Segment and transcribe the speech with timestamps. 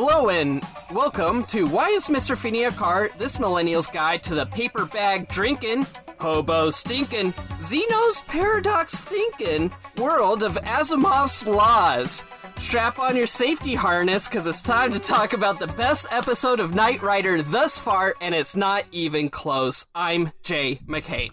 [0.00, 2.36] Hello and welcome to Why is Mr.
[2.36, 3.10] Feeney a Car?
[3.18, 5.86] This millennial's guide to the paper bag drinking,
[6.20, 12.22] hobo stinking, Zeno's paradox thinking world of Asimov's laws.
[12.58, 16.74] Strap on your safety harness because it's time to talk about the best episode of
[16.74, 19.86] Knight Rider thus far, and it's not even close.
[19.94, 21.30] I'm Jay McKay.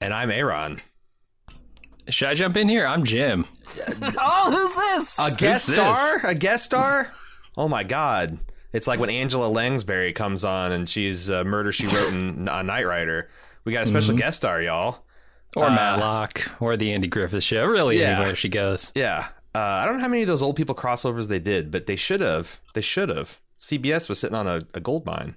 [0.00, 0.80] And I'm Aaron.
[2.08, 2.86] Should I jump in here?
[2.86, 3.44] I'm Jim.
[4.18, 5.18] oh, who's this?
[5.18, 5.76] A guest this?
[5.76, 6.20] star?
[6.24, 7.12] A guest star?
[7.56, 8.38] Oh my god.
[8.72, 12.66] It's like when Angela Lansbury comes on and she's uh, Murder She Wrote in on
[12.66, 13.28] Knight Rider.
[13.64, 14.18] We got a special Mm-hmm.
[14.20, 15.04] guest star, y'all.
[15.54, 17.66] Or Uh, Matlock, or the Andy Griffith Show.
[17.66, 18.16] Really, Yeah.
[18.18, 18.90] anywhere she goes.
[18.94, 19.26] Yeah.
[19.58, 21.96] Uh, I don't know how many of those old people crossovers they did, but they
[21.96, 22.60] should have.
[22.74, 23.40] They should have.
[23.58, 25.34] CBS was sitting on a, a gold mine.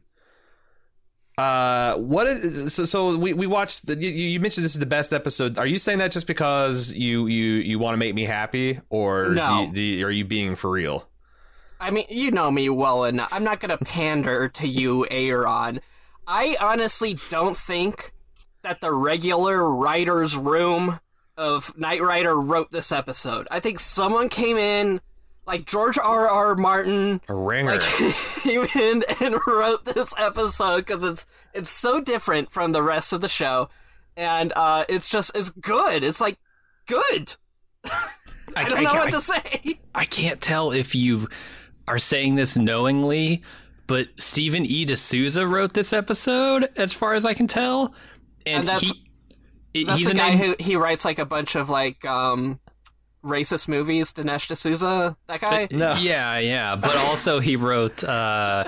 [1.39, 2.27] Uh, what?
[2.27, 3.87] Is, so, so we, we watched.
[3.87, 5.57] The, you, you mentioned this is the best episode.
[5.57, 9.33] Are you saying that just because you you you want to make me happy, or
[9.33, 11.09] do you, do you, are you being for real?
[11.79, 13.29] I mean, you know me well enough.
[13.31, 15.81] I'm not gonna pander to you, Aaron.
[16.27, 18.13] I honestly don't think
[18.61, 20.99] that the regular writer's room
[21.41, 23.47] of Knight Rider wrote this episode.
[23.49, 25.01] I think someone came in,
[25.47, 26.27] like George R.
[26.29, 26.55] R.
[26.55, 27.71] Martin, A ringer.
[27.79, 27.81] like
[28.43, 33.21] came in and wrote this episode because it's it's so different from the rest of
[33.21, 33.69] the show,
[34.15, 36.03] and uh, it's just it's good.
[36.03, 36.37] It's like
[36.85, 37.35] good.
[38.55, 39.79] I don't know I, what to say.
[39.95, 41.27] I can't tell if you
[41.87, 43.41] are saying this knowingly,
[43.87, 44.85] but Stephen E.
[44.85, 47.95] D'Souza wrote this episode, as far as I can tell.
[48.45, 49.03] And, And that's- he,
[49.73, 52.59] That's he's the a guy name- who he writes like a bunch of like um
[53.23, 54.11] racist movies.
[54.11, 55.67] Dinesh D'Souza, that guy.
[55.71, 55.93] no.
[55.93, 56.75] Yeah, yeah.
[56.75, 58.65] But also he wrote uh,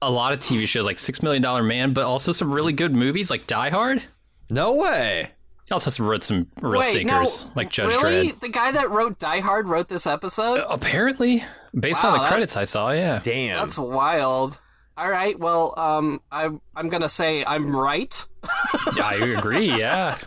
[0.00, 2.94] a lot of TV shows like Six Million Dollar Man, but also some really good
[2.94, 4.02] movies like Die Hard.
[4.50, 5.30] No way.
[5.64, 8.30] He also wrote some real Wait, stinkers no, like Judge really?
[8.32, 8.40] Dredd.
[8.40, 10.64] The guy that wrote Die Hard wrote this episode.
[10.68, 11.44] Apparently,
[11.78, 13.20] based Wow, on the that- credits I saw, yeah.
[13.22, 13.58] Damn.
[13.64, 14.60] That's wild.
[14.96, 18.26] All right, well, um, I'm I'm gonna say I'm right.
[19.02, 20.18] I agree, yeah.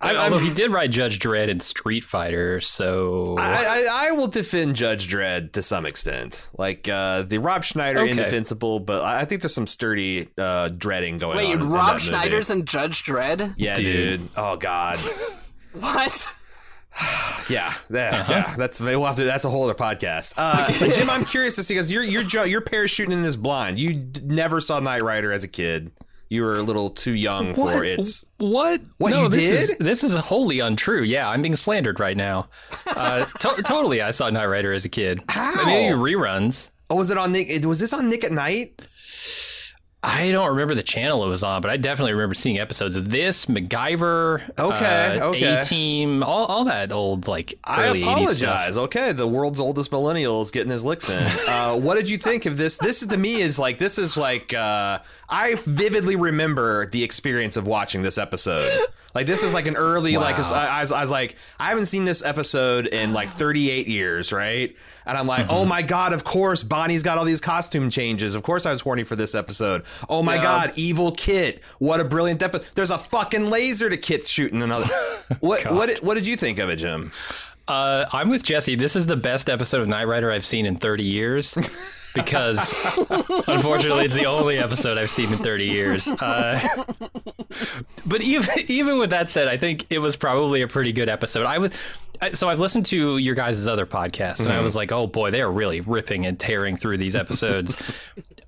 [0.00, 4.26] I'm- Although he did write Judge Dredd and Street Fighter, so I, I, I will
[4.26, 6.50] defend Judge Dredd to some extent.
[6.58, 8.10] Like uh, the Rob Schneider Okay.
[8.10, 11.62] indefensible, but I I think there's some sturdy uh, dreading going Wait, on.
[11.62, 12.04] in Rob that movie.
[12.06, 13.54] Schneider's and Judge Dredd.
[13.56, 14.20] Yeah, dude.
[14.20, 14.28] Dude.
[14.36, 14.98] Oh God.
[15.74, 16.28] What?
[17.48, 18.32] Yeah, yeah, Uh-huh.
[18.32, 18.54] yeah.
[18.56, 19.24] That's we'll have to.
[19.24, 20.34] That's a whole other podcast.
[20.36, 23.78] Uh, but Jim, I'm curious to see because you're you're you're parachuting in this blind.
[23.78, 25.90] You d- never saw Knight Rider as a kid.
[26.32, 27.86] You were a little too young for What?
[27.86, 28.24] its.
[28.38, 28.80] What?
[28.96, 29.70] What, no, you this did?
[29.72, 31.02] is this is wholly untrue.
[31.02, 32.48] Yeah, I'm being slandered right now.
[32.86, 35.20] Uh, to- totally, I saw Knight Rider as a kid.
[35.28, 35.66] How?
[35.66, 36.70] Maybe reruns.
[36.88, 37.62] Oh, was it on Nick?
[37.66, 38.80] Was this on Nick at Night?
[40.04, 43.08] I don't remember the channel it was on, but I definitely remember seeing episodes of
[43.10, 45.60] this, MacGyver, Okay, uh, okay.
[45.60, 48.78] A Team, all, all that old like I early 80s apologize.
[48.78, 51.22] Okay, the world's oldest millennial is getting his licks in.
[51.52, 52.78] Uh, what did you think of this?
[52.78, 54.98] This to me is like this is like uh,
[55.28, 58.72] I vividly remember the experience of watching this episode.
[59.14, 61.86] Like this is like an early like I, I, was, I was like I haven't
[61.86, 64.74] seen this episode in like 38 years, right?
[65.04, 65.54] And I'm like, Mm-hmm.
[65.54, 68.34] oh my god, of course Bonnie's got all these costume changes.
[68.34, 69.84] Of course I was horny for this episode.
[70.08, 70.42] Oh my Yeah.
[70.42, 71.60] god, evil Kit!
[71.78, 72.66] What a brilliant episode.
[72.74, 74.86] There's a fucking laser to Kit's shooting another.
[75.40, 77.12] what what did- what did you think of it, Jim?
[77.68, 78.74] Uh, I'm with Jesse.
[78.74, 81.56] This is the best episode of Knight Rider I've seen in 30 years.
[82.14, 82.98] Because
[83.46, 86.10] unfortunately, it's the only episode I've seen in 30 years.
[86.10, 86.60] Uh,
[88.06, 91.46] but even even with that said, I think it was probably a pretty good episode.
[91.46, 91.72] I was
[92.34, 95.42] so I've listened to your guys' other podcasts, and I was like, oh boy, they
[95.42, 97.76] are really ripping and tearing through these episodes.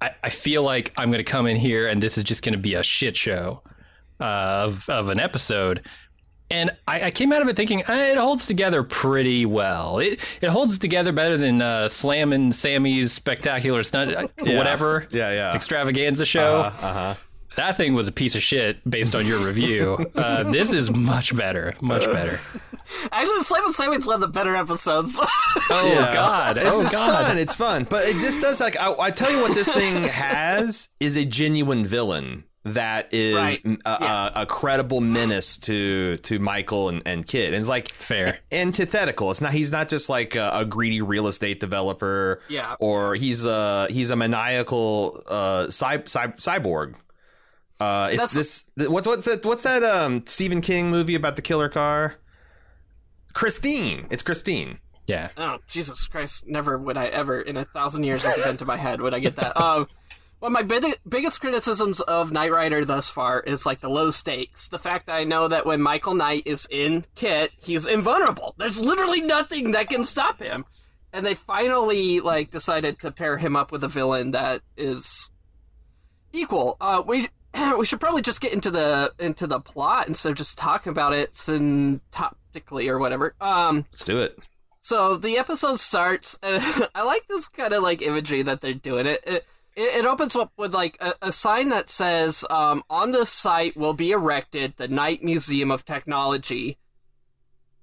[0.00, 2.52] I, I feel like I'm going to come in here, and this is just going
[2.52, 3.62] to be a shit show
[4.20, 5.82] uh, of of an episode.
[6.50, 9.98] And I, I came out of it thinking eh, it holds together pretty well.
[9.98, 15.54] It it holds together better than uh, and Sammy's spectacular stunt, uh, whatever, Yeah, yeah.
[15.54, 16.60] extravaganza show.
[16.60, 17.14] Uh huh.
[17.56, 20.10] That thing was a piece of shit based on your review.
[20.24, 22.40] Uh, this is much better, much better.
[23.12, 25.12] Actually, Slam and Sammy's one of the better episodes.
[25.16, 26.56] Oh God!
[26.56, 27.26] It's oh God!
[27.26, 27.38] fun.
[27.38, 27.84] It's fun.
[27.88, 31.24] But it, this does like I, I tell you what this thing has is a
[31.24, 32.44] genuine villain.
[32.64, 33.60] That is Right.
[33.64, 34.30] m- a, Yeah.
[34.34, 37.52] a, a credible menace to to Michael and, and Kid.
[37.52, 38.38] And it's like Fair.
[38.50, 39.30] antithetical.
[39.30, 39.52] It's not.
[39.52, 42.40] He's not just like a, a greedy real estate developer.
[42.48, 42.76] Yeah.
[42.80, 46.94] Or he's a he's a maniacal uh, cy, cy, cyborg.
[47.80, 48.88] Uh, it's That's- this.
[48.88, 49.44] What's what's that?
[49.44, 49.82] What's that?
[49.82, 52.14] Um, Stephen King movie about the killer car.
[53.32, 54.06] Christine.
[54.10, 54.78] It's Christine.
[55.06, 55.28] Yeah.
[55.36, 56.44] Oh Jesus Christ!
[56.46, 59.36] Never would I ever in a thousand years look to my head would I get
[59.36, 59.54] that.
[59.60, 59.86] Um,
[60.44, 64.68] well, my big, biggest criticisms of Knight Rider thus far is like the low stakes.
[64.68, 68.54] The fact that I know that when Michael Knight is in Kit, he's invulnerable.
[68.58, 70.66] There's literally nothing that can stop him.
[71.14, 75.30] And they finally like decided to pair him up with a villain that is
[76.34, 76.76] equal.
[76.78, 77.28] Uh, we
[77.78, 81.14] we should probably just get into the into the plot instead of just talking about
[81.14, 83.34] it syntactically or whatever.
[83.40, 83.86] Um.
[83.90, 84.38] Let's do it.
[84.82, 86.38] So the episode starts.
[86.42, 86.62] And
[86.94, 89.06] I like this kind of like imagery that they're doing.
[89.06, 93.30] It it, it opens up with like a, a sign that says, um, "On this
[93.30, 96.78] site will be erected the Knight Museum of Technology.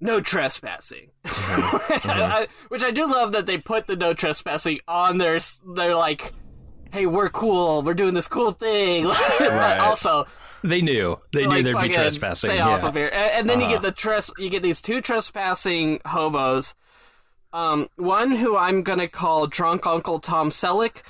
[0.00, 1.10] No trespassing."
[2.68, 5.38] Which I do love that they put the no trespassing on their.
[5.74, 6.32] They're like,
[6.92, 7.82] "Hey, we're cool.
[7.82, 9.04] We're doing this cool thing."
[9.38, 10.26] but also,
[10.64, 11.18] They knew.
[11.32, 12.48] They like, knew there'd be trespassing.
[12.48, 12.68] Stay yeah.
[12.68, 13.74] off of here, and, and then you Uh-huh.
[13.76, 14.32] get the tres.
[14.38, 16.74] You get these two trespassing hobos.
[17.52, 21.02] Um, one who I'm gonna call drunk Uncle Tom Selleck,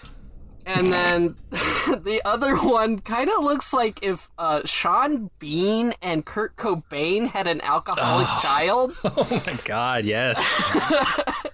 [0.67, 6.57] and then the other one kind of looks like if uh, Sean Bean and Kurt
[6.57, 8.93] Cobain had an alcoholic child.
[9.05, 10.39] Oh my god, yes.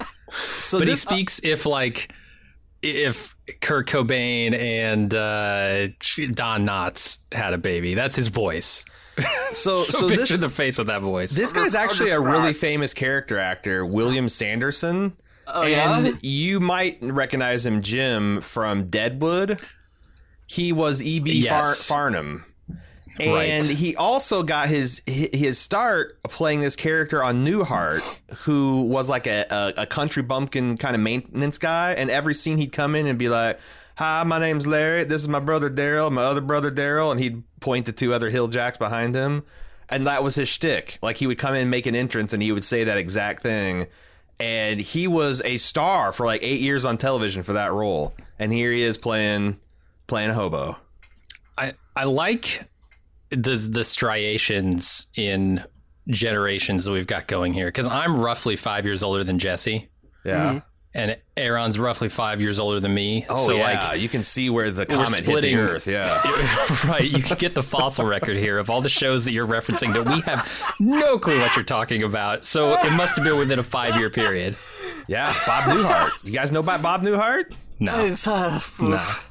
[0.58, 2.12] So but he this, speaks if like
[2.82, 5.88] if Kurt Cobain and uh,
[6.32, 7.94] Don Knotts had a baby.
[7.94, 8.84] That's his voice.
[9.52, 11.32] so So, so picture this the face with that voice.
[11.32, 15.16] This guy's actually a really famous character actor, William Sanderson.
[15.50, 16.12] Oh and yeah.
[16.22, 19.58] you might recognize him, Jim, from Deadwood.
[20.46, 21.32] He was E.B.
[21.32, 21.86] Yes.
[21.86, 22.44] Far- Farnham.
[23.18, 23.50] Right.
[23.50, 29.26] And he also got his his start playing this character on Newhart, who was like
[29.26, 31.92] a, a, a country bumpkin kind of maintenance guy.
[31.92, 33.58] And every scene he'd come in and be like,
[33.96, 35.02] "Hi, my name's Larry.
[35.04, 36.12] This is my brother Daryl.
[36.12, 39.42] My other brother Daryl." And he'd point to two other hill jacks behind him,
[39.88, 40.98] and that was his shtick.
[41.02, 43.42] Like he would come in, and make an entrance, and he would say that exact
[43.42, 43.88] thing.
[44.40, 48.14] And he was a star for like eight years on television for that role.
[48.38, 49.58] And here he is playing
[50.06, 50.76] playing a hobo.
[51.56, 52.62] I I like
[53.30, 55.64] the the striations in
[56.08, 59.88] generations that we've got going here because I'm roughly five years older than Jesse,
[60.24, 60.50] Yeah.
[60.50, 60.58] Mm-hmm.
[60.94, 63.26] And Aaron's roughly five years older than me.
[63.28, 65.86] Oh so yeah, like you can see where the comet hit the Earth.
[65.86, 66.20] Yeah,
[66.86, 69.92] right, you can get the fossil record here of all the shows that you're referencing
[69.94, 72.46] that we have no clue what you're talking about.
[72.46, 74.56] So it must have been within a five year period.
[75.06, 75.34] yeah.
[75.46, 76.10] Bob Newhart.
[76.24, 77.54] You guys know about Bob Newhart?
[77.80, 78.60] No, It's, uh,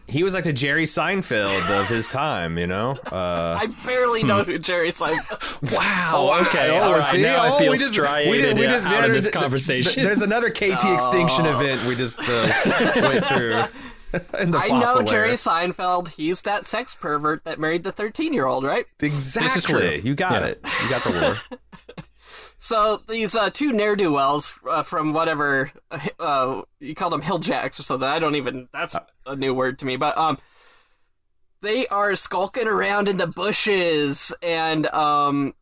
[0.07, 2.57] He was like the Jerry Seinfeld of his time.
[2.57, 2.97] You know.
[3.11, 5.73] Uh, I barely know who Jerry Seinfeld.
[5.77, 6.11] wow.
[6.13, 7.03] oh, okay, oh, all right.
[7.03, 7.21] see?
[7.21, 9.25] Now I Oh, feel we just- striated we did- we out just of did- this
[9.25, 10.03] th- th- conversation.
[10.03, 12.51] There's another KT extinction event we just uh,
[12.95, 13.63] went through
[14.39, 15.38] in the I know fossil Jerry era.
[15.38, 16.09] Seinfeld.
[16.09, 18.85] He's that sex pervert that married the 13 year old, right?
[19.01, 19.99] Exactly.
[20.01, 20.47] You got Yeah.
[20.49, 20.61] it.
[20.83, 21.38] You got the lore.
[22.59, 25.71] So these uh, two ne'er do wells uh, from whatever
[26.19, 28.07] uh, you call them hilljacks or something.
[28.07, 28.68] I don't even.
[28.74, 28.95] That's
[29.25, 29.95] a new word to me.
[29.95, 30.38] But um,
[31.62, 35.54] they are skulking around in the bushes and um,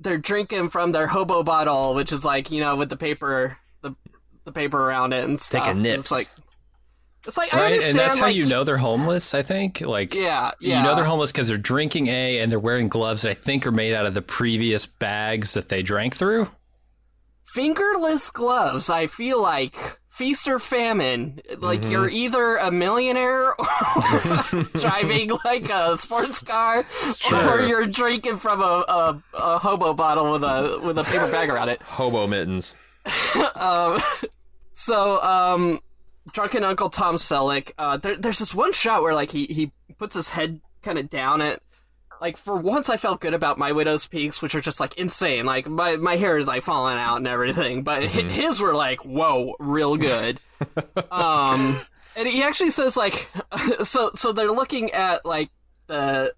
[0.00, 3.94] they're drinking from their hobo bottle, which is like you know with the paper the
[4.44, 5.64] the paper around it and stuff.
[5.64, 6.00] Taking nips.
[6.00, 6.28] It's like
[7.26, 7.90] it's like I right, understand.
[7.90, 9.34] and that's how you know they're homeless.
[9.34, 10.78] I think, like, Yeah, yeah.
[10.78, 13.66] you know they're homeless because they're drinking a and they're wearing gloves that I think
[13.66, 16.48] are made out of the previous bags that they drank through.
[17.44, 21.90] fingerless gloves i feel like feast or famine like Mm-hmm.
[21.90, 26.84] you're either a millionaire or driving like a sports car
[27.32, 31.48] or you're drinking from a, a, a hobo bottle with a with a paper bag
[31.50, 32.74] around it Hobo mittens.
[33.54, 34.00] um,
[34.72, 35.80] so um
[36.32, 40.14] drunken uncle tom selleck uh there, there's this one shot where like he he puts
[40.14, 41.62] his head kind of down it
[42.20, 45.44] like for once I felt good about my widow's peaks, which are just like insane.
[45.44, 49.04] Like my my hair is like falling out and everything, but hi- his were like
[49.04, 50.38] whoa, real good.
[51.10, 51.80] um,
[52.16, 53.28] and he actually says like,
[53.84, 55.50] so so they're looking at like
[55.86, 56.32] the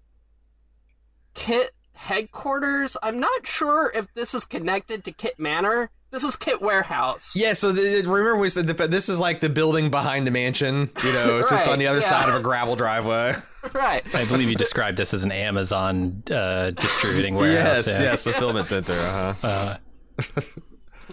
[1.33, 2.97] Kit headquarters.
[3.01, 5.91] I'm not sure if this is connected to Kit Manor.
[6.11, 7.35] This is Kit Warehouse.
[7.35, 10.89] Yeah, so the, remember we said that this is like the building behind the mansion.
[11.03, 12.07] You know, it's just on the other yeah.
[12.07, 13.35] side of a gravel driveway.
[13.73, 14.03] right.
[14.15, 17.87] I believe you described this as an Amazon uh, distributing warehouse.
[17.87, 18.05] yes, yeah.
[18.05, 18.93] yes, fulfillment center.
[18.93, 19.77] Uh-huh.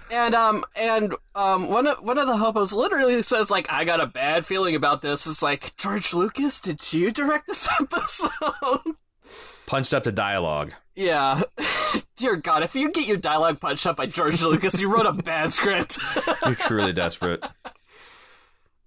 [0.08, 4.00] And um and um one of one of the hobos literally says like I got
[4.00, 5.26] a bad feeling about this.
[5.26, 8.94] It's like George Lucas, did you direct this episode?
[9.66, 10.72] Punched up the dialogue.
[10.94, 11.42] Yeah.
[12.16, 15.12] Dear God, if you get your dialogue punched up by George Lucas, you wrote a
[15.12, 15.98] bad script.
[16.44, 17.44] You're truly desperate.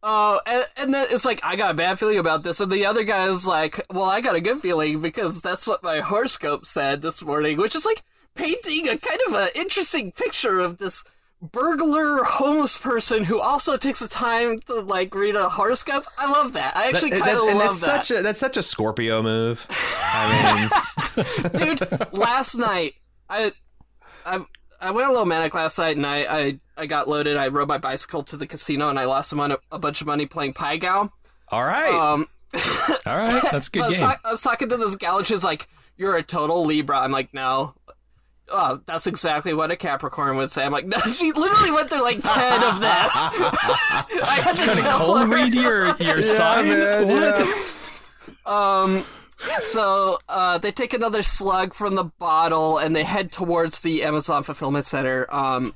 [0.02, 2.86] Oh, and, and then it's like I got a bad feeling about this, and the
[2.86, 6.66] other guy is like, "Well, I got a good feeling because that's what my horoscope
[6.66, 11.04] said this morning," which is like painting a kind of an interesting picture of this
[11.42, 16.06] burglar homeless person who also takes the time to like read a horoscope.
[16.18, 16.76] I love that.
[16.76, 18.06] I actually kind of that- and love that's that.
[18.06, 19.66] such a that's such a Scorpio move.
[19.70, 20.70] I
[21.16, 22.94] mean, dude last night
[23.30, 23.52] i
[24.26, 24.40] i
[24.82, 27.68] i went a little manic last night and i i, I got loaded i rode
[27.68, 30.54] my bicycle to the casino and i lost some mon- a bunch of money playing
[30.54, 31.12] pai gow
[31.50, 31.94] all right.
[31.94, 32.28] um
[33.06, 34.12] All right, that's a good I was, game.
[34.24, 35.68] I was talking to this gal and she's like
[35.98, 37.74] you're a total libra i'm like no
[38.52, 40.66] Oh, that's exactly what a Capricorn would say.
[40.66, 43.10] I'm like, no, she literally went through like 10 of them.
[43.14, 45.28] I had to Kind tell cold her.
[45.28, 46.68] read your your sign.
[46.70, 47.40] man, What?
[47.40, 47.54] yeah.
[48.46, 49.06] Um,
[49.62, 54.44] so uh, they take another slug from the bottle and they head towards the Amazon
[54.44, 55.28] fulfillment center.
[55.34, 55.74] Um,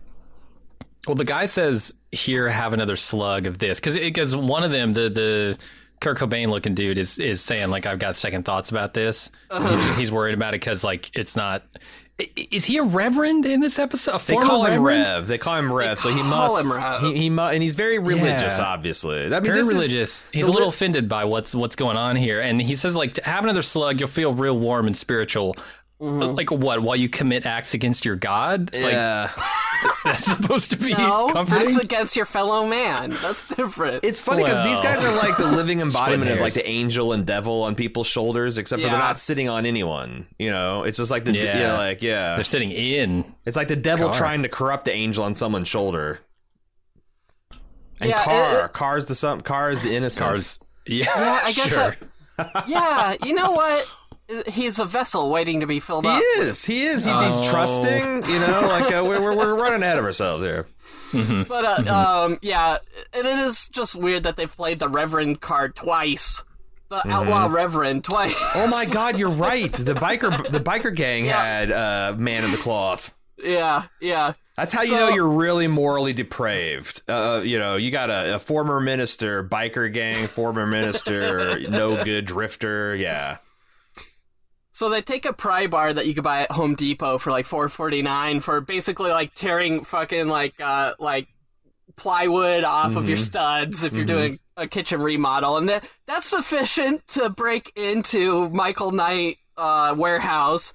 [1.08, 4.94] Well, the guy says, "Here, have another slug of this," because because one of them,
[4.94, 5.58] the the
[6.02, 9.96] Kurt Cobain looking dude, is is saying like, "I've got second thoughts about this." He's,
[9.98, 11.64] he's worried about it because like it's not.
[12.20, 14.16] I- Is he a reverend in this episode?
[14.16, 15.08] A They call him reverend?
[15.08, 15.28] Rev.
[15.28, 15.98] They call him Rev.
[16.00, 16.64] so he must.
[16.66, 17.02] him Rev.
[17.02, 18.66] He, he mu- and he's very religious, Yeah.
[18.66, 19.26] obviously.
[19.26, 20.26] I mean, Very this is- religious.
[20.32, 23.16] He's a little li- offended by what's what's going on here, and he says like,
[23.16, 25.56] to "Have another slug, you'll feel real warm and spiritual."
[26.04, 26.36] Mm-hmm.
[26.36, 26.82] Like what?
[26.82, 28.74] While you commit acts against your God?
[28.74, 29.32] Like yeah.
[30.04, 31.66] that's supposed to be no, comforting.
[31.66, 33.12] that's against your fellow man.
[33.22, 34.04] That's different.
[34.04, 37.26] It's funny because these guys are like the living embodiment of like the angel and
[37.26, 40.28] devil on people's shoulders, except for they're not sitting on anyone.
[40.38, 41.78] You know, it's just like the yeah, Yeah.
[41.78, 43.24] like yeah, They're sitting in.
[43.46, 44.18] it's like the devil Car.
[44.18, 46.20] trying to corrupt the angel on someone's shoulder.
[48.02, 50.28] And Yeah, car, it- it- car's the some, car is the innocent.
[50.28, 50.60] Cars.
[50.86, 51.68] Yeah, yeah, I guess.
[51.70, 51.96] sure.
[52.38, 53.86] that- yeah, you know what?
[54.48, 56.22] He's a vessel waiting to be filled up.
[56.22, 56.48] He up.
[56.48, 56.64] is.
[56.66, 57.06] He is.
[57.06, 57.50] He's, he's Oh.
[57.52, 58.24] trusting.
[58.32, 60.66] You know, like uh, we're, we're we're running ahead of ourselves here.
[61.48, 62.78] But uh, um, yeah,
[63.14, 66.44] and it is just weird that they've played the Reverend card twice.
[66.90, 68.36] The outlaw Reverend twice.
[68.56, 69.72] Oh my God, you're right.
[69.72, 73.14] The biker the biker gang had uh, man of the cloth.
[73.44, 74.34] yeah, yeah.
[74.56, 77.02] That's how you So- know you're really morally depraved.
[77.08, 82.26] Uh, you know, you got a, a former minister, biker gang, former minister, no good
[82.26, 82.96] drifter.
[82.96, 83.38] Yeah.
[84.74, 87.46] So they take a pry bar that you could buy at Home Depot for like
[87.46, 91.28] four forty nine for basically like tearing fucking like uh like
[91.96, 97.08] plywood off of your studs if you're doing a kitchen remodel, and that that's sufficient
[97.10, 100.74] to break into Michael Knight uh warehouse.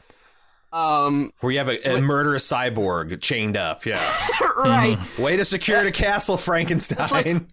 [0.72, 3.84] Um, Where you have a, a murderous cyborg chained up.
[3.84, 4.00] Yeah.
[4.56, 4.98] right.
[5.18, 7.48] Way to secure the castle, Frankenstein.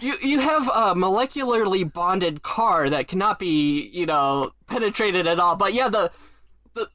[0.00, 5.54] You you have a molecularly bonded car that cannot be you know penetrated at all.
[5.56, 6.10] But yeah, the
[6.74, 6.88] the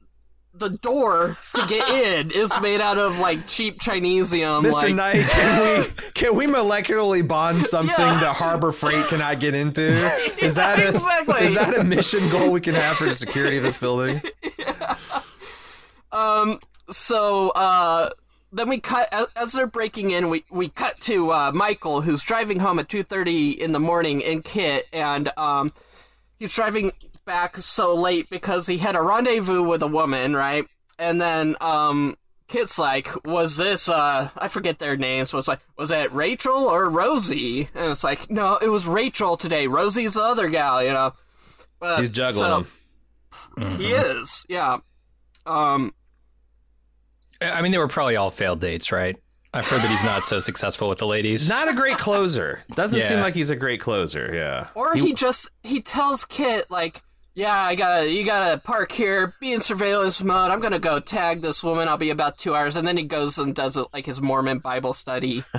[0.52, 4.64] the door to get in is made out of like cheap Chinesium.
[4.66, 4.72] Mr.
[4.72, 8.20] Like, Knight, can we can we molecularly bond something Yeah.
[8.20, 9.82] that Harbor Freight cannot get into?
[10.38, 11.44] Is that a, exactly.
[11.46, 14.20] is that a mission goal we can have for the security of this building?
[14.58, 14.96] Yeah.
[16.12, 18.10] Um so uh,
[18.50, 20.30] then we cut as- as they're breaking in.
[20.30, 24.22] We we cut to uh, Michael, who's driving home at two thirty in the morning
[24.22, 25.70] in Kit, and um,
[26.38, 26.92] he's driving
[27.28, 30.64] back so late because he had a rendezvous with a woman, right?
[30.98, 32.16] And then um,
[32.48, 35.32] Kit's like, "Was this uh, I forget their names?
[35.34, 39.66] Was like, was it Rachel or Rosie?" And it's like, "No, it was Rachel today.
[39.66, 41.12] Rosie's the other gal, you know."
[41.78, 42.66] But, He's juggling so-
[43.58, 43.78] them.
[43.78, 44.78] He is, yeah.
[45.46, 45.92] Um,
[47.40, 49.16] I mean, they were probably all failed dates, right?
[49.54, 51.48] I've heard that he's not so successful with the ladies.
[51.48, 52.64] Not a great closer.
[52.74, 53.04] Doesn't Yeah.
[53.06, 54.30] seem like he's a great closer.
[54.32, 54.68] Yeah.
[54.74, 57.02] Or he, just he tells Kit like,
[57.38, 60.50] "Yeah, I gotta you gotta park here, be in surveillance mode.
[60.50, 61.86] I'm gonna go tag this woman.
[61.86, 64.58] I'll be about two hours." And then he goes and does it like his Mormon
[64.58, 65.44] Bible study.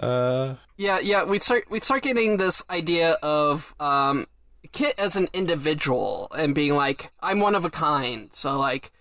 [0.00, 1.24] Uh, yeah, yeah.
[1.24, 4.26] We start we start getting this idea of um,
[4.72, 8.92] Kit as an individual and being like, "I'm one of a kind." So like,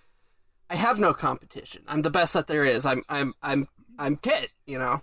[0.70, 1.84] I have no competition.
[1.88, 2.86] I'm the best that there is.
[2.86, 4.50] I'm I'm I'm I'm Kit.
[4.66, 5.02] You know.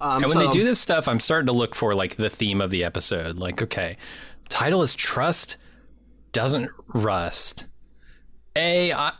[0.00, 2.60] Um, and when they do this stuff, I'm starting to look for like the theme
[2.60, 3.38] of the episode.
[3.38, 3.96] Like, okay,
[4.48, 5.56] title is trust
[6.32, 7.66] doesn't rust.
[8.56, 9.12] A, I,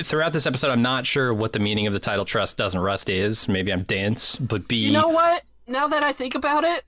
[0.00, 3.08] throughout this episode, I'm not sure what the meaning of the title trust doesn't rust
[3.08, 3.48] is.
[3.48, 5.42] Maybe I'm dense, but B, You know what?
[5.66, 6.84] Now that I think about it, it's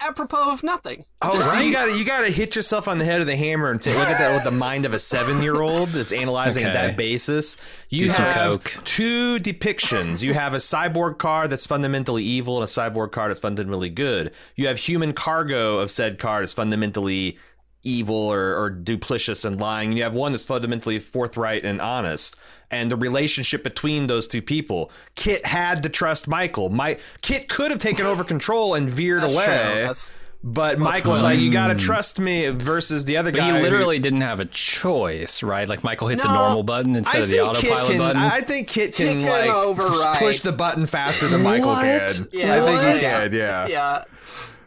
[0.00, 1.04] apropos of nothing.
[1.20, 3.36] oh, so you got to you got to hit yourself on the head of the
[3.36, 6.12] hammer and think, look at that with the mind of a seven year old that's
[6.12, 7.56] analyzing at that basis.
[7.90, 8.84] You Do some have coke.
[8.84, 10.22] two depictions.
[10.22, 14.32] You have a cyborg car that's fundamentally evil and a cyborg car that's fundamentally good.
[14.56, 17.38] You have human cargo of said car that's fundamentally
[17.84, 22.36] evil or, or duplicious and lying, and you have one that's fundamentally forthright and honest.
[22.70, 26.70] And the relationship between those two people, Kit had to trust Michael.
[26.70, 29.44] My Kit could have taken over control and veered That's away.
[29.44, 29.52] true.
[29.54, 30.10] That's-
[30.46, 33.46] But Michael's like, you got to trust me versus the other But guy.
[33.52, 35.66] he who- literally didn't have a choice, right?
[35.66, 38.20] Like Michael hit the normal button instead of the autopilot can, button.
[38.20, 40.18] I think Kit can, Kit can like override.
[40.18, 41.82] push the button faster than Michael What?
[41.82, 42.26] can.
[42.32, 42.62] Yeah.
[42.62, 43.32] I think he can.
[43.32, 43.66] Yeah.
[43.68, 44.04] yeah.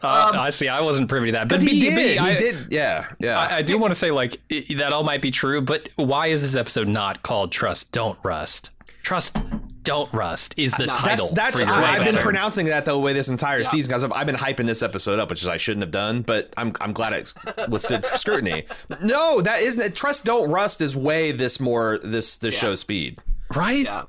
[0.02, 0.68] Uh, I see.
[0.68, 1.48] I wasn't privy to that.
[1.48, 1.96] But Because he B, did.
[1.96, 2.66] B, he I- did.
[2.70, 3.06] Yeah.
[3.18, 3.38] Yeah.
[3.38, 6.28] I, I do want to say like i that all might be true, but why
[6.28, 8.70] is this episode not called "Trust Don't Rust"?
[9.02, 9.38] Trust
[9.84, 10.92] Don't Rust is the No.
[10.94, 11.28] title.
[11.32, 14.04] That's for that's this I, I've been pronouncing that the way this entire season because
[14.04, 16.72] I've, I've been hyping this episode up, which is I shouldn't have done, but I'm
[16.80, 17.32] I'm glad it
[17.68, 18.64] withstood scrutiny.
[19.02, 19.96] No, that isn't it.
[19.96, 23.18] Trust don't rust is way this more this this show speed.
[23.54, 23.84] right?
[23.84, 24.02] Yeah,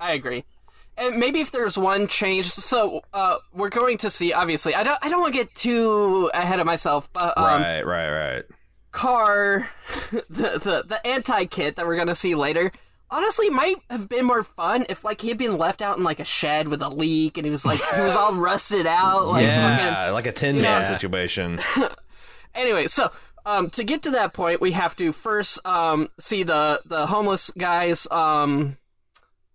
[0.00, 0.44] I agree.
[0.96, 4.32] And maybe if there's one change, so uh, we're going to see.
[4.32, 4.98] Obviously, I don't.
[5.02, 8.44] I don't want to get too ahead of myself, but um, right, right, right.
[8.92, 9.68] Car,
[10.12, 12.70] the the the anti kit that we're gonna see later.
[13.10, 16.20] Honestly, might have been more fun if like he had been left out in like
[16.20, 19.26] a shed with a leak, and he was like he was all rusted out.
[19.26, 20.84] Like, fucking, yeah, like a Tin Man Yeah.
[20.84, 21.58] situation.
[22.54, 23.10] anyway, so
[23.46, 27.50] um, to get to that point, we have to first um, see the the homeless
[27.58, 28.78] guys um,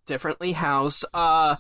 [0.10, 1.06] differently housed.
[1.14, 1.56] Uh,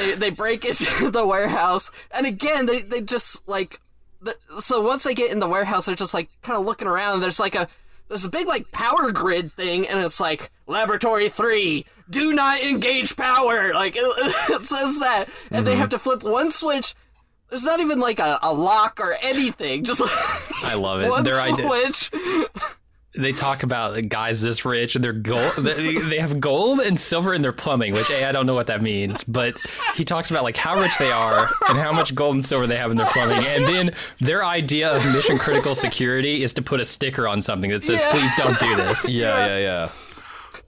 [0.00, 3.78] they they break into the warehouse, and again, they they just like
[4.20, 7.20] the, so once they get in the warehouse, they're just like kind of looking around.
[7.20, 7.68] There's like a
[8.08, 11.84] there's a big like power grid thing, and it's like laboratory three.
[12.08, 13.74] Do not engage power.
[13.74, 14.00] Like it,
[14.50, 16.94] it says that, and they have to flip one switch.
[17.50, 19.84] There's not even like a, a lock or anything.
[19.84, 20.02] Just
[20.64, 21.10] I love it.
[21.10, 22.10] one Their idea, switch.
[23.16, 25.52] They talk about the guys this rich and they're gold.
[25.56, 28.66] They, they have gold and silver in their plumbing, which a I don't know what
[28.68, 29.54] that means, but
[29.94, 32.76] he talks about like how rich they are and how much gold and silver they
[32.76, 36.80] have in their plumbing, and then their idea of mission critical security is to put
[36.80, 38.10] a sticker on something that says Yeah.
[38.12, 39.88] "Please don't do this." Yeah, yeah, yeah.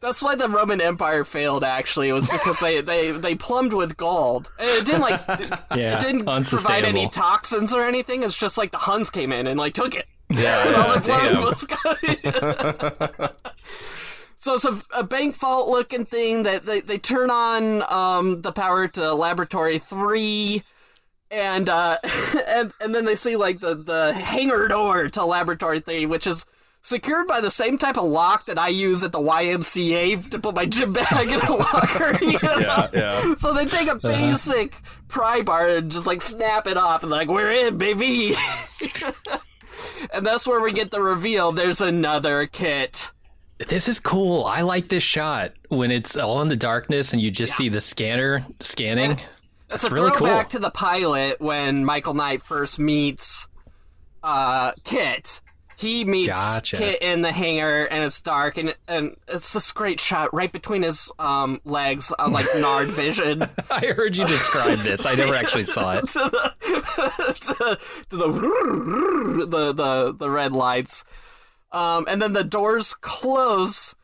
[0.01, 1.65] That's why the Roman Empire failed.
[1.65, 4.53] Actually, it was because they, they, they plumbed with gold.
[4.59, 8.23] And It didn't like it, Yeah, it didn't provide any toxins or anything.
[8.23, 10.07] It's just like the Huns came in and like took it.
[10.31, 11.31] Yeah, yeah,
[14.37, 18.53] so it's a, a bank vault looking thing that they, they turn on um, the
[18.53, 20.63] power to laboratory three.
[21.31, 21.99] And uh,
[22.49, 26.47] and and then they see like the, the hangar door to laboratory three, which is
[26.83, 30.55] secured by the same type of lock that I use at the YMCA to put
[30.55, 32.19] my gym bag in a locker.
[32.25, 32.59] You know?
[32.59, 33.35] Yeah, yeah.
[33.35, 37.29] So they take a basic pry bar and just like snap it off and like
[37.29, 38.35] we're in, baby.
[40.13, 41.53] And that's where we get the reveal.
[41.53, 43.13] There's another kit.
[43.59, 44.45] This is cool.
[44.45, 47.81] I like this shot when it's all in the darkness and you just see the
[47.81, 49.13] scanner scanning.
[49.13, 50.45] It's That's a really cool.
[50.45, 53.49] to the pilot when Michael Knight first meets
[54.23, 55.41] uh, Kit.
[55.79, 56.77] He meets Gotcha.
[56.77, 60.83] Kit in the hangar, and it's dark, and and it's this great shot right between
[60.83, 63.49] his um, legs on like Nard vision.
[63.71, 65.07] I heard you describe this.
[65.07, 66.07] I never actually saw it.
[66.09, 67.79] to the to,
[68.11, 68.27] to the,
[69.49, 71.05] the the the red lights,
[71.71, 73.95] um, and then the doors close.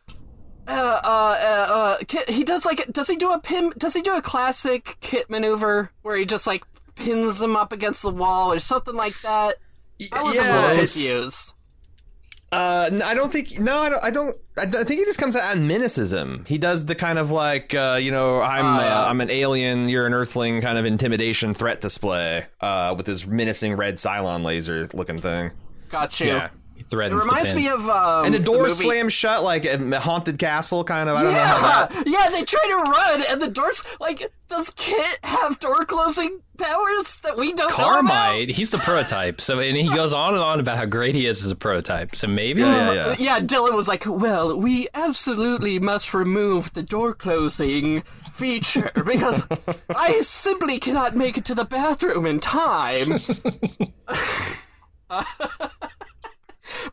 [0.68, 3.72] Uh, uh, uh, uh, Kit, he does like does he do a pin?
[3.76, 6.62] Does he do a classic Kit maneuver where he just like
[6.94, 9.56] pins him up against the wall or something like that?
[10.12, 11.53] I was a little confused.
[12.54, 13.58] Uh, n- I don't think.
[13.58, 14.04] No, I don't.
[14.04, 14.36] I don't.
[14.56, 16.44] I th- I think he just comes out and menaces him.
[16.46, 19.88] He does the kind of like, uh, you know, I'm Oh, uh, I'm an alien,
[19.88, 24.86] you're an Earthling, kind of intimidation threat display, uh, with his menacing red Cylon laser
[24.94, 25.50] looking thing.
[25.88, 26.28] Got you.
[26.28, 30.00] Yeah, he It reminds me of um, And the door movie- slams shut like a
[30.00, 31.16] haunted castle, kind of.
[31.16, 31.92] I don't know how that.
[32.06, 34.30] Yeah, yeah, they try to run, and the doors like.
[34.46, 38.06] Does Kit have door closing powers that we don't know about?
[38.06, 39.40] Carmite, he's the prototype.
[39.40, 42.14] So and he goes on and on about how great he is as a prototype.
[42.14, 43.16] So maybe Yeah, yeah, yeah.
[43.18, 49.44] Yeah, Dylan was like, "Well, we absolutely must remove the door closing feature because
[49.88, 53.18] I simply cannot make it to the bathroom in time."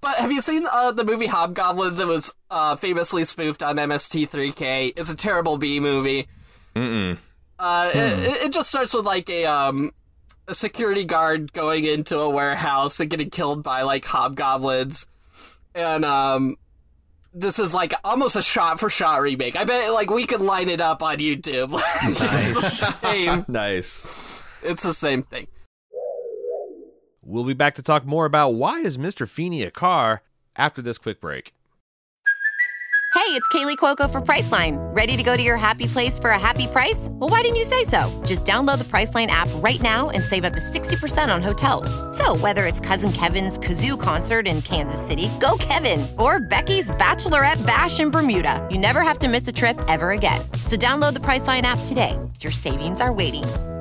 [0.02, 2.00] but have you seen uh, the movie Hobgoblins?
[2.00, 4.94] It was uh, famously spoofed on MST3K.
[4.96, 6.28] It's a terrible B movie.
[6.76, 7.18] Mm-mm.
[7.60, 9.92] Uh, it, it just starts with like a um
[10.48, 15.06] a security guard going into a warehouse and getting killed by like hobgoblins,
[15.76, 16.58] and um
[17.34, 19.56] this is like almost a shot for shot remake.
[19.56, 21.72] I bet like we could line it up on YouTube.
[22.04, 23.46] it's the same.
[23.52, 24.06] Nice.
[24.64, 25.48] It's the same thing.
[27.32, 29.26] We'll be back to talk more about why is Mr.
[29.26, 30.22] Feeney a car
[30.58, 31.54] after this quick break.
[33.14, 34.76] Hey, it's Kaley Cuoco for Priceline.
[34.94, 37.08] Ready to go to your happy place for a happy price?
[37.10, 38.10] Well, why didn't you say so?
[38.26, 41.90] Just download the Priceline app right now and save up to 60% on hotels.
[42.18, 47.66] So, whether it's Cousin Kevin's Kazoo concert in Kansas City, go Kevin, or Becky's Bachelorette
[47.66, 50.42] Bash in Bermuda, you never have to miss a trip ever again.
[50.66, 52.20] So, download the Priceline app today.
[52.42, 53.46] Your savings are waiting.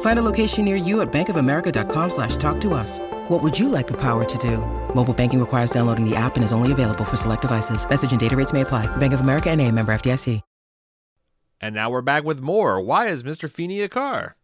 [0.00, 2.98] Find a location near you at bankofamerica.com slash talk to us.
[3.28, 4.58] What would you like the power to do?
[4.94, 7.86] Mobile banking requires downloading the app and is only available for select devices.
[7.88, 8.86] Message and data rates may apply.
[8.96, 10.40] Bank of America and a member FDIC.
[11.60, 12.80] And now we're back with more.
[12.80, 13.50] Why is Mr.
[13.50, 14.36] Feeney a car?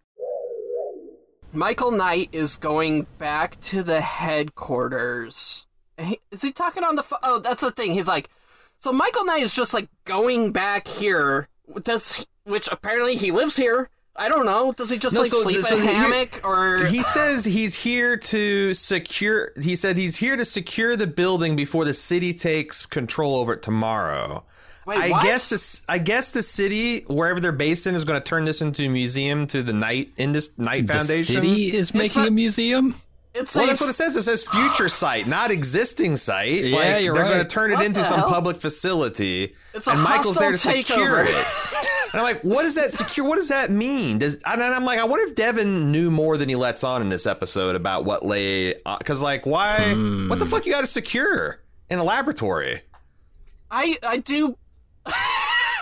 [1.52, 5.66] Michael Knight is going back to the headquarters.
[6.30, 7.18] Is he talking on the phone?
[7.22, 7.92] Oh, that's the thing.
[7.92, 8.30] He's like,
[8.78, 11.48] so Michael Knight is just like going back here.
[11.82, 13.90] Does which apparently he lives here.
[14.14, 14.72] I don't know.
[14.72, 16.84] Does he just No, like so- sleep so in a here- hammock or?
[16.86, 19.52] He says he's here to secure.
[19.60, 23.62] He said he's here to secure the building before the city takes control over it
[23.62, 24.44] tomorrow.
[24.84, 25.22] Wait, I what?
[25.22, 25.82] guess this.
[25.88, 28.88] I guess the city, wherever they're based in, is going to turn this into a
[28.88, 31.40] museum to the Knight Indus Knight The Foundation.
[31.40, 32.96] The city is making a- a museum.
[33.34, 34.14] It's Well, a- that's what it says.
[34.16, 36.64] It says future site, not existing site.
[36.64, 38.28] Yeah, like, you're they're going to turn it What into some hell?
[38.28, 41.26] public facility, It's a and Michael's there to hostile secure takeover.
[41.28, 41.46] it.
[42.12, 43.26] And I'm like, what does that secure?
[43.26, 44.18] What does that mean?
[44.18, 47.00] Does and then I'm like, I wonder if Devon knew more than he lets on
[47.00, 49.78] in this episode about what lay uh, because like why?
[50.28, 50.50] What the hmm.
[50.50, 52.82] fuck you got to secure in a laboratory?
[53.70, 54.56] I I do.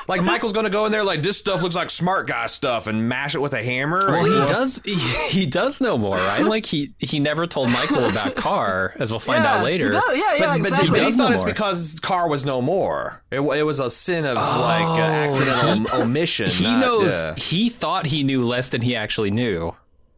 [0.08, 2.86] Like Michael's going to go in there like this stuff looks like smart guy stuff
[2.86, 4.06] and mash it with a hammer.
[4.06, 4.48] Well, he What?
[4.48, 4.80] does.
[4.84, 4.94] He,
[5.28, 6.44] he does know more, right?
[6.44, 9.86] Like he he never told Michael about KARR, as we'll find Yeah, out later.
[9.86, 10.88] he does- yeah, yeah, But, but exactly.
[10.88, 13.22] but he does thought know it's because KARR was no more.
[13.30, 16.46] It, it was a sin of like uh, accidental omission.
[16.48, 17.22] Oh, He not- knows.
[17.22, 17.34] yeah.
[17.36, 19.74] He thought he knew less than he actually knew.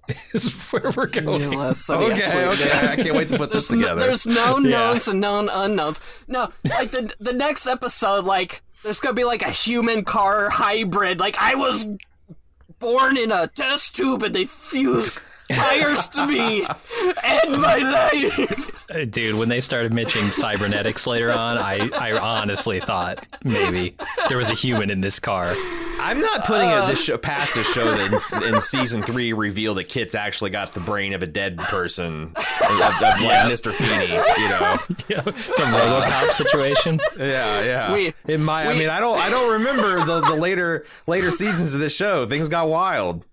[0.34, 1.42] Is where we're going.
[1.44, 2.56] Unless Okay, actually okay.
[2.64, 2.72] did.
[2.72, 4.00] I can't wait to put this There's, no, together.
[4.06, 4.70] there's known Yeah.
[4.70, 6.00] knowns and known unknowns.
[6.26, 11.20] No, like the the next episode, like there's gonna be like a human car hybrid.
[11.20, 11.86] Like I was
[12.78, 15.18] born in a test tube and they fused
[15.54, 16.66] tires to me.
[17.22, 18.90] End my life.
[18.90, 23.96] Uh, Dude, when they started mentioning cybernetics later on, I, I honestly thought maybe
[24.28, 25.54] there was a human in this car.
[26.04, 29.76] I'm not putting it this show, past this show that in, in season three revealed
[29.78, 33.72] that Kit's actually got the brain of a dead person, of, of like Mr.
[33.72, 34.12] Feeney.
[34.12, 34.76] You know,
[35.08, 35.22] Yeah,
[35.54, 37.00] some RoboCop situation.
[37.18, 37.92] yeah, yeah.
[37.92, 41.72] We- in my, I mean, I don't, I don't remember the, the later later seasons
[41.74, 42.26] of this show.
[42.26, 43.24] Things got wild.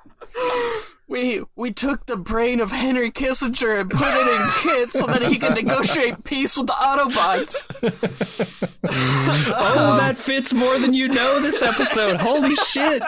[1.09, 5.23] We we took the brain of Henry Kissinger and put it in Kit so that
[5.23, 7.65] he could negotiate peace with the Autobots.
[8.91, 12.17] Oh, that fits more than you know this episode.
[12.17, 13.01] Holy shit.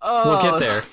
[0.00, 0.84] Uh, we'll get there.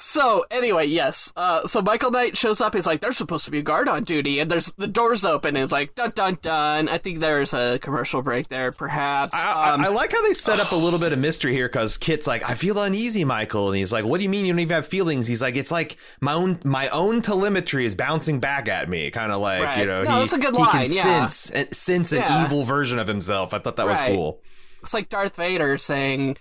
[0.00, 1.32] So anyway, yes.
[1.36, 2.72] Uh, so Michael Knight shows up.
[2.74, 5.56] He's like, "There's supposed to be a guard on duty," and there's the doors open.
[5.56, 9.34] And it's like, "Dun dun dun." I think there's a commercial break there, perhaps.
[9.34, 11.68] I, I- Um, I like how they set up a little bit of mystery here
[11.68, 14.52] because Kit's like, I feel uneasy, Michael, and he's like, What do you mean you
[14.52, 15.26] don't even have feelings?
[15.26, 19.32] He's like, It's like my own my own telemetry is bouncing back at me, kind
[19.32, 19.78] of like Right.
[19.78, 21.26] you know No, he, that's a good he can yeah.
[21.26, 22.44] sense sense an Yeah.
[22.44, 23.52] evil version of himself.
[23.52, 24.40] I thought that was cool.
[24.80, 26.36] it's like Darth Vader saying,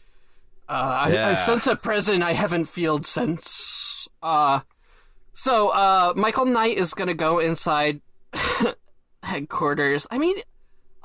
[0.69, 1.35] uh, I, I Yeah.
[1.35, 4.61] sense a present I haven't felt since." Uh,
[5.33, 8.01] so uh, Michael Knight is gonna go inside
[9.23, 10.07] headquarters.
[10.11, 10.35] I mean.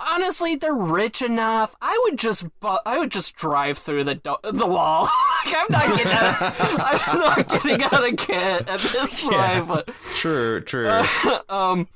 [0.04, 1.76] Honestly, they're rich enough.
[1.80, 5.02] I would just, bu- I would just drive through the do- the wall.
[5.46, 6.36] like, I'm not getting, out
[7.12, 9.68] I'm not getting out of kit at this point.
[9.68, 11.02] But True, true.
[11.48, 11.86] um,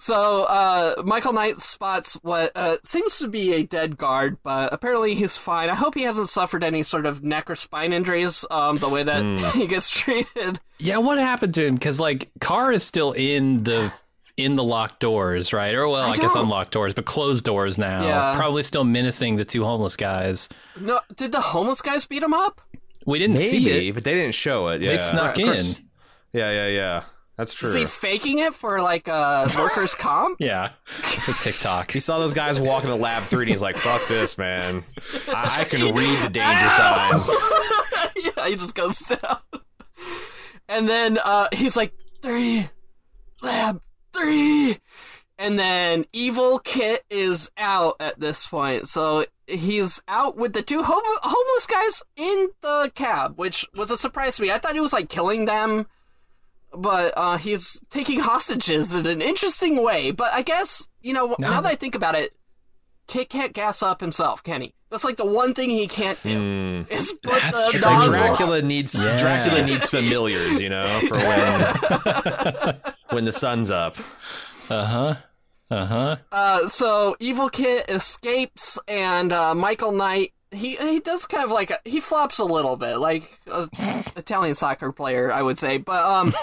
[0.00, 5.14] so uh, Michael Knight spots what uh, seems to be a dead guard, but apparently
[5.14, 5.68] he's fine.
[5.68, 8.44] I hope he hasn't suffered any sort of neck or spine injuries.
[8.50, 9.38] Um, the way that Hmm.
[9.58, 10.58] he gets treated.
[10.78, 11.74] Yeah, what happened to him?
[11.74, 13.92] Because like KARR is still in the
[14.36, 15.74] in the locked doors, right?
[15.74, 18.02] Or well, I, guess unlocked doors, but closed doors now.
[18.02, 18.34] Yeah.
[18.34, 20.48] Probably still menacing the two homeless guys.
[20.80, 22.62] No, did the homeless guys beat him up?
[23.04, 23.94] We didn't see it.
[23.94, 24.80] but they didn't show it.
[24.80, 25.64] Yeah, They snuck Right, in.
[26.32, 27.02] yeah, yeah, yeah.
[27.40, 27.70] That's true.
[27.70, 30.36] Is he faking it for like a workers' comp?
[30.40, 31.90] Yeah, for TikTok.
[31.90, 34.84] He saw those guys walking to Lab 3 and he's like, fuck this, man.
[35.28, 37.30] I, I can read the danger signs.
[38.36, 39.38] yeah, he just goes down.
[40.68, 42.68] And then uh, he's like, three,
[43.40, 43.80] lab,
[44.12, 44.76] three.
[45.38, 48.86] and then Evil Kit is out at this point.
[48.86, 53.96] So he's out with the two hom- homeless guys in the cab, which was a
[53.96, 54.50] surprise to me.
[54.50, 55.86] I thought he was like killing them,
[56.76, 60.10] but uh, he's taking hostages in an interesting way.
[60.10, 62.30] But I guess you know now that I think about it,
[63.06, 64.74] Kit can't gas up himself, can he?
[64.90, 66.84] That's like the one thing he can't do.
[66.90, 67.80] Is put That's the true.
[67.80, 69.18] Nozzle- Dracula needs Yeah.
[69.18, 72.76] Dracula needs familiars, you know, for when
[73.10, 73.96] when the sun's up.
[74.68, 75.14] Uh huh.
[75.70, 76.16] Uh huh.
[76.32, 81.70] Uh, so Evil Kit escapes, and uh, Michael Knight he he does kind of like
[81.70, 83.68] a, he flops a little bit, like a
[84.16, 85.78] Italian soccer player, I would say.
[85.78, 86.34] But um,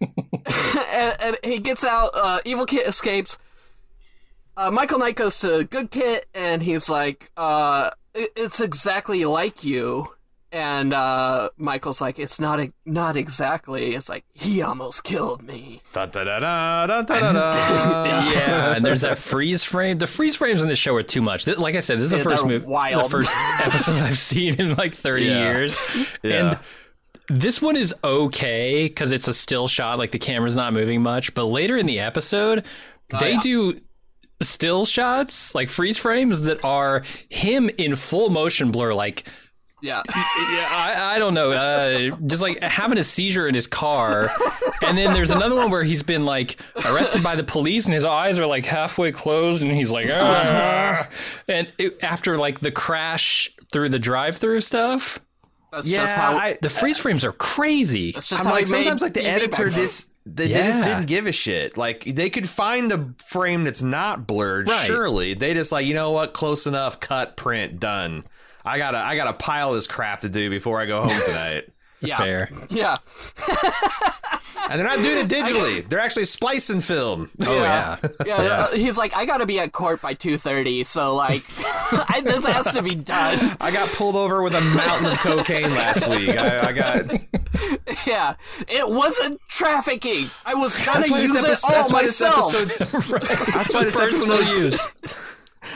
[0.00, 2.10] and, and he gets out.
[2.14, 3.38] Uh, Evil Kit escapes.
[4.56, 9.64] Uh, Michael Knight goes to Good Kit, and he's like, uh, it, "It's exactly like
[9.64, 10.15] you."
[10.56, 15.82] And uh, Michael's like, "It's not not exactly." It's like he almost killed me.
[15.92, 17.54] Da, da, da, da, da, da, da.
[18.32, 19.98] yeah, and there's that freeze frame.
[19.98, 21.46] The freeze frames in this show are too much.
[21.46, 24.54] Like I said, this is the Yeah, first they're movie, the first episode I've seen
[24.58, 25.42] in like 30 Yeah.
[25.52, 25.78] years,
[26.22, 26.50] Yeah.
[26.50, 26.58] and
[27.28, 31.34] this one is okay because it's a still shot, like the camera's not moving much.
[31.34, 32.64] But later in the episode,
[33.20, 33.40] they yeah.
[33.40, 33.80] do
[34.42, 39.28] still shots, like freeze frames that are him in full motion blur, like
[39.82, 40.02] Yeah.
[40.08, 41.52] yeah, I, I don't know.
[41.52, 44.30] Uh, just like having a seizure in his car.
[44.82, 48.04] And then there's another one where he's been like arrested by the police and his
[48.04, 51.08] eyes are like halfway closed and he's like, ah.
[51.48, 55.20] and it, after like the crash through the drive through stuff,
[55.72, 56.36] That's Yeah, just how.
[56.36, 58.12] I, the freeze frames are crazy.
[58.12, 61.06] that's just I'm how like sometimes like the TV editor this they, they just didn't
[61.06, 61.76] give a shit.
[61.76, 64.68] Like they could find a frame that's not blurred.
[64.68, 64.86] Right.
[64.86, 68.24] Surely they just like you know what, close enough, cut, print, done.
[68.66, 71.68] I gotta I got to pile this crap to do before I go home tonight.
[72.00, 72.18] Yeah.
[72.18, 72.50] Fair.
[72.68, 72.98] Yeah.
[74.68, 75.88] and they're not doing it digitally.
[75.88, 77.30] They're actually splicing film.
[77.46, 77.96] Oh yeah.
[78.24, 82.20] Yeah, uh, he's like, I gotta be at court by two thirty, so like, I,
[82.22, 83.56] this has to be done.
[83.62, 86.28] I got pulled over with a mountain of cocaine last week.
[86.36, 87.06] I, I got
[88.06, 88.34] Yeah,
[88.68, 90.28] it wasn't trafficking.
[90.44, 91.66] I was gonna that's why use this it episode.
[91.72, 92.54] all That's why this myself.
[92.54, 92.90] episode's.
[93.54, 94.64] That's why this Personal episode's.
[95.02, 95.14] use.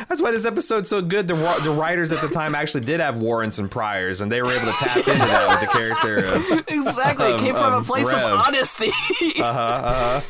[0.08, 1.28] That's why this episode's so good.
[1.28, 4.52] The the writers at the time actually did have warrants and priors, and they were
[4.52, 6.24] able to tap into that with the character.
[6.24, 8.16] Of, exactly, it came from a place Rev.
[8.16, 8.88] of honesty.
[8.88, 10.20] uh-huh, uh-huh.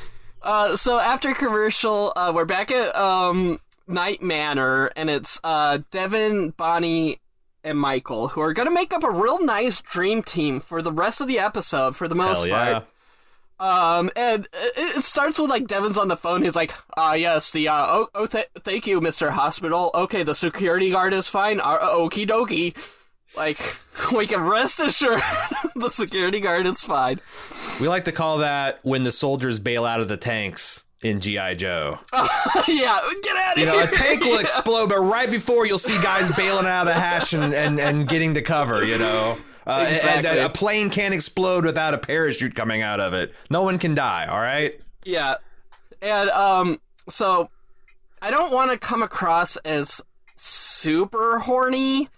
[0.43, 6.51] Uh, so after commercial, uh, we're back at um, Knight Manor, and it's uh, Devon,
[6.51, 7.21] Bonnie,
[7.63, 11.21] and Michael who are gonna make up a real nice dream team for the rest
[11.21, 12.73] of the episode, for the most yeah.
[12.73, 12.87] part.
[13.61, 16.43] Um, and it starts with like Devon's on the phone.
[16.43, 19.91] He's like, "Ah, yes, the uh, oh, oh th- thank you, Mister Hospital.
[19.95, 21.61] Okay, the security guard is fine.
[21.61, 22.75] Uh, okie dokie.
[23.37, 23.77] Like,
[24.13, 25.21] we can rest assured
[25.77, 27.21] the security guard is fine.
[27.81, 31.57] We like to call that when the soldiers bail out of the tanks in GI
[31.57, 31.99] Joe.
[32.67, 33.75] yeah, get out of You here.
[33.75, 36.95] know, a tank will explode, but right before you'll see guys bailing out of the
[36.95, 38.85] hatch and, and, and getting to cover.
[38.85, 39.39] You know,
[39.71, 40.39] uh, and- and Exactly.
[40.41, 43.35] a plane can't explode without a parachute coming out of it.
[43.51, 44.27] No one can die.
[44.27, 44.79] All right.
[45.05, 45.37] Yeah.
[46.03, 47.51] And um so
[48.23, 50.01] I don't want to come across as
[50.37, 52.09] super horny.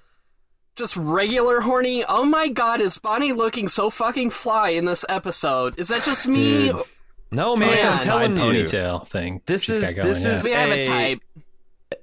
[0.75, 2.05] Just regular horny.
[2.09, 5.79] Oh my god, is Bonnie looking so fucking fly in this episode?
[5.79, 6.69] Is that just me?
[6.73, 6.83] Dude.
[7.31, 7.91] No man, yeah.
[7.91, 8.63] I'm Side telling you.
[8.65, 9.41] ponytail thing.
[9.47, 10.33] This is- going, this yeah.
[10.33, 11.21] is- We have a a- type.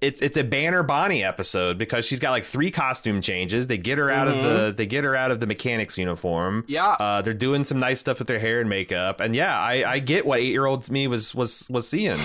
[0.01, 3.67] It's it's a Banner Bonnie episode because she's got like three costume changes.
[3.67, 6.63] They get her out of the they get her out of the mechanic's uniform.
[6.63, 6.71] Mm-hmm.
[6.71, 6.91] Yeah.
[6.91, 9.19] uh, they're doing some nice stuff with their hair and makeup.
[9.19, 12.17] And yeah, I, I get what eight year old me was was was seeing.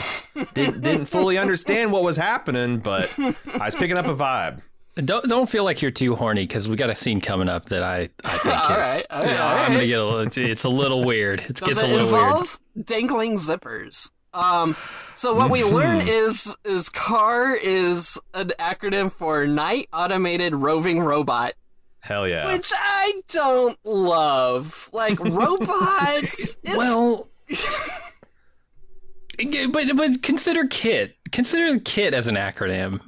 [0.54, 3.34] didn't didn't fully understand what was happening, but I
[3.64, 4.60] was picking up a vibe.
[4.96, 7.82] Don't don't feel like you're too horny because we got a scene coming up that
[7.82, 10.44] I I think All is right, all right, yeah, all I'm gonna get a little.
[10.44, 11.40] It's a little weird.
[11.40, 12.26] It Does gets it a little weird.
[12.26, 14.10] involve dangling zippers?
[14.34, 14.76] Um,
[15.14, 21.54] so what we learn is is KARR is an acronym for Knight Automated Roving Robot.
[22.00, 22.52] Hell yeah.
[22.52, 24.90] which I don't love.
[24.92, 26.58] Like robots.
[26.64, 27.28] Well,
[29.70, 31.16] but but consider Kit.
[31.32, 33.00] Consider Kit as an acronym.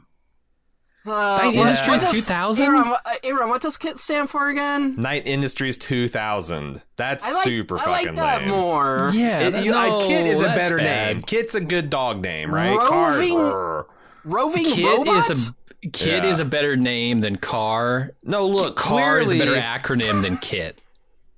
[1.06, 2.66] Uh, Night what- Industries what does- 2000?
[2.66, 4.94] Aaron, what- uh, Aaron, what does KIT stand for again?
[4.96, 6.82] Knight Industries 2000.
[6.96, 8.50] That's I like, super I fucking like that lame.
[8.50, 9.10] more.
[9.14, 11.16] Yeah, It- you- I- no, Kit is a better bad.
[11.16, 11.22] name.
[11.22, 12.76] Kit's a good dog name, right?
[12.76, 13.84] Roving- Cars.
[14.24, 15.30] Roving Kit robot.
[15.30, 15.54] is a
[15.92, 16.30] Kit Yeah.
[16.30, 18.10] is a better name than KARR.
[18.24, 20.82] No, look, KARR is a better acronym than Kit.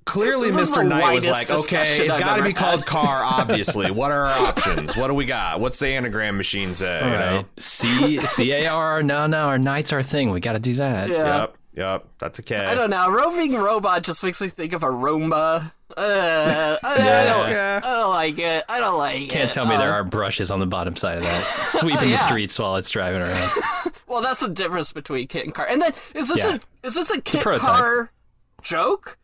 [0.08, 0.86] Clearly Mr.
[0.86, 3.90] Knight was like, okay, it's got to ever be called car, obviously.
[3.90, 4.96] what are our options?
[4.96, 5.60] What do we got?
[5.60, 6.98] What's the anagram machine say?
[7.04, 7.44] you know?
[7.58, 9.02] C C A R.
[9.02, 10.30] No, no, our knight's our thing.
[10.30, 11.08] We got to do that.
[11.10, 11.40] yeah.
[11.40, 11.54] Yep.
[11.74, 12.56] Yep, that's a K.
[12.56, 13.08] I don't know.
[13.08, 15.70] Roving robot just makes me think of a Roomba.
[15.96, 17.80] Uh, I, I, don't, Yeah.
[17.84, 18.64] I don't like it.
[18.68, 19.30] I don't like it.
[19.30, 22.02] Can't tell me there Uh, aren't brushes on the bottom side of that, sweeping Oh,
[22.02, 22.10] yeah.
[22.10, 23.50] the streets while it's driving around.
[24.08, 25.66] Well, that's the difference between kit and car.
[25.68, 26.56] And then is this Yeah.
[26.82, 27.66] a is this a kit prototype.
[27.76, 28.10] car
[28.62, 29.18] joke?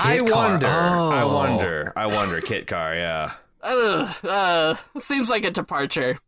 [0.00, 0.30] I car.
[0.50, 0.66] wonder.
[0.66, 1.34] I Oh.
[1.34, 1.92] wonder.
[1.96, 2.40] I wonder.
[2.40, 2.94] Kit car.
[2.94, 3.32] Yeah.
[3.62, 6.18] Uh, uh, seems like a departure.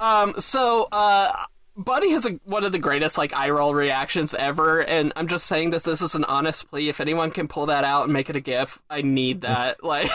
[0.00, 1.32] Um, so, uh,
[1.76, 5.46] Buddy has a, one of the greatest, like, eye roll reactions ever, and I'm just
[5.46, 6.88] saying this, this is an honest plea.
[6.90, 9.82] If anyone can pull that out and make it a GIF, I need that.
[9.84, 10.10] Like,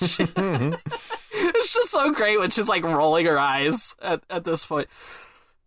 [0.00, 4.88] she- it's just so great when she's, like, rolling her eyes at, at this point.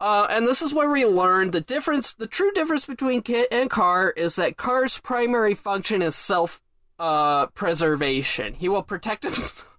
[0.02, 3.70] Uh, and this is where we learn the difference, the true difference between Kit and
[3.70, 6.60] KARR is that KARR's primary function is self,
[6.98, 8.56] uh, preservation.
[8.56, 9.68] He will protect himself.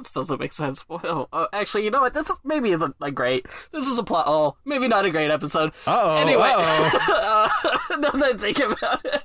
[0.00, 0.88] This doesn't make sense.
[0.88, 2.14] Well, uh, actually, you know what?
[2.14, 3.46] This is, maybe isn't a great.
[3.72, 4.26] This is a plot.
[4.28, 5.72] Oh, maybe not a great episode.
[5.88, 7.48] Uh-oh, Anyway, uh,
[7.98, 9.24] now that I think about it,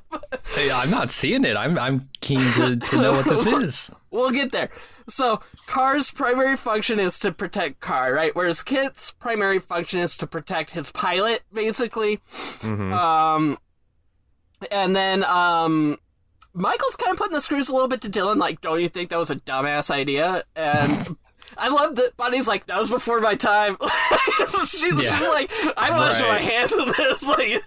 [0.55, 1.55] Hey, I'm not seeing it.
[1.55, 3.91] I'm I'm keen to, to know what this is.
[4.09, 4.71] we'll get there.
[5.09, 8.35] So, KARR's primary function is to protect KARR, right?
[8.35, 12.19] Whereas Kit's primary function is to protect his pilot, basically.
[12.63, 13.57] Um,
[14.71, 15.97] and then um,
[16.53, 19.09] Michael's kind of putting the screws a little bit to Dylan, like, don't you think
[19.09, 20.43] that was a dumbass idea?
[20.55, 21.17] And
[21.57, 23.77] I love that Bonnie's like, that was before my time.
[24.39, 27.23] she's, she's like, I wash my hands of this.
[27.27, 27.61] Like,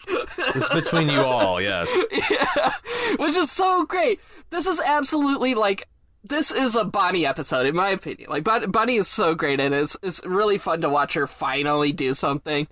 [0.56, 1.60] It's between you all.
[1.60, 1.94] Yes.
[2.30, 2.72] yeah,
[3.16, 4.20] which is so great.
[4.50, 5.88] This is absolutely like
[6.28, 8.30] this is a Bonnie episode, in my opinion.
[8.30, 11.92] Like Bon- Bonnie is so great, and it's it's really fun to watch her finally
[11.92, 12.66] do something.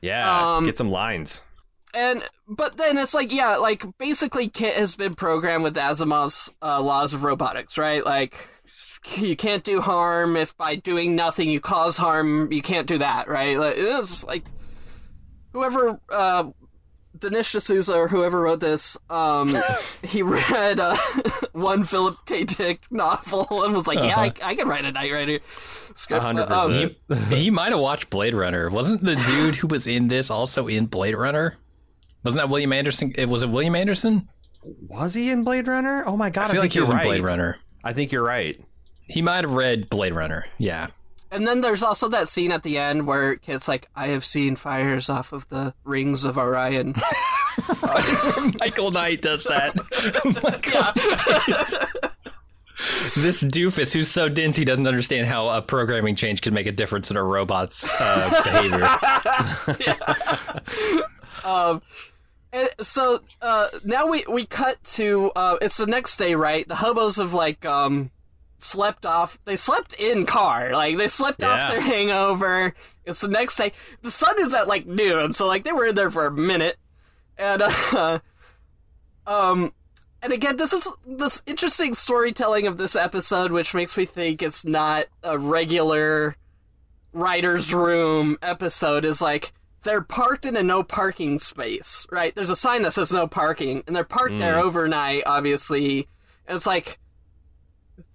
[0.00, 0.56] Yeah.
[0.56, 1.42] Um, Get some lines.
[1.92, 6.80] And but then it's like yeah, like basically Kit has been programmed with Asimov's uh,
[6.80, 8.04] laws of robotics, right?
[8.04, 8.48] Like
[9.16, 12.52] you can't do harm if by doing nothing you cause harm.
[12.52, 13.58] You can't do that, right?
[13.58, 14.44] Like, it's like
[15.52, 16.50] whoever uh,
[17.18, 19.54] Dinesh D'Souza or whoever wrote this, um,
[20.04, 20.96] he read uh,
[21.52, 22.44] one Philip K.
[22.44, 25.38] Dick novel and was like, "Yeah, I, I can write a Knight Rider
[25.96, 26.68] script." A hundred Um,
[27.08, 27.30] percent.
[27.30, 28.70] He, he might have watched Blade Runner.
[28.70, 31.56] Wasn't the dude who was in this also in Blade Runner?
[32.24, 33.12] Wasn't that William Anderson?
[33.16, 34.28] It was it William Anderson?
[34.88, 36.04] Was he in Blade Runner?
[36.06, 36.50] Oh my god!
[36.50, 37.22] I feel think like he was you're in Blade.
[37.22, 37.56] Runner.
[37.82, 38.58] I think you're right.
[39.08, 40.44] He might have read Blade Runner.
[40.58, 40.88] Yeah.
[41.30, 44.56] And then there's also that scene at the end where Kit's like, I have seen
[44.56, 46.96] fires off of the rings of Orion.
[48.60, 49.76] Michael Knight does that.
[53.16, 56.72] this doofus who's so dense he doesn't understand how a programming change could make a
[56.72, 58.42] difference in a robot's uh,
[59.76, 59.96] behavior.
[61.44, 61.82] um,
[62.80, 66.66] so uh, now we, we cut to, uh, it's the next day, right?
[66.66, 68.10] The hobos have like, um,
[68.62, 69.38] slept off.
[69.44, 70.72] They slept in car.
[70.72, 72.74] Like, they slept off their hangover.
[73.04, 73.72] It's the next day.
[74.02, 76.76] The sun is at like noon, so like they were in there for a minute.
[77.38, 78.18] And, uh,
[79.26, 79.72] um,
[80.22, 84.64] and again, this is this interesting storytelling of this episode, which makes me think it's
[84.64, 86.36] not a regular
[87.12, 89.04] writer's room episode.
[89.04, 92.34] Is like they're parked in a no parking space, right?
[92.34, 96.06] There's a sign that says no parking, and they're parked there overnight, obviously.
[96.46, 96.98] And it's like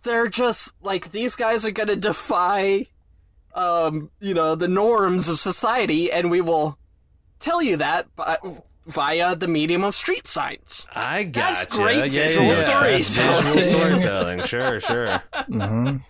[0.06, 2.88] they're just like these guys are gonna defy,
[3.54, 6.78] um, you know, the norms of society, and we will
[7.40, 8.38] tell you that by,
[8.86, 10.88] via the medium of street signs.
[10.94, 11.82] I That's gotcha.
[11.82, 13.00] great yeah, visual yeah, yeah.
[13.00, 13.54] storytelling.
[13.54, 14.44] Visual storytelling.
[14.44, 15.22] Sure, sure.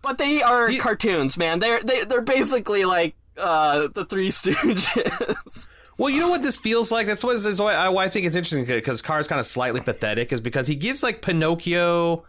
[0.00, 1.58] But they are cartoons, man.
[1.58, 5.68] They're they, they're basically like uh, the Three Stooges.
[5.98, 7.08] Well, you know what this feels like?
[7.08, 9.80] That's what is why I, why I think it's interesting because KARR's kind of slightly
[9.80, 12.24] pathetic is because he gives like Pinocchio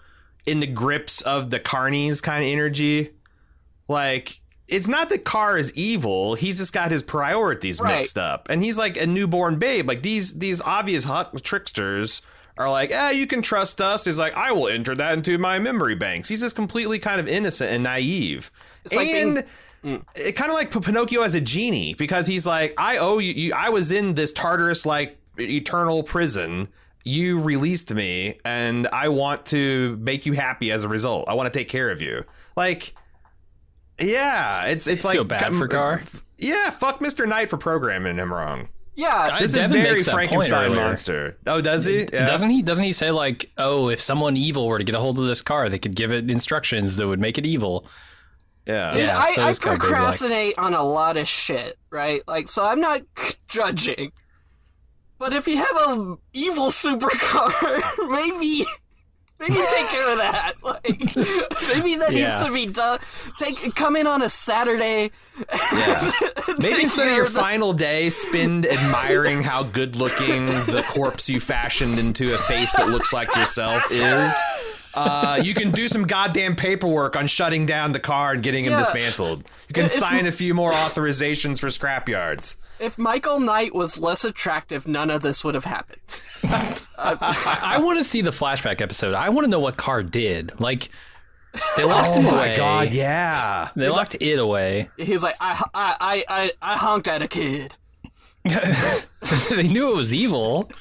[0.46, 3.10] in the grips of the Carnies kind of energy.
[3.88, 7.98] Like it's not that KARR is evil; he's just got his priorities Right.
[7.98, 9.88] mixed up, and he's like a newborn babe.
[9.88, 12.22] Like these these obvious hot tricksters
[12.58, 15.58] are like, "Ah, you can trust us." He's like, "I will enter that into my
[15.60, 18.52] memory banks." He's just completely kind of innocent and naive,
[18.86, 19.36] It's like and.
[19.36, 19.46] being-
[20.14, 23.54] it kind of like Pinocchio as a genie because he's like, I owe you, you.
[23.54, 26.68] I was in this Tartarus like eternal prison.
[27.10, 31.26] You released me, and I want to make you happy as a result.
[31.28, 32.24] I want to take care of you.
[32.56, 32.94] Like,
[34.00, 36.02] yeah, it's it's like feel bad for KARR?
[36.38, 37.28] Yeah, fuck Mr.
[37.28, 38.70] Knight for programming him wrong.
[38.96, 40.82] yeah, This Devon is very makes that point Frankenstein earlier.
[40.82, 41.38] monster.
[41.48, 42.02] Oh, does he?
[42.14, 42.26] Yeah.
[42.26, 42.62] Doesn't he?
[42.62, 45.42] Doesn't he say like, oh, if someone evil were to get a hold of this
[45.42, 47.86] car, they could give it instructions that would make it evil.
[48.66, 48.92] Yeah.
[48.92, 52.22] Dude, Yeah, I, so I it's like- procrastinate on a lot of shit, right?
[52.28, 53.02] Like, so I'm not
[53.48, 54.12] judging.
[55.20, 58.66] But if you have a evil supercar, maybe
[59.42, 60.54] Maybe take care of that.
[60.62, 60.84] Like,
[61.74, 62.28] maybe that Yeah.
[62.30, 63.00] needs to be done.
[63.38, 65.12] Take come in on a Saturday.
[65.72, 66.12] Yeah.
[66.60, 71.98] Maybe instead of your final day, spend admiring how good looking the corpse you fashioned
[71.98, 74.34] into a face that looks like yourself is.
[74.96, 78.72] Uh, you can do some goddamn paperwork on shutting down the car and getting him
[78.74, 78.80] Yeah.
[78.80, 79.44] dismantled.
[79.68, 82.56] You can If- sign a few more authorizations for scrapyards.
[82.80, 86.00] If Michael Knight was less attractive, none of this would have happened.
[86.98, 89.14] I, I want to see the flashback episode.
[89.14, 90.58] I want to know what KARR did.
[90.62, 90.90] Like,
[91.76, 92.20] they locked it.
[92.20, 92.56] Oh him my away.
[92.58, 93.70] god, yeah.
[93.76, 94.90] They locked it away.
[94.98, 97.74] He's like, I, I, I, I, I honked at a kid.
[99.50, 100.72] they knew it was evil.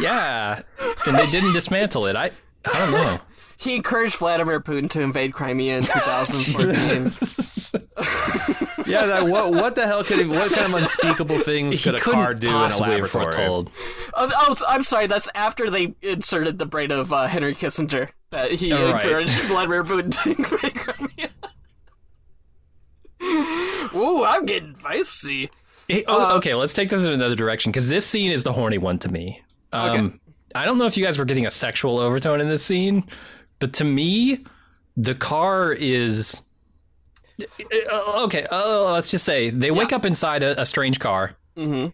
[0.00, 0.62] Yeah,
[1.06, 2.14] and they didn't dismantle it.
[2.16, 2.30] I,
[2.64, 3.18] I don't know.
[3.64, 7.04] He encouraged Vladimir Putin to invade Crimea in 2014.
[8.86, 11.98] Yeah, that, what what the hell could he, what kind of unspeakable things He could
[11.98, 13.24] a car do in a possibly have laboratory?
[13.32, 13.70] foretold.
[14.12, 15.06] oh, oh, I'm sorry.
[15.06, 19.02] That's after they inserted the brain of uh, Henry Kissinger that he Oh, right.
[19.02, 21.30] encouraged Vladimir Putin to invade Crimea.
[23.94, 25.48] Ooh, I'm getting feisty.
[25.88, 28.78] It- oh, okay, let's take this in another direction because this scene is the horny
[28.78, 29.40] one to me.
[29.72, 30.16] Um, Okay.
[30.56, 33.02] I don't know if you guys were getting a sexual overtone in this scene,
[33.64, 34.44] but to me,
[34.96, 36.42] the car is.
[37.40, 41.34] Uh, okay, uh, let's just say they wake up inside a, a strange car.
[41.56, 41.92] We've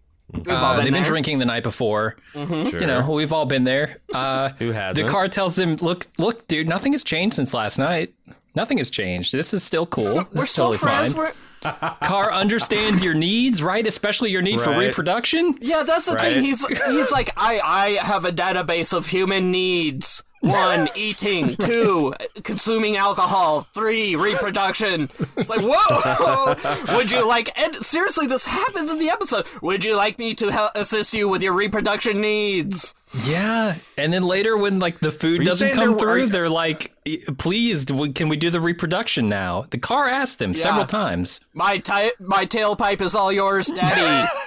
[0.49, 1.05] Uh, all been they've been there.
[1.05, 2.17] drinking the night before.
[2.35, 2.45] You
[2.87, 3.99] know, we've all been there.
[4.13, 5.09] Uh, Who the hasn't?
[5.09, 8.13] car tells them, "Look, look, dude, nothing has changed since last night.
[8.57, 9.33] Nothing has changed.
[9.33, 10.25] This is still cool.
[10.25, 11.15] This We're is totally friends.
[11.15, 11.33] fine." We're,
[12.03, 13.87] KARR understands your needs, right?
[13.87, 15.57] Especially your need for reproduction.
[15.61, 16.35] yeah, that's the Right.
[16.35, 16.45] thing.
[16.45, 20.23] He's he's like, I I have a database of human needs.
[20.41, 21.57] One, eating.
[21.57, 22.15] Two,
[22.45, 23.63] consuming alcohol.
[23.75, 25.11] Three, reproduction.
[25.37, 26.97] It's like, whoa!
[26.97, 27.57] Would you like?
[27.61, 29.45] And seriously, this happens in the episode.
[29.63, 32.95] Would you like me to help assist you with your reproduction needs?
[33.25, 36.95] Yeah, and then later when like the food doesn't come there were- through, they're like,
[37.39, 41.41] "Please, can we do the reproduction now?" The car asked him several times.
[41.53, 44.29] My ti- my tailpipe is all yours, Daddy.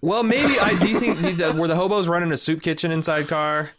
[0.00, 2.90] Well, maybe I do you think do you- were the hobos running a soup kitchen
[2.90, 3.70] inside car?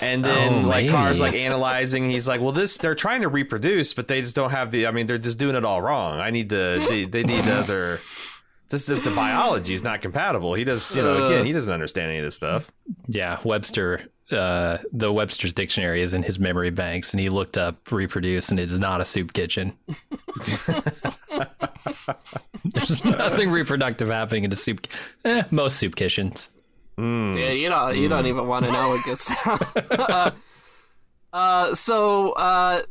[0.00, 3.92] And then Oh, like cars like analyzing, he's like, "Well, this they're trying to reproduce,
[3.92, 4.86] but they just don't have the.
[4.86, 6.20] I mean, they're just doing it all wrong.
[6.20, 6.86] I need to.
[6.88, 7.98] They, they need other.
[8.68, 10.54] This is the biology is not compatible.
[10.54, 12.72] He does, you know, again, he doesn't understand any of this stuff.
[13.06, 17.90] Yeah, Webster, uh, the Webster's dictionary is in his memory banks, and he looked up
[17.92, 19.76] reproduce, and it's not a soup kitchen.
[22.64, 24.86] There's nothing reproductive happening in a soup.
[25.24, 26.48] Eh, most soup kitchens.
[26.96, 30.32] Yeah, you don't you don't even want to know what gets down.
[31.32, 32.82] uh, so uh,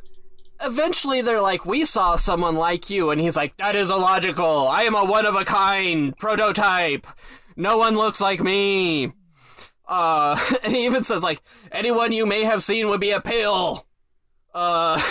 [0.61, 4.67] eventually they're like, "We saw someone like you," and he's like, "That is illogical.
[4.67, 7.07] I am a one of a kind prototype.
[7.55, 9.13] No one looks like me."
[9.87, 11.41] Uh, and he even says like,
[11.71, 13.85] "Anyone you may have seen would be a pale,
[14.53, 15.01] uh,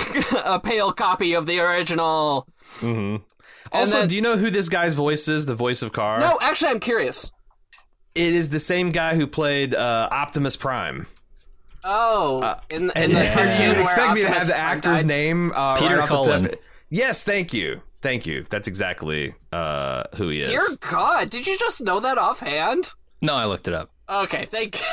[0.45, 2.47] a pale copy of the original."
[3.73, 5.47] Also, then- do you know who this guy's voice is?
[5.47, 6.21] The voice of KARR.
[6.21, 7.33] No, actually, I'm curious.
[8.15, 11.07] It is the same guy who played uh, Optimus Prime.
[11.85, 14.63] Oh, in, in And the you cartoon can't where expect me to have the Prime
[14.63, 15.07] actor's died?
[15.07, 16.43] name uh, Peter right off the Cullen.
[16.45, 16.63] tip.
[16.91, 18.45] Yes, thank you, thank you.
[18.51, 20.49] That's exactly uh, who he is.
[20.49, 22.95] Dear God, did you just know that offhand?
[23.21, 23.91] No, I looked it up.
[24.09, 24.81] Okay, thank.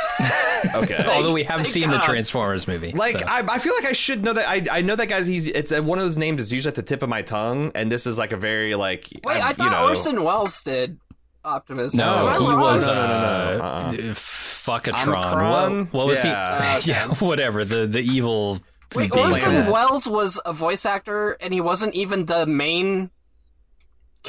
[0.75, 1.01] Okay.
[1.07, 2.91] Although we haven't thank seen the Transformers movie.
[2.91, 3.25] Like so.
[3.25, 4.45] I, I feel like I should know that.
[4.47, 5.25] I, I know that guy's.
[5.25, 7.71] He's it's uh, one of those names is usually at the tip of my tongue,
[7.75, 9.07] and this is like a very like.
[9.23, 10.99] Wait, I thought you know, Orson Welles did
[11.45, 11.93] Optimus.
[11.93, 15.85] no, he was No, no, no, no, uh, d- Fuckatron.
[15.85, 16.79] What, what was Yeah.
[16.79, 16.91] he?
[16.91, 17.63] yeah, whatever.
[17.65, 18.59] The the evil.
[18.95, 19.15] Wait.
[19.15, 19.69] Orson Yeah.
[19.69, 23.11] Welles was a voice actor, and he wasn't even the main.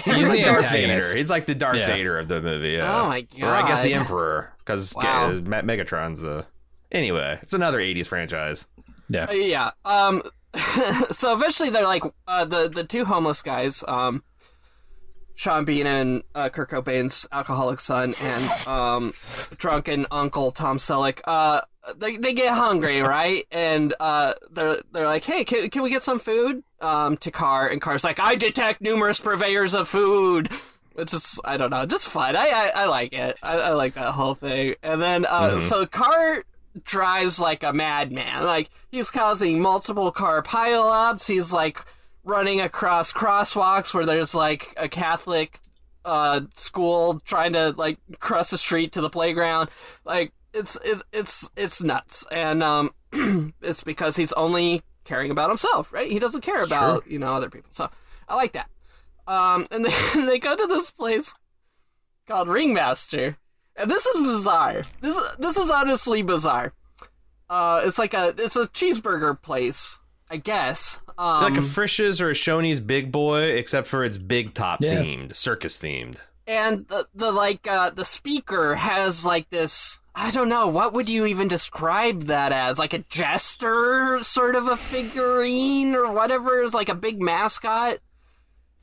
[0.04, 0.70] He's the Darth.
[0.70, 1.02] Vader.
[1.16, 1.86] He's like the Darth Yeah.
[1.88, 2.70] Vader of the movie.
[2.72, 3.00] Yeah.
[3.02, 3.42] Oh my god!
[3.42, 5.32] Or I guess the Emperor, because Wow.
[5.40, 6.46] Megatron's the.
[6.92, 8.66] Anyway, it's another '80s franchise.
[9.08, 9.24] Yeah.
[9.24, 9.70] Uh, yeah.
[9.84, 10.22] Um.
[11.10, 14.22] so eventually, they're like uh, the the two homeless guys, um,
[15.40, 19.14] Sean Bean and uh, Kurt Cobain's alcoholic son, and um,
[19.56, 21.22] drunken uncle Tom Selleck.
[21.24, 21.62] Uh,
[21.96, 23.46] they they get hungry, right?
[23.50, 26.62] And uh, they're they're like, hey, can, can we get some food?
[26.82, 30.50] Um, to KARR, and KARR's like, I detect numerous purveyors of food.
[30.96, 32.36] It's just I don't know, just fun.
[32.36, 33.38] I I, I like it.
[33.42, 34.74] I, I like that whole thing.
[34.82, 36.44] And then uh, so KARR
[36.84, 38.44] drives like a madman.
[38.44, 41.26] Like he's causing multiple car pileups.
[41.26, 41.78] He's like
[42.24, 45.60] running across crosswalks where there's like a Catholic
[46.04, 49.68] uh school trying to like cross the street to the playground.
[50.04, 52.26] Like it's it's it's it's nuts.
[52.30, 52.94] And um
[53.62, 56.10] it's because he's only caring about himself, right?
[56.10, 57.70] He doesn't care about, you know, other people.
[57.72, 57.90] So
[58.28, 58.70] I like that.
[59.26, 61.34] Um and then they go to this place
[62.26, 63.36] called Ringmaster.
[63.76, 64.82] And this is bizarre.
[65.00, 66.72] This this is honestly bizarre.
[67.50, 69.98] Uh, it's like a it's a cheeseburger place,
[70.30, 70.98] I guess.
[71.18, 75.02] Um, like a Frisch's or a Shoney's Big Boy, except for it's big top Yeah.
[75.02, 76.18] themed, circus themed.
[76.46, 79.98] and the, the like uh, the speaker has like this.
[80.14, 84.66] I don't know what would you even describe that as, like a jester sort of
[84.66, 86.62] a figurine or whatever.
[86.62, 87.98] Is like a big mascot.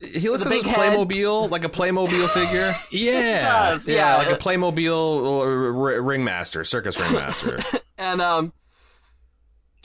[0.00, 0.96] He looks like a big head.
[0.96, 2.72] Playmobil, like a Playmobil figure.
[2.92, 3.70] Yeah.
[3.72, 4.16] does, yeah, yeah.
[4.16, 7.58] like a Playmobil r- r- ringmaster, circus ringmaster.
[7.98, 8.52] and um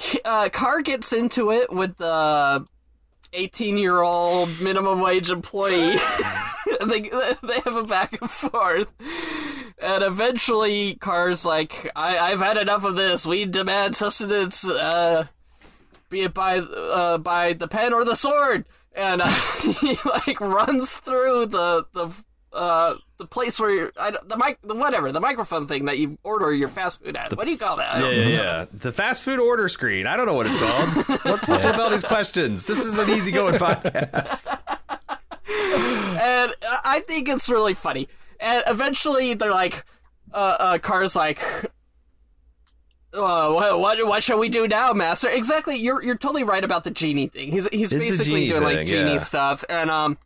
[0.25, 2.65] uh car gets into it with the
[3.33, 5.95] 18 year old minimum wage employee.
[6.85, 8.91] They, they have a back and forth.
[9.77, 13.25] And eventually car's like I, i've had enough of this.
[13.25, 15.27] We demand sustenance uh
[16.09, 18.65] be it by uh by the pen or the sword.
[18.95, 19.27] And uh,
[19.81, 22.13] he like runs through the the
[22.53, 26.17] uh the place where you're, I, the mic the whatever the microphone thing that you
[26.23, 28.65] order your fast food at what do you call that I yeah, yeah, yeah.
[28.73, 30.07] The fast food order screen.
[30.07, 30.89] I don't know what it's called.
[31.23, 32.67] What's, what's with all these questions?
[32.67, 34.47] This is an easygoing podcast.
[36.19, 38.07] and I think it's really funny.
[38.39, 39.85] And eventually, they're like,
[40.33, 41.39] uh, uh KARR's like,
[43.13, 45.29] uh, what, what, what shall we do now, Master?
[45.29, 47.51] Exactly, you're you're totally right about the genie thing.
[47.51, 49.17] He's he's the basically doing like genie yeah.
[49.19, 50.17] stuff, and um,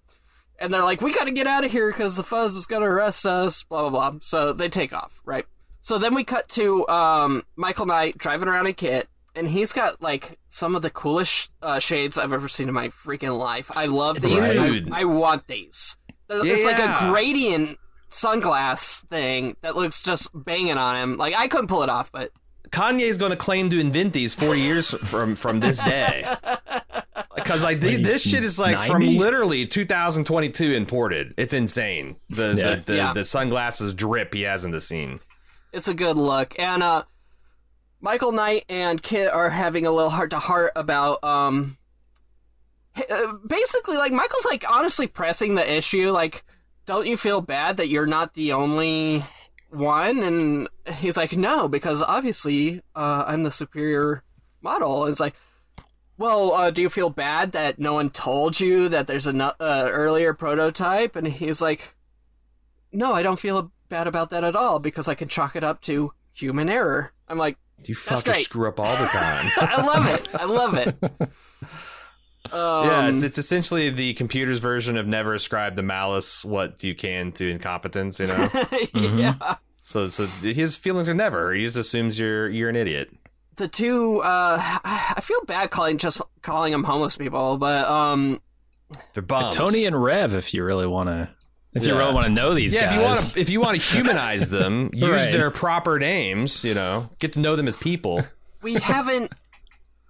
[0.60, 2.86] and they're like, we got to get out of here because the fuzz is gonna
[2.90, 3.64] arrest us.
[3.64, 4.20] Blah blah blah.
[4.22, 5.46] So they take off, right?
[5.82, 9.08] So then we cut to um Michael Knight driving around a kit.
[9.36, 12.88] And he's got like some of the coolest uh, shades I've ever seen in my
[12.90, 13.70] freaking life.
[13.78, 14.34] I love these.
[14.34, 15.96] I- I, want these.
[16.28, 17.78] Yeah, it's like a gradient
[18.10, 21.18] sunglass thing that looks just banging on him.
[21.18, 22.32] Like I couldn't pull it off, but
[22.72, 26.26] Kanye's going to claim to invent these four years from from this day.
[27.36, 31.34] Because like the, this shit is like from literally 2022 imported.
[31.38, 32.18] It's insane.
[32.30, 32.76] The Yeah.
[32.76, 33.14] the, the, Yeah.
[33.14, 35.20] the sunglasses drip he has in the scene.
[35.72, 36.58] it's a good look.
[36.60, 37.04] And uh,
[38.02, 41.78] Michael Knight and Kit are having a little heart to heart about um.
[43.10, 46.12] uh, Basically, like Michael's like honestly pressing the issue.
[46.12, 46.44] Like,
[46.86, 49.24] don't you feel bad that you're not the only
[49.78, 50.20] one?
[50.20, 54.24] And he's like, no, because obviously uh, I'm the superior
[54.62, 55.04] model.
[55.04, 55.36] And it's like,
[56.18, 59.54] well, uh, do you feel bad that no one told you that there's an uh,
[59.60, 61.16] earlier prototype?
[61.16, 61.96] And he's like,
[62.92, 65.82] no, I don't feel bad about that at all because I can chalk it up
[65.82, 67.14] to human error.
[67.28, 69.52] I'm like, You fuckers screw up all the time.
[69.58, 70.30] I love it.
[70.36, 70.96] I love it.
[72.52, 72.52] Um,
[72.88, 77.32] yeah, it's it's essentially the computer's version of never ascribe the malice what you can
[77.34, 78.20] to incompetence.
[78.20, 78.50] You know,
[78.94, 79.56] yeah.
[79.88, 81.54] So so his feelings are never.
[81.54, 83.10] He just assumes you're you're an idiot.
[83.56, 88.42] The two, uh, I I feel bad calling just calling them homeless people, but um,
[89.14, 89.56] They're bums.
[89.56, 91.30] Tony and Rev, if you really want to,
[91.74, 92.92] if you really want to know these yeah, guys.
[92.92, 95.32] if you want to if you want to humanize them, use Right.
[95.32, 96.66] their proper names.
[96.66, 98.26] You know, get to know them as people.
[98.62, 99.32] we haven't.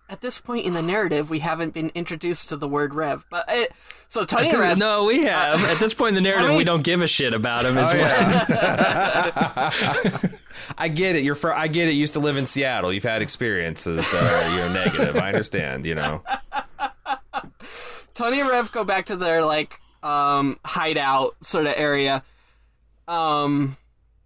[0.10, 3.26] At this point in the narrative, we haven't been introduced to the word Rev.
[3.30, 3.74] But it,
[4.08, 5.62] so Tony and Rev, no, we have.
[5.66, 7.78] At this point in the narrative, I mean- we don't give a shit about him
[7.78, 9.72] Oh, as well.
[10.78, 11.24] I get it.
[11.26, 11.92] You're fr- I get it.
[11.92, 12.94] You used to live in Seattle.
[12.94, 15.18] You've had experiences that are you know negative.
[15.18, 15.86] I understand.
[15.86, 16.24] You know.
[18.14, 22.24] Tony and Rev go back to their like um hideout sort of area,
[23.08, 23.78] um,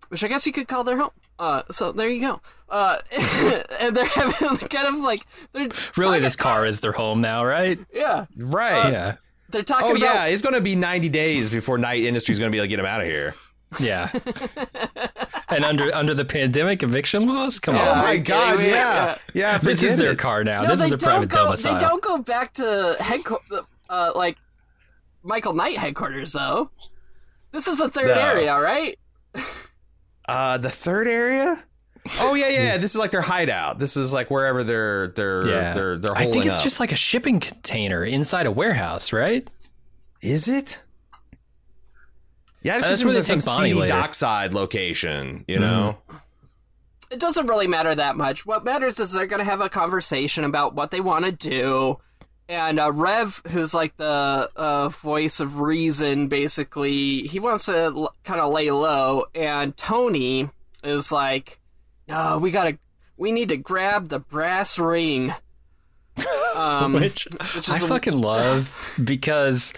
[0.09, 1.11] which I guess you could call their home.
[1.41, 2.39] Uh, so there you go.
[2.69, 2.97] Uh,
[3.79, 5.67] and they're having kind of like they're
[5.97, 7.79] Really, talking- this car is their home now, right?
[7.91, 8.91] yeah Right.
[8.93, 9.15] yeah,
[9.49, 12.51] they're talking Oh about yeah, it's going to be 90 days before Knight Industries going
[12.51, 13.33] to be able to get him out of here.
[13.79, 14.11] yeah.
[15.49, 18.59] and under under the pandemic eviction laws, come Oh on, my God!
[18.59, 18.65] yeah.
[18.67, 19.57] Yeah, yeah.
[19.57, 20.19] this is their it.
[20.19, 20.61] car now.
[20.63, 21.45] no, this they is their don't private go.
[21.45, 21.73] domicile.
[21.73, 24.37] They don't go back to headquarters, uh, like
[25.23, 26.69] Michael Knight headquarters though.
[27.51, 28.13] This is the third No.
[28.13, 28.99] area, right?
[30.27, 31.63] Uh, the third area.
[32.19, 32.77] Oh yeah, yeah.
[32.77, 33.77] This is like their hideout.
[33.79, 36.63] This is like wherever they're they're Yeah, they're they're I think it's up.
[36.63, 39.47] just like a shipping container inside a warehouse, right?
[40.21, 40.81] Is it?
[42.63, 43.93] Yeah, this Uh, is that's where they some take Bonnie seedy later.
[43.93, 45.45] dockside location.
[45.47, 45.97] You know.
[47.09, 48.45] it doesn't really matter that much.
[48.45, 51.97] What matters is they're going to have a conversation about what they want to do.
[52.51, 58.13] And uh, Rev, who's like the uh, voice of reason, basically, he wants to l-
[58.25, 59.23] kind of lay low.
[59.33, 60.49] And Tony
[60.83, 61.61] is like,
[62.09, 62.77] no, we got to,
[63.15, 65.33] we need to grab the brass ring.
[66.53, 67.25] Um, which,
[67.55, 69.71] which I a- fucking love because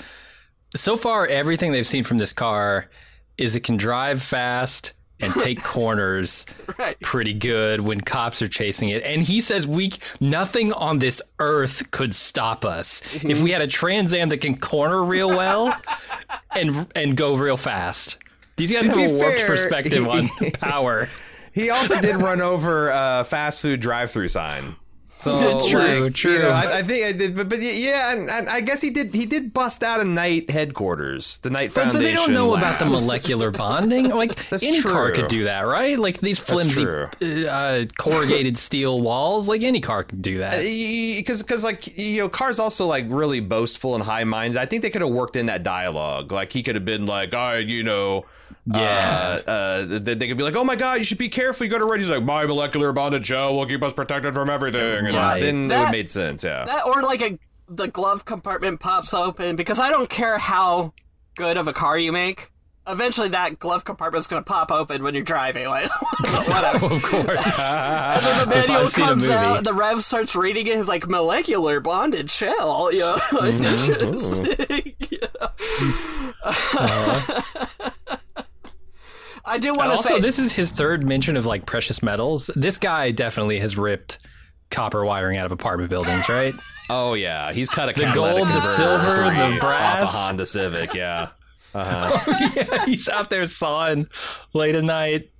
[0.75, 2.89] so far everything they've seen from this car
[3.37, 6.45] is it can drive fast and take corners
[6.77, 6.99] Right.
[7.01, 9.03] pretty good when cops are chasing it.
[9.03, 13.29] And he says we nothing on this earth could stop us mm-hmm.
[13.31, 15.75] if we had a Trans Am that can corner real well
[16.55, 18.17] and and go real fast.
[18.55, 21.09] These guys To have a warped fair, perspective on power.
[21.53, 24.75] he also did run over a fast food drive-through sign.
[25.23, 26.33] So True, like, true.
[26.33, 28.89] You know, I, I think I did, but, but yeah, and, and I guess he
[28.89, 29.13] did.
[29.15, 31.99] He did bust out of Knight headquarters, the Knight But, foundation.
[31.99, 34.09] but they don't know about the molecular bonding.
[34.09, 35.97] Like That's any car could do that, right?
[35.97, 39.47] Like these flimsy uh, corrugated steel walls.
[39.47, 40.57] Like any car could do that.
[40.61, 44.81] because because like you know cars also like really boastful and high minded i think
[44.81, 47.65] they could have worked in that dialogue like he could have been like all right
[47.67, 48.25] you know
[48.65, 49.41] Yeah.
[49.45, 51.69] uh, uh they, they could be like oh my god you should be careful you
[51.71, 55.05] go to red he's like my molecular bonded gel will keep us protected from everything
[55.07, 55.41] and Right.
[55.41, 57.37] then it That- made sense yeah That or like a
[57.67, 60.93] the glove compartment pops open because I don't care how
[61.35, 62.49] good of a car you make.
[62.85, 65.67] Eventually, that glove compartment's gonna pop open when you're driving.
[65.67, 65.89] Like
[66.47, 66.85] whatever.
[66.93, 67.59] of course.
[67.59, 70.75] And then the manual I've seen a comes out, the Rev starts reading it.
[70.75, 72.91] He's like molecular bonded shell.
[72.93, 74.95] You know, like, interesting.
[75.09, 75.49] you know?
[79.45, 82.01] I do want to say also, say this is his third mention of like precious
[82.01, 82.49] metals.
[82.55, 84.19] This guy definitely has ripped
[84.71, 86.53] copper wiring out of apartment buildings, right?
[86.89, 90.03] oh yeah he's cut a The gold, the silver, the brass.
[90.03, 91.29] off a honda civic yeah
[91.73, 94.07] uh-huh yeah, he's out there sawing
[94.53, 95.31] late at night.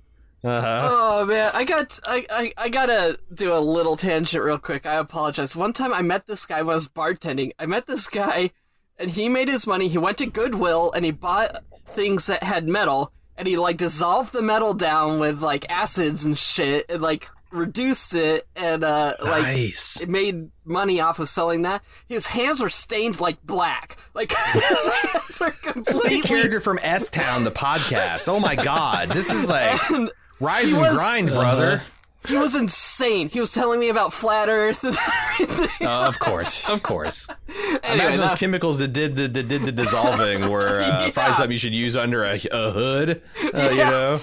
[0.42, 4.86] uh-huh Oh man, I got I, I I gotta do a little tangent real quick.
[4.86, 5.54] I apologize.
[5.54, 7.52] One time I met this guy when I was bartending.
[7.58, 8.50] I met this guy
[8.98, 9.88] and he made his money.
[9.88, 14.32] He went to Goodwill and he bought things that had metal and he like dissolved
[14.32, 19.56] the metal down with like acids and shit and like reduced it and uh like
[20.00, 21.82] it made money off of selling that.
[22.08, 23.96] His hands were stained like black.
[24.12, 28.28] Like his hands were It's like a character from S Town, the podcast.
[28.28, 29.80] Oh my god, this is like
[30.40, 31.82] rise and was- grind, brother.
[32.26, 33.28] He was insane.
[33.28, 34.96] He was telling me about flat Earth and
[35.32, 35.86] everything.
[35.86, 37.26] Uh, of course, of course.
[37.48, 41.52] Imagine Anyway, those chemicals that did the that did the dissolving were uh, probably something
[41.52, 43.22] you should use under a, a hood.
[43.52, 44.20] Uh, You know,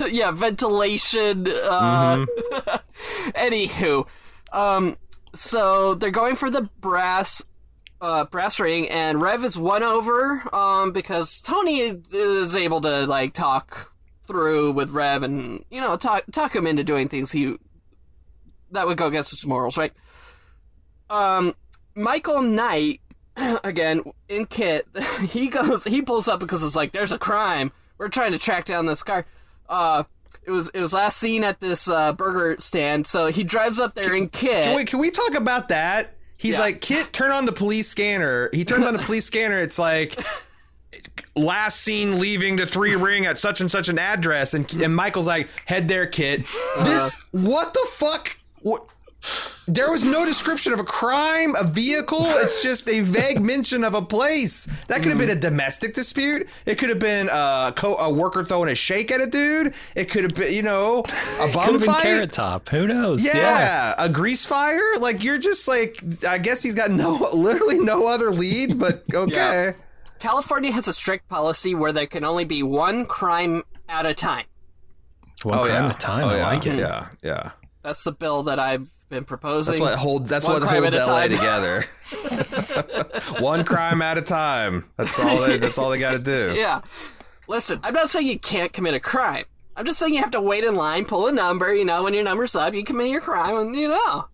[0.08, 1.46] yeah, ventilation.
[1.48, 2.24] Uh,
[3.34, 4.06] anywho,
[4.52, 4.96] um,
[5.34, 7.42] so they're going for the brass,
[8.00, 11.80] uh, brass ring, and Rev is won over, um, because Tony
[12.12, 13.92] is able to like talk
[14.26, 17.56] through with Rev and you know talk talk him into doing things he
[18.70, 19.92] that would go against his morals, right?
[21.10, 21.54] Um,
[21.94, 23.00] Michael Knight
[23.64, 24.86] again in Kit,
[25.28, 27.72] he goes, he pulls up because it's like there's a crime.
[27.98, 29.26] We're trying to track down this car.
[29.68, 30.04] Uh,
[30.42, 33.06] it was it was last seen at this uh, burger stand.
[33.06, 34.64] So he drives up there in Kit.
[34.64, 36.16] can we can we talk about that?
[36.36, 36.60] He's Yeah.
[36.62, 38.50] like, Kit, turn on the police scanner.
[38.52, 39.60] He turns on the police scanner.
[39.60, 40.18] It's like.
[41.36, 45.26] Last seen leaving the three ring at such and such an address, and, and Michael's
[45.26, 46.42] like, "Head there, Kit."
[46.82, 47.38] This uh-huh.
[47.48, 48.36] what the fuck?
[48.62, 48.86] What?
[49.66, 52.20] There was no description of a crime, a vehicle.
[52.20, 54.66] It's just a vague mention of a place.
[54.88, 55.40] That could have been a mm.
[55.40, 56.48] domestic dispute.
[56.66, 59.72] It could have been a, co- a worker throwing a shake at a dude.
[59.96, 61.02] It could have been, you know,
[61.40, 61.48] a
[61.78, 62.02] fight.
[62.02, 62.68] Carrot Top.
[62.68, 63.24] Who knows?
[63.24, 64.98] Yeah, a grease fire.
[65.00, 65.98] Like you're just like,
[66.28, 68.78] I guess he's got no, literally no other lead.
[68.78, 69.74] But okay.
[70.24, 74.46] California has a strict policy where there can only be one crime at a time.
[75.42, 76.24] One oh, crime at a time.
[76.24, 76.46] Oh, I yeah.
[76.46, 76.78] like it.
[76.78, 77.52] Yeah, yeah.
[77.82, 79.72] That's the bill that I've been proposing.
[79.72, 80.30] That's what holds.
[80.30, 81.84] That's One what crime holds LA together.
[83.38, 84.90] One crime at a time.
[84.96, 85.42] That's all.
[85.42, 86.54] They, that's all they got to do.
[86.58, 86.80] Yeah.
[87.46, 89.44] Listen, I'm not saying you can't commit a crime.
[89.76, 92.14] I'm just saying you have to wait in line, pull a number, you know, when
[92.14, 94.28] your number's up, you commit your crime, and you know.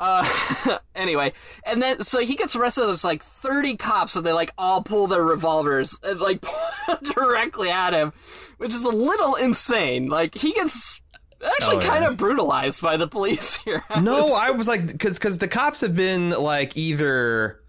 [0.00, 1.32] Uh, anyway,
[1.64, 2.86] and then so he gets arrested.
[2.86, 6.44] There's like 30 cops, and they like all pull their revolvers and like
[7.14, 8.12] directly at him,
[8.58, 10.08] which is a little insane.
[10.08, 11.02] Like he gets
[11.44, 11.86] actually Oh, yeah.
[11.88, 13.82] kind of brutalized by the police here.
[14.00, 17.60] No, I was like, because because the cops have been like either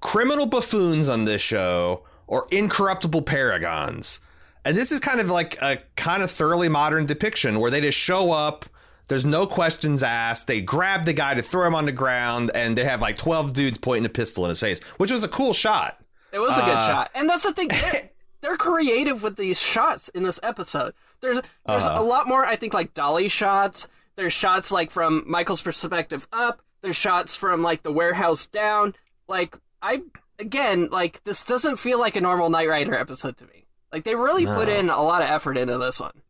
[0.00, 4.20] criminal buffoons on this show or incorruptible paragons,
[4.66, 7.98] and this is kind of like a kind of thoroughly modern depiction where they just
[7.98, 8.66] show up.
[9.08, 10.46] There's no questions asked.
[10.46, 13.52] They grab the guy to throw him on the ground, and they have like 12
[13.52, 16.00] dudes pointing a pistol in his face, which was a cool shot.
[16.32, 17.68] It was a good Uh, shot, and that's the thing.
[17.68, 20.94] They're, they're creative with these shots in this episode.
[21.20, 22.00] There's there's Uh-huh.
[22.00, 22.44] a lot more.
[22.44, 23.88] I think like dolly shots.
[24.16, 26.60] There's shots like from Michael's perspective up.
[26.82, 28.94] There's shots from like the warehouse down.
[29.28, 30.02] Like I
[30.38, 33.66] again like this doesn't feel like a normal Knight Rider episode to me.
[33.92, 36.20] Like they really put in a lot of effort into this one.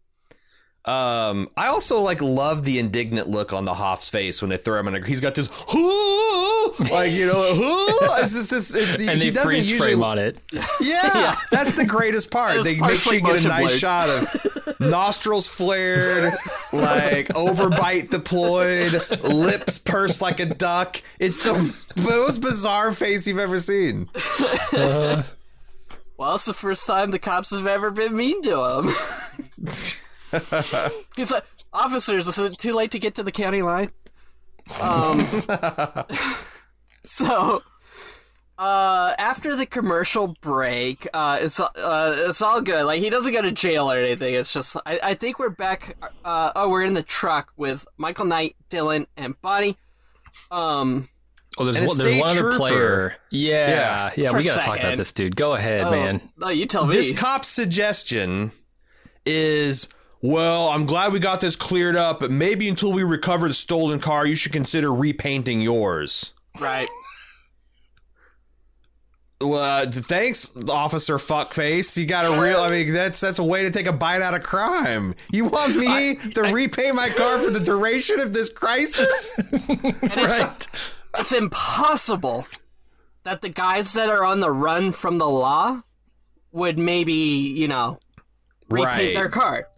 [0.87, 4.78] Um, I also like love the indignant look on the Hoff's face when they throw
[4.80, 5.03] him in.
[5.03, 5.49] A, he's got this,
[6.91, 7.43] like you know,
[8.20, 8.74] it's just this.
[8.74, 10.43] It's, And he they doesn't freeze usually frame on it.
[10.82, 12.55] Yeah, that's the greatest part.
[12.64, 16.35] They make sure you get a nice motion shot of nostrils flared,
[16.72, 21.01] like overbite deployed, lips pursed like a duck.
[21.18, 24.09] It's the most bizarre face you've ever seen.
[26.16, 28.95] Well, it's the first time the cops have ever been mean to him.
[31.16, 33.91] He's like, officers, is it too late to get to the county line?
[34.80, 35.26] Um,
[37.05, 37.62] so,
[38.59, 42.85] uh, after the commercial break, uh, it's uh, it's all good.
[42.85, 44.35] Like he doesn't go to jail or anything.
[44.35, 45.97] It's just I, I think we're back.
[46.24, 49.76] Uh, oh, we're in the truck with Michael Knight, Dylan, and Bonnie.
[50.51, 51.09] Um,
[51.57, 52.57] Oh, there's one, there's one other trooper.
[52.57, 53.14] player.
[53.30, 54.11] Yeah, Yeah.
[54.16, 54.32] yeah.
[54.37, 55.37] We gotta talk about this dude.
[55.37, 56.20] Go ahead, oh, man.
[56.37, 56.97] No, you tell me.
[56.97, 58.51] This cop's suggestion
[59.24, 59.89] is
[60.25, 64.01] well, I'm glad we got this cleared up, but maybe until we recover the stolen
[64.01, 66.33] car, you should consider repainting yours.
[66.59, 66.89] right.
[69.41, 69.55] Well,
[69.87, 71.99] uh, thanks, Officer Fuckface.
[71.99, 72.61] You got a real.
[72.61, 75.14] I mean, that's that's a way to take a bite out of crime.
[75.31, 79.39] You want me to repaint my car for the duration of this crisis?
[79.53, 82.47] And it's, it's impossible
[83.25, 85.81] that the guys that are on the run from the law
[86.53, 87.99] would maybe, you know,
[88.70, 89.14] repaint Right.
[89.14, 89.68] their car.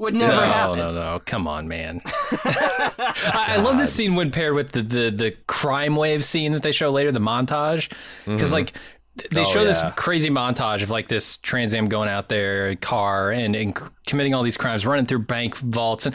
[0.00, 0.78] Would never no, happen.
[0.78, 1.12] no, no.
[1.12, 1.20] No.
[1.26, 2.00] Come on, man.
[2.32, 6.62] I, I love this scene when paired with the, the, the crime wave scene that
[6.62, 7.90] they show later, the montage.
[8.24, 8.52] Because, mm-hmm.
[8.52, 8.72] like,
[9.30, 13.30] they Oh, show this crazy montage of, like, this Trans Am going out there, car,
[13.30, 16.06] and, and committing all these crimes, running through bank vaults.
[16.06, 16.14] And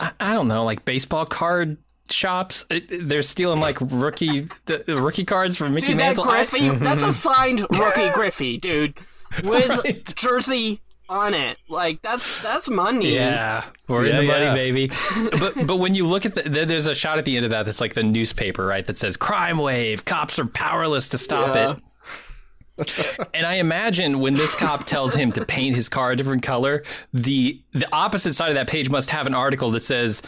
[0.00, 1.76] I, I don't know, like, baseball card
[2.08, 2.64] shops.
[2.70, 6.24] It- they're stealing, like, rookie the, the rookie cards from Mickey Dude, that Mantle.
[6.24, 8.94] I- Griffey, that's a signed rookie Griffey, dude,
[9.44, 10.14] with Right.
[10.16, 11.58] jersey on it.
[11.68, 13.14] Like that's that's money.
[13.14, 14.54] Yeah, we're Yeah, in the money, yeah.
[14.54, 14.90] baby.
[15.38, 17.66] but but when you look at the there's a shot at the end of that
[17.66, 18.86] that's like the newspaper, right?
[18.86, 21.72] That says "Crime Wave: Cops are powerless to stop Yeah.
[21.76, 21.82] it."
[23.32, 26.82] And I imagine when this cop tells him to paint his car a different color,
[27.14, 30.20] the the opposite side of that page must have an article that says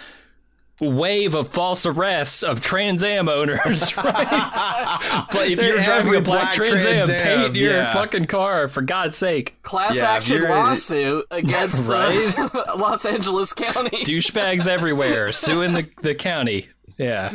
[0.80, 5.26] wave of false arrests of Trans Am owners, right?
[5.32, 8.26] but if They're you're driving a black, black Trans, Trans Am, Am, paint your fucking
[8.26, 9.60] car for God's sake.
[9.62, 14.04] Class Yeah, action lawsuit against the Los Angeles County.
[14.04, 16.68] Douchebags everywhere suing the, the county.
[16.96, 17.30] Yeah.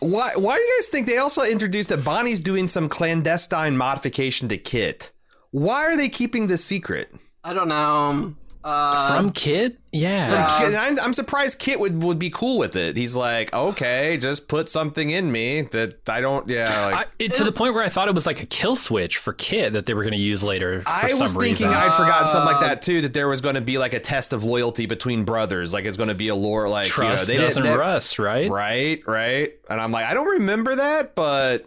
[0.00, 0.32] Why?
[0.36, 4.58] Why do you guys think they also introduced that Bonnie's doing some clandestine modification to
[4.58, 5.10] Kit?
[5.52, 7.12] Why are they keeping this secret?
[7.42, 8.34] I don't know.
[8.66, 9.78] Uh, From Kit?
[9.92, 10.48] Yeah.
[10.48, 12.96] From Kit- I'm, I'm surprised Kit would, would be cool with it.
[12.96, 16.48] He's like, okay, just put something in me that I don't.
[16.48, 19.18] Yeah, I, it, to the point where I thought it was like a kill switch
[19.18, 21.80] for Kit that they were going to use later for I, some was thinking reason.
[21.80, 23.02] I'd forgotten something like that too.
[23.02, 25.72] That there was going to be like a test of loyalty between brothers.
[25.72, 26.68] Like it's going to be a lore.
[26.68, 28.50] Like Trust you know, they doesn't didn't, rust, right?
[28.50, 29.54] Right, right.
[29.70, 31.66] And I'm like, I don't remember that, but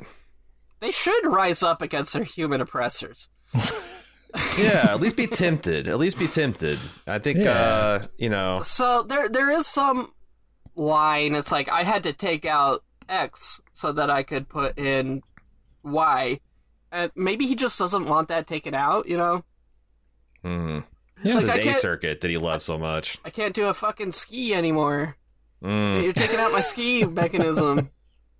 [0.81, 3.29] they should rise up against their human oppressors.
[4.57, 5.87] yeah, at least be tempted.
[5.87, 6.79] At least be tempted.
[7.07, 7.51] I think, Yeah.
[7.51, 10.13] uh, you know, So there there is some
[10.75, 11.35] line.
[11.35, 15.21] It's like I had to take out X so that I could put in
[15.83, 16.39] Y.
[16.91, 19.43] And maybe he just doesn't want that taken out, you know?
[20.43, 20.83] mm,
[21.23, 21.35] Yeah.
[21.35, 23.17] it's like, his A circuit that he loves so much.
[23.25, 25.17] I can't do a fucking ski anymore.
[25.63, 27.89] Mm, You're taking out my ski mechanism.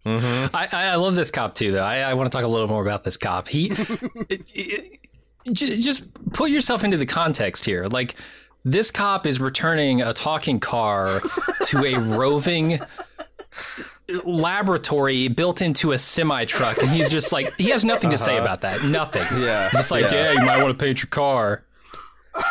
[0.06, 0.50] mhm.
[0.54, 1.84] I, I I love this cop too, though.
[1.84, 3.48] I, I want to talk a little more about this cop.
[3.48, 3.68] He,
[4.30, 5.00] it- it- j-
[5.52, 7.86] just put yourself into the context here.
[7.86, 8.16] Like,
[8.66, 11.22] this cop is returning a talking car
[11.66, 12.80] to a roving
[14.24, 18.36] laboratory built into a semi truck, and he's just like, he has nothing to say
[18.36, 18.44] uh-huh.
[18.44, 18.84] about that.
[18.84, 19.24] Nothing.
[19.40, 20.12] Yeah, Just like, yeah.
[20.12, 21.64] yeah, you might want to paint your car.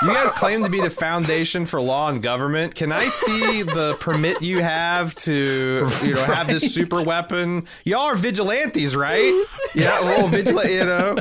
[0.02, 2.74] You guys claim to be the foundation for law and government.
[2.74, 7.66] Can I see the permit you have to, you know, have this super weapon?
[7.84, 9.44] Y'all are vigilantes, right?
[9.74, 11.16] Yeah, well, vigilante, you know.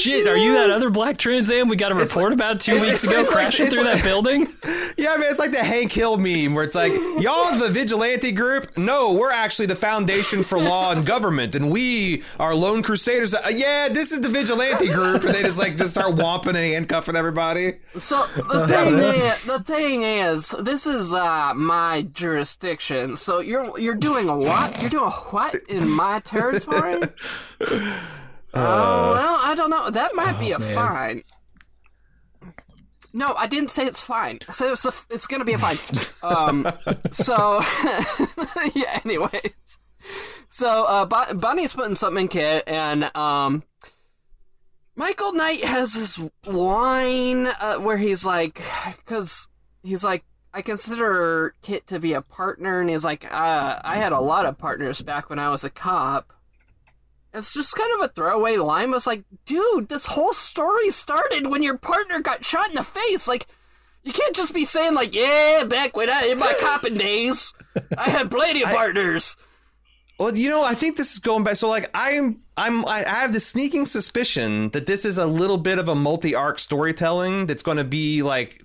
[0.00, 3.04] Shit, are you that other black Trans Am we got a report about two weeks
[3.04, 4.48] ago it's like- crashing it's through like- that building?
[4.96, 8.78] Yeah, man, it's like the Hank Hill meme where it's like, y'all the vigilante group?
[8.78, 13.34] No, we're actually the foundation for law and government, and we are lone crusaders.
[13.34, 16.56] Uh, yeah, this is the vigilante group, and they just like just start whomping and
[16.58, 17.74] handcuffing everybody.
[17.98, 23.16] So the thing is, the thing is, this is uh, my jurisdiction.
[23.16, 24.80] So you're you're doing a what?
[24.80, 27.00] You're doing a what in my territory?
[28.56, 28.93] oh
[29.90, 31.24] That might be a fine.
[33.12, 34.40] No, I didn't say it's fine.
[34.48, 35.78] I said it's a, it's gonna be a fine.
[36.24, 36.66] Um,
[37.12, 37.60] so
[38.74, 38.98] yeah.
[39.04, 39.78] Anyways,
[40.48, 43.62] so uh, Bon- Bonnie's putting something in Kit, and um,
[44.96, 48.62] Michael Knight has this line uh, where he's like,
[48.96, 49.48] because
[49.82, 50.24] he's like,
[50.54, 54.46] I consider Kit to be a partner, and he's like, uh, I had a lot
[54.46, 56.32] of partners back when I was a cop.
[57.34, 58.90] It's just kind of a throwaway line.
[58.90, 62.82] But it's like, dude, this whole story started when your partner got shot in the
[62.82, 63.26] face.
[63.26, 63.46] Like,
[64.02, 67.52] you can't just be saying like, yeah, back when I in my copping days,
[67.98, 69.36] I had plenty of partners.
[70.18, 71.56] Well, you know, I think this is going back.
[71.56, 75.80] So, like, I'm, I'm, I have the sneaking suspicion that this is a little bit
[75.80, 78.64] of a multi-arc storytelling that's going to be like,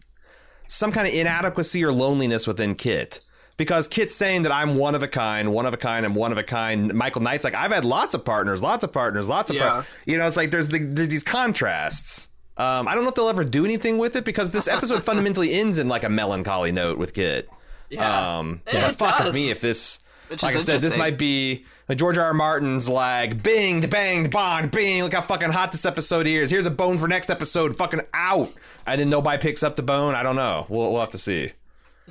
[0.69, 3.21] some kind of inadequacy or loneliness within Kit.
[3.59, 6.31] Because Kit's saying that I'm one of a kind, one of a kind, and one
[6.31, 6.93] of a kind.
[6.93, 9.63] Michael Knight's like, I've had lots of partners, lots of partners, lots of Yeah.
[9.69, 9.85] partners.
[10.05, 12.29] You know, it's like there's, the, there's these contrasts.
[12.57, 15.53] Um, I don't know if they'll ever do anything with it because this episode fundamentally
[15.53, 17.49] ends in like a melancholy note with Kit.
[17.89, 18.37] Yeah.
[18.39, 19.35] Um, It- it fuck with does.
[19.35, 19.99] me if this,
[20.29, 22.25] Which like I said, this might be George R.
[22.27, 22.33] R.
[22.33, 25.03] Martin's like bing, bang, bong, bing.
[25.03, 26.49] Look how fucking hot this episode is.
[26.49, 27.75] Here's a bone for next episode.
[27.75, 28.53] Fucking out,
[28.87, 30.15] and then nobody picks up the bone.
[30.15, 30.65] I don't know.
[30.69, 31.51] We'll, we'll have to see.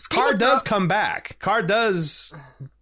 [0.07, 1.39] KARR does come back.
[1.41, 2.33] KARR does,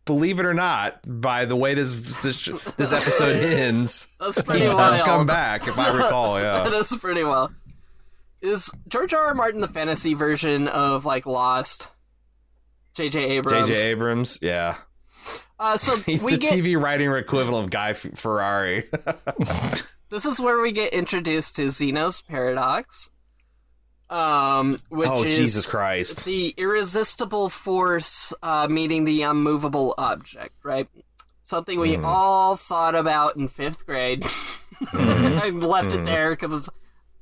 [0.05, 2.45] believe it or not, by the way this this
[2.77, 5.01] this episode ends, That's he pretty does wild.
[5.01, 5.67] come back.
[5.69, 6.69] If I recall, yeah.
[6.69, 7.53] is pretty well.
[8.43, 9.29] Is George R.
[9.29, 9.35] R.
[9.35, 11.89] Martin the fantasy version of like Lost?
[12.95, 13.25] J.J.
[13.25, 13.69] Abrams.
[13.69, 13.91] J.J.
[13.91, 14.77] Abrams, yeah.
[15.59, 18.89] Uh, so He's the get TV writing equivalent of Guy Fieri.
[20.11, 23.11] this is where we get introduced to Zeno's paradox.
[24.09, 26.25] Um, which oh is Jesus Christ!
[26.25, 30.89] the irresistible force uh, meeting the unmovable object, right?
[31.43, 34.25] Something we all thought about in fifth grade.
[34.93, 36.69] I left it there because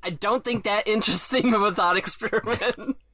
[0.03, 2.97] I don't think that interesting of a thought experiment.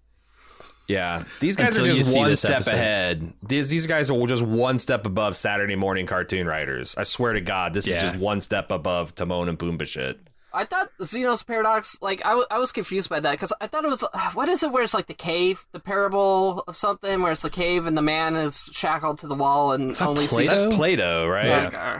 [0.89, 2.75] Yeah, these guys Until are just one step episode.
[2.75, 3.33] ahead.
[3.47, 6.97] These these guys are just one step above Saturday morning cartoon writers.
[6.97, 7.99] I swear to God, this Yeah.
[7.99, 10.19] is just one step above Timon and Pumbaa shit.
[10.53, 13.85] I thought Zeno's paradox, like I, w- I was confused by that because I thought
[13.85, 17.33] it was what is it where it's like the cave, the parable of something where
[17.33, 20.51] it's the cave and the man is shackled to the wall and that only Plato?
[20.53, 21.67] sees That's Plato, right?
[21.67, 21.97] Okay.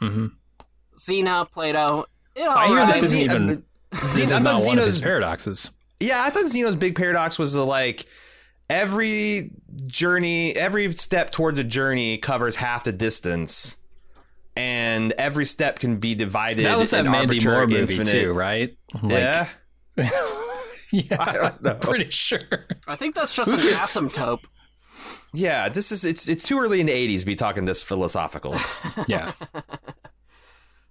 [0.00, 0.26] hmm
[0.98, 2.06] Xena, Plato.
[2.34, 3.50] It all I hear this isn't even.
[3.50, 3.56] uh,
[4.02, 5.70] This is I thought not one of Zeno's- his paradoxes.
[6.00, 8.06] Yeah, I thought Zeno's big paradox was the, like
[8.68, 9.52] every
[9.86, 13.76] journey, every step towards a journey covers half the distance,
[14.56, 16.66] and every step can be divided.
[16.66, 18.76] That was that Mandy arbitrary Moore movie infinite- too, right?
[19.02, 19.48] Like- yeah,
[20.90, 21.16] yeah.
[21.18, 21.74] I don't know.
[21.74, 22.40] Pretty sure.
[22.86, 24.40] I think that's just an asymptote.
[25.32, 25.68] yeah.
[25.68, 28.56] This is it's it's too early in the '80s to be talking this philosophical.
[29.08, 29.32] Yeah.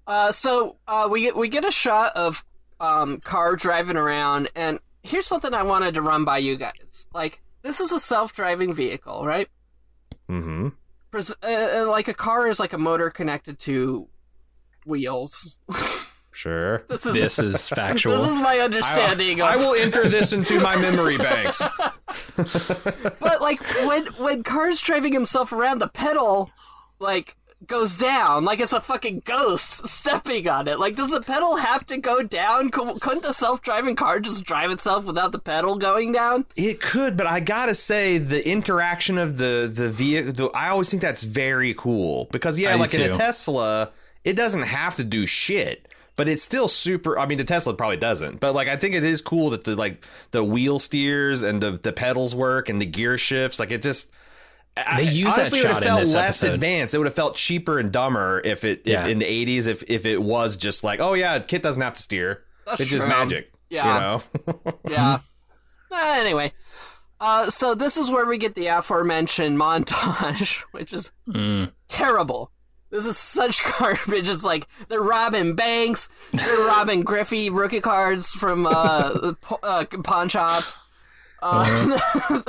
[0.08, 2.44] Uh, so uh, we get we get a shot of
[2.80, 7.06] um, car driving around, and here's something I wanted to run by you guys.
[7.14, 9.48] Like this is a self-driving vehicle, right?
[10.30, 10.70] mm-hmm.
[11.12, 14.08] Pres- uh, uh, like a car is like a motor connected to
[14.86, 15.58] wheels.
[16.34, 16.86] Sure.
[16.88, 18.18] This is This is factual.
[18.22, 19.60] this is my understanding I of.
[19.60, 21.62] will enter this into my memory banks.
[23.20, 26.50] But like when when car's driving himself around, the pedal
[27.00, 27.36] like
[27.68, 30.80] goes down like it's a fucking ghost stepping on it.
[30.80, 32.70] Like, does the pedal have to go down?
[32.72, 36.46] Cou- Couldn't the self-driving car just drive itself without the pedal going down?
[36.56, 40.52] It could, but I gotta say the interaction of the the vehicle.
[40.54, 43.14] I always think that's very cool because yeah, I like in a.
[43.14, 43.92] Tesla,
[44.24, 47.20] it doesn't have to do shit, but it's still super.
[47.20, 49.76] I mean, the Tesla probably doesn't, but like I think it is cool that the
[49.76, 53.60] like the wheel steers and the the pedals work and the gear shifts.
[53.60, 54.12] Like it just.
[54.78, 56.54] I- They use that honestly, it would have felt less episode.
[56.54, 56.94] advanced.
[56.94, 59.04] It would have felt cheaper and dumber if it Yeah.
[59.04, 61.96] if in the eighties if if it was just like oh yeah, Kit doesn't have
[61.96, 62.44] to steer.
[62.66, 63.52] That's it's just magic.
[63.70, 63.94] Yeah.
[63.94, 64.74] You know.
[64.90, 65.20] Yeah.
[65.94, 66.54] Uh, anyway,
[67.20, 71.12] uh, so this is where we get the aforementioned montage, which is
[71.90, 72.52] terrible.
[72.90, 74.28] This is such garbage.
[74.30, 80.30] It's like they're robbing banks, they're robbing Griffey rookie cards from uh, po- uh, pawn
[80.30, 80.76] shops.
[81.42, 82.00] Uh,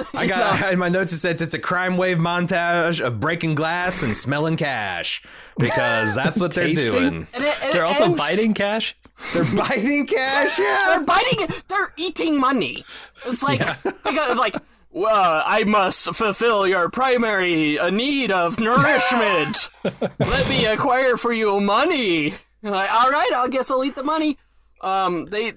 [0.15, 1.13] I got in my notes.
[1.13, 5.23] It says it's a crime wave montage of breaking glass and smelling cash
[5.59, 7.27] because that's what they're doing.
[7.33, 8.95] and it, and They're also ends- biting cash.
[9.33, 10.59] They're biting cash.
[10.59, 10.85] Yeah.
[10.97, 11.47] They're biting.
[11.69, 12.85] They're eating money.
[13.27, 14.57] It's like because it's like.
[14.95, 19.71] Well, I must fulfill your primary uh, need of nourishment.
[20.19, 22.35] Let me acquire for you money.
[22.63, 24.37] Like, all right, I guess I'll eat the money.
[24.83, 25.53] Um, they,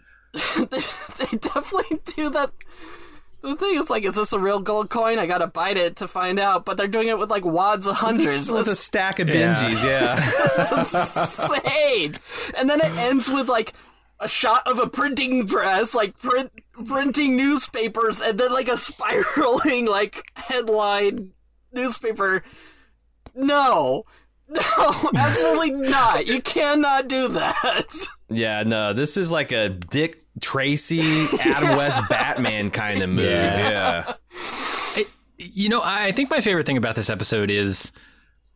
[0.56, 2.52] they, they definitely do that.
[3.46, 5.20] The thing is, like, is this a real gold coin?
[5.20, 6.66] I gotta bite it to find out.
[6.66, 8.52] But they're doing it with like wads of hundreds.
[8.52, 9.54] with a stack of Yeah.
[9.54, 9.84] bingies.
[9.84, 11.60] Yeah.
[11.62, 12.18] insane.
[12.58, 13.74] And then it ends with like
[14.20, 16.52] a shot of a printing press, like print
[16.88, 21.32] printing newspapers, and then like a spiraling like headline
[21.72, 22.44] newspaper.
[23.36, 24.06] No.
[24.48, 24.62] No,
[25.16, 26.28] absolutely not.
[26.28, 27.86] You cannot do that.
[28.30, 28.64] yeah.
[28.64, 33.26] No, this is like a Dick Tracy, Adam West, Batman kind of move.
[33.26, 34.14] Yeah.
[34.98, 35.04] Yeah.
[35.38, 37.92] You know, I think my favorite thing about this episode is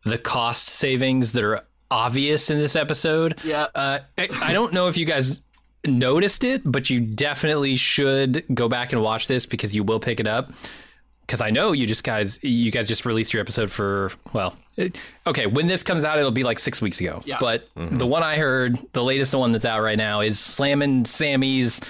[0.04, 1.60] the cost savings that are
[1.90, 3.38] obvious in this episode.
[3.44, 3.66] Yeah.
[3.74, 5.40] Uh, I, I don't know if you guys
[5.86, 10.20] noticed it, but you definitely should go back and watch this because you will pick
[10.20, 10.52] it up.
[11.30, 15.00] Because I know you just guys, you guys just released your episode for well, it,
[15.28, 15.46] okay.
[15.46, 17.22] When this comes out, it'll be like six weeks ago.
[17.24, 17.36] Yeah.
[17.38, 21.80] But the one I heard, the latest one that's out right now, is slamming Sammy's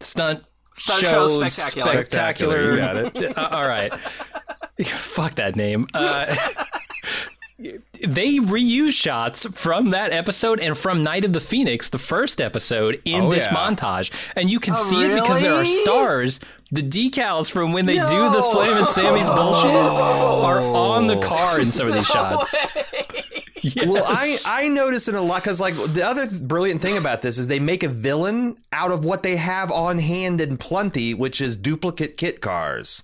[0.00, 0.42] stunt
[0.74, 1.92] Star Show Spectacular.
[1.92, 2.70] Spectacular.
[2.72, 3.38] You got it.
[3.38, 3.94] Uh, all right.
[4.84, 5.84] Fuck that name.
[5.94, 6.34] Uh,
[7.58, 13.02] they reuse shots from that episode and from Knight of the Phoenix, the first episode,
[13.04, 13.54] in Oh, this yeah.
[13.54, 14.10] montage.
[14.36, 16.38] And you can Oh, see it because there are stars.
[16.70, 18.40] The decals from when they do the No.
[18.40, 22.54] Slam and Sammy's bullshit are on the car in some of these shots.
[22.54, 22.74] Yes.
[23.88, 27.38] Well, I I noticed in a lot because like the other brilliant thing about this
[27.38, 31.40] is they make a villain out of what they have on hand in plenty, which
[31.40, 33.02] is duplicate kit cars.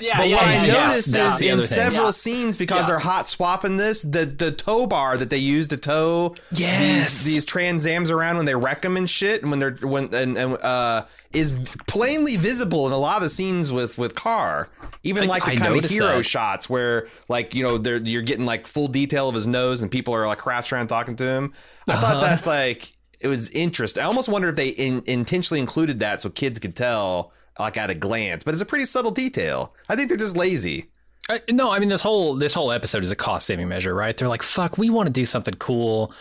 [0.00, 0.72] Yeah, But yeah, what yeah, I yeah.
[0.88, 1.66] noticed that's is in thing.
[1.66, 2.10] several Yeah.
[2.10, 2.86] scenes because Yeah.
[2.86, 6.80] they're hot swapping this, the the tow bar that they use to tow Yes.
[7.24, 10.12] these these Trans Ams around when they wreck them and shit, and when they're when
[10.12, 11.52] and, and uh is
[11.86, 14.68] plainly visible in a lot of the scenes with with car.
[15.02, 16.26] Even I- like the I kind of hero that.
[16.26, 19.90] shots where like you know they're you're getting like full detail of his nose and
[19.90, 21.52] people are like crouched around talking to him.
[21.88, 22.00] I Uh-huh.
[22.02, 24.02] thought that's like it was interesting.
[24.02, 27.90] I almost wonder if they in, intentionally included that so kids could tell like at
[27.90, 29.74] a glance, but it's a pretty subtle detail.
[29.88, 30.90] I think they're just lazy.
[31.28, 34.16] I, no, I mean this whole this whole episode is a cost saving measure, right?
[34.16, 36.12] They're like, "Fuck, we want to do something cool,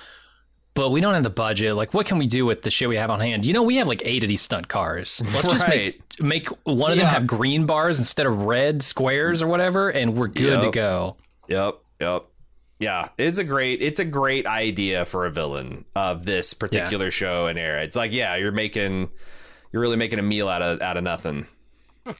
[0.74, 1.76] but we don't have the budget.
[1.76, 3.46] Like, what can we do with the shit we have on hand?
[3.46, 5.22] You know, we have like eight of these stunt cars.
[5.34, 9.48] Let's just make make one of them have green bars instead of red squares or
[9.48, 11.18] whatever, and we're good to go."
[11.48, 12.26] Yep, yep.
[12.80, 17.48] Yeah, it's a great it's a great idea for a villain of this particular show
[17.48, 17.84] and era.
[17.84, 19.10] It's like, yeah, you're making
[19.76, 21.48] you're really making a meal out of out of nothing.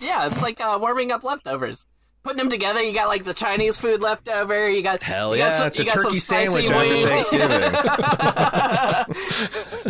[0.00, 1.86] Yeah, it's like uh, warming up leftovers.
[2.22, 4.68] Putting them together, you got like the Chinese food left over.
[4.68, 7.08] You got Hell you got yeah, some- it's a turkey sandwich after wings.
[7.08, 7.74] Thanksgiving.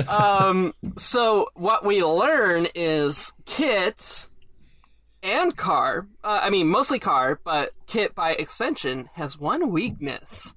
[0.09, 4.29] um, so what we learn is Kit
[5.23, 6.07] and KARR.
[6.23, 10.55] Uh, I mean, mostly KARR, but Kit by extension has one weakness.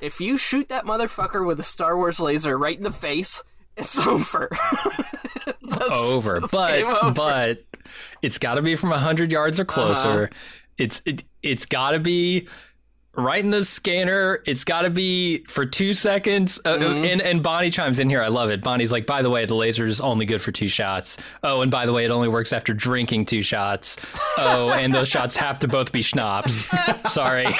[0.00, 3.42] If you shoot that motherfucker with a Star Wars laser right in the face,
[3.76, 4.48] it's over.
[5.62, 7.10] That's- over, that's but over.
[7.12, 7.64] but
[8.20, 10.24] it's got to be from hundred yards or closer.
[10.24, 10.26] Uh-huh.
[10.78, 12.46] It's it, it's got to be
[13.14, 14.42] right in the scanner.
[14.46, 16.58] It's got to be for two seconds.
[16.64, 17.04] Uh, Mm-hmm.
[17.04, 18.22] and and Bonnie chimes in here.
[18.22, 18.62] I love it.
[18.62, 21.16] Bonnie's like, by the way, the laser is only good for two shots.
[21.42, 23.96] Oh, and by the way, it only works after drinking two shots.
[24.38, 26.66] Oh, and those shots have to both be schnapps.
[27.12, 27.46] Sorry.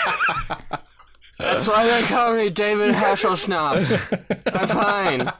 [1.42, 3.82] That's why they call me David Hasselschnapp.
[4.54, 5.32] I'm fine.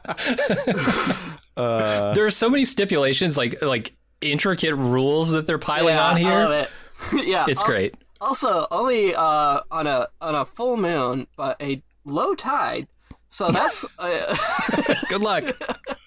[2.14, 6.30] there are so many stipulations, like like intricate rules that they're piling yeah, on here.
[6.30, 6.70] I love it.
[7.26, 7.94] yeah, It's al- great.
[8.20, 12.86] Also, only uh, on a on a full moon, but a low tide.
[13.28, 14.36] So that's uh,
[15.08, 15.44] Good luck.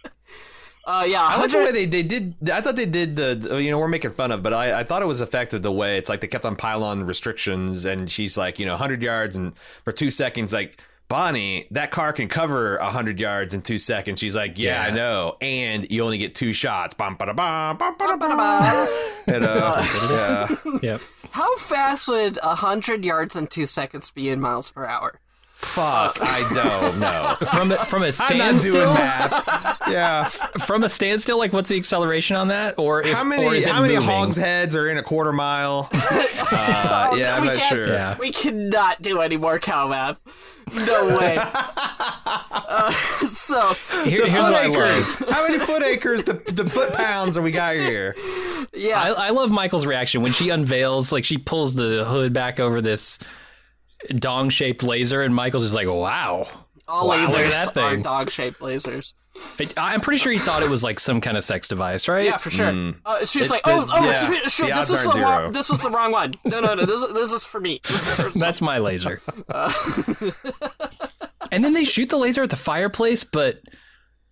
[0.86, 1.22] uh yeah.
[1.24, 2.36] I like the way they, they did.
[2.52, 3.60] I thought they did the.
[3.62, 5.98] You know, we're making fun of, but I, I thought it was effective the way
[5.98, 9.58] it's like they kept on pylon restrictions, and she's like, you know, hundred yards, and
[9.84, 14.20] for two seconds, like Bonnie, that car can cover hundred yards in two seconds.
[14.20, 14.92] She's like, yeah, Yeah.
[14.92, 16.94] I know, and you only get two shots.
[16.94, 18.88] Bum, ba, da, bum, bum, ba, da, bum.
[19.28, 20.56] And, uh, yeah.
[20.84, 21.02] Yep.
[21.32, 25.20] How fast would hundred yards in two seconds be in miles per hour?
[25.58, 27.36] Fuck, I don't know.
[27.54, 28.94] From a, from a I'm not doing standstill.
[28.94, 29.82] math.
[29.90, 30.28] Yeah.
[30.66, 32.76] From a standstill, like what's the acceleration on that?
[32.78, 34.10] Or if How or many is it how many moving?
[34.10, 35.90] hogs heads are in a quarter mile?
[36.52, 37.88] Uh, yeah, I'm we not sure.
[37.88, 38.18] Yeah.
[38.18, 40.18] We cannot do any more cow math.
[40.74, 41.38] No way.
[41.40, 45.22] uh, so Here- here's foot what I acres.
[45.22, 45.30] love.
[45.30, 48.16] How many foot acres to, to foot pounds are we got here?
[48.74, 52.60] yeah, I, I love Michael's reaction when she unveils, like she pulls the hood back
[52.60, 53.20] over this
[54.10, 56.48] dong shaped laser, and Michael's just like, "Wow."
[56.88, 58.04] all Wow, lasers that are thing.
[58.04, 59.14] dog-shaped lasers.
[59.60, 62.26] I, I'm pretty sure he thought it was like some kind of sex device, right?
[62.26, 62.68] Yeah, for sure.
[63.04, 65.14] Uh, she was It's like, the- "Oh, oh, yeah, shoot, shoot, the this is aren't
[65.14, 66.36] the wrong, this was the wrong one.
[66.46, 67.82] No, no, no, this, this is for me."
[68.36, 69.20] That's my laser.
[71.52, 73.62] and then they shoot the laser at the fireplace, but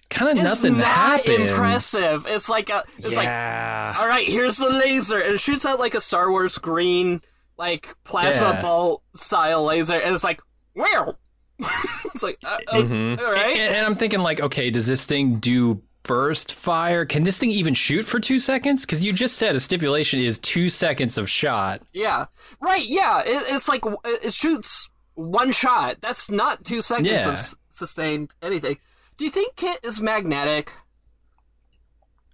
[0.10, 1.52] kind of nothing not happens.
[1.52, 2.26] impressive.
[2.28, 5.96] It's like a, it's like, all right, here's the laser, and it shoots out like
[5.96, 7.22] a Star Wars green,
[7.58, 8.62] like plasma Yeah.
[8.62, 10.42] bolt style laser, and it's like,
[10.76, 11.16] wow.
[11.60, 13.24] it's like, uh, uh, Mm-hmm.
[13.26, 13.56] all right.
[13.58, 17.06] And, and I'm thinking, like, okay, does this thing do burst fire?
[17.06, 18.86] Can this thing even shoot for two seconds?
[18.86, 21.82] Because you just said a stipulation is two seconds of shot.
[21.94, 22.26] Yeah,
[22.60, 22.84] right.
[22.86, 25.98] Yeah, it, it's like it, it shoots one shot.
[26.02, 27.28] That's not two seconds Yeah.
[27.28, 28.78] of s- sustained anything.
[29.18, 30.74] Do you think Kit is magnetic?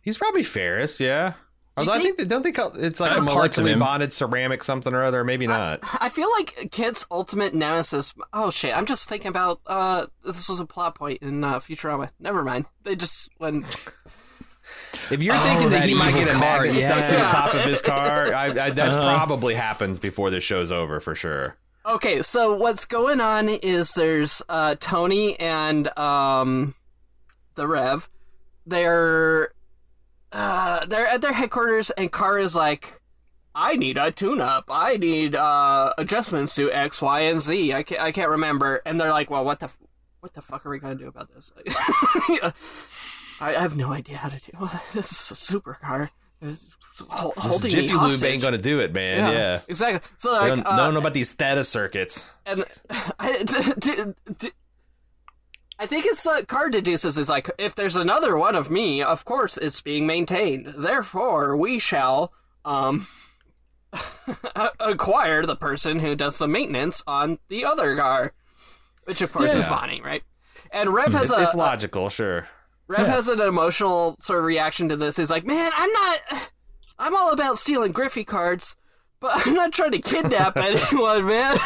[0.01, 1.33] He's probably ferrous, yeah.
[1.79, 4.93] Although I think- think they don't they call it's like a molecularly bonded ceramic something
[4.93, 5.79] or other, maybe not.
[5.99, 8.13] I feel like Kit's ultimate nemesis.
[8.33, 8.75] Oh shit!
[8.75, 9.61] I'm just thinking about.
[9.65, 12.09] Uh, this was a plot point in uh, Futurama.
[12.19, 12.65] Never mind.
[12.83, 13.65] They just when.
[15.09, 17.23] If you're Oh, thinking that that he might get a car, magnet stuck to yeah.
[17.25, 19.01] the top of his car, I, I, that's Uh-huh.
[19.17, 21.57] probably happens before this show's over for sure.
[21.87, 26.75] Okay, so what's going on is there's uh, Tony and um,
[27.55, 28.07] the Rev.
[28.67, 29.53] They're
[30.31, 33.01] uh, they're at their headquarters, and KARR is like,
[33.55, 34.65] "I need a tune-up.
[34.69, 37.73] I need uh, adjustments to X, Y, and Z.
[37.73, 39.77] I can't, I can't remember." And they're like, "Well, what the, f-
[40.19, 41.51] what the fuck are we gonna do about this?"
[43.41, 44.51] I, I have no idea how to do
[44.93, 44.93] this.
[44.93, 46.09] This Is a supercar.
[46.41, 46.65] It's
[47.09, 49.33] hol- This holding Jiffy Lube ain't gonna do it, man.
[49.33, 49.61] Yeah.
[49.67, 50.07] exactly.
[50.17, 52.29] So like, don't, uh, don't know about these theta circuits.
[52.45, 52.63] and
[53.19, 54.51] I, d- d- d-
[55.81, 59.23] I think it's uh, card deduces is like if there's another one of me, of
[59.23, 60.67] course it's being maintained.
[60.67, 62.33] Therefore, we shall
[62.65, 63.07] um
[64.79, 68.33] acquire the person who does the maintenance on the other car,
[69.05, 70.23] which of course is Bonnie, right?
[70.71, 72.47] And Rev has It's, a it's logical, sure.
[72.87, 75.15] Rev has an emotional sort of reaction to this.
[75.17, 76.51] He's like, "Man, I'm not.
[76.99, 78.75] I'm all about stealing Griffey cards,
[79.19, 81.57] but I'm not trying to kidnap anyone, man."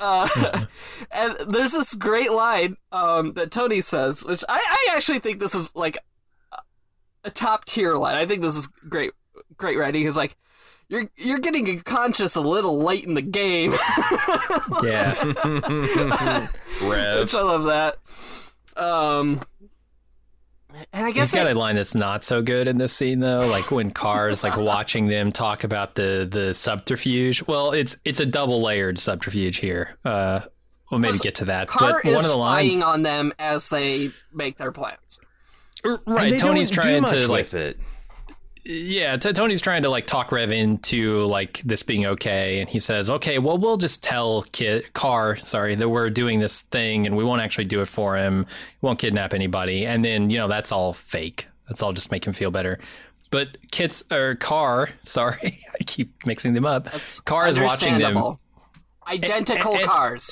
[0.00, 0.64] Uh,
[1.10, 5.54] and there's this great line um, that Tony says, which I, I actually think this
[5.54, 5.98] is like
[7.24, 8.16] a- top tier line.
[8.16, 9.12] I think this is great,
[9.56, 10.02] great writing.
[10.02, 10.36] He's like,
[10.88, 13.72] "You're you're getting conscious a little late in the game,"
[14.82, 15.14] Yeah.
[17.20, 17.96] Which I love that.
[18.76, 19.40] Um,
[20.92, 23.20] and I guess He's got I- a line that's not so good in this scene
[23.20, 27.46] though, like when KARR's like watching them talk about the the subterfuge.
[27.46, 29.96] Well, it's it's a double layered subterfuge here.
[30.04, 30.40] Uh
[30.90, 31.68] we'll maybe get to that.
[31.68, 35.18] KARR but is one of the lines spying on them as they make their plans.
[35.84, 37.78] R- And right, they Tony's don't do trying much to like with it.
[38.66, 42.80] Yeah, t- Tony's trying to like talk Rev into like this being okay, and he
[42.80, 47.14] says, "Okay, well, we'll just tell Kit KARR, sorry, that we're doing this thing, and
[47.14, 48.46] we won't actually do it for him.
[48.80, 51.46] We won't kidnap anybody, and then you know that's all fake.
[51.68, 52.78] That's all just make him feel better."
[53.30, 56.86] But Kit's or KARR, sorry, I keep mixing them up.
[57.26, 58.16] KARR is watching them.
[59.06, 60.30] Identical And- and- cars.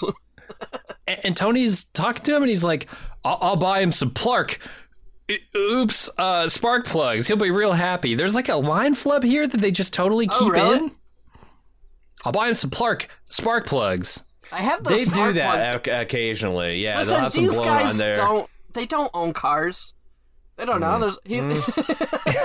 [1.06, 2.88] and, and Tony's talking to him, and he's like,
[3.24, 4.56] "I'll, I'll buy him some Plark."
[5.32, 7.28] I- Oops, uh, spark plugs.
[7.28, 8.14] He'll be real happy.
[8.14, 10.76] There's like a line flub here that they just totally Oh, keep really?
[10.78, 10.92] in.
[12.24, 14.22] I'll buy him some Plark spark plugs.
[14.52, 16.82] I have the They spark do that plug- occasionally.
[16.82, 18.16] Yeah, Listen, they'll have some these blown guys on there.
[18.16, 18.50] don't.
[18.74, 19.94] They don't own cars.
[20.56, 20.98] They don't know.
[21.00, 21.44] There's he's,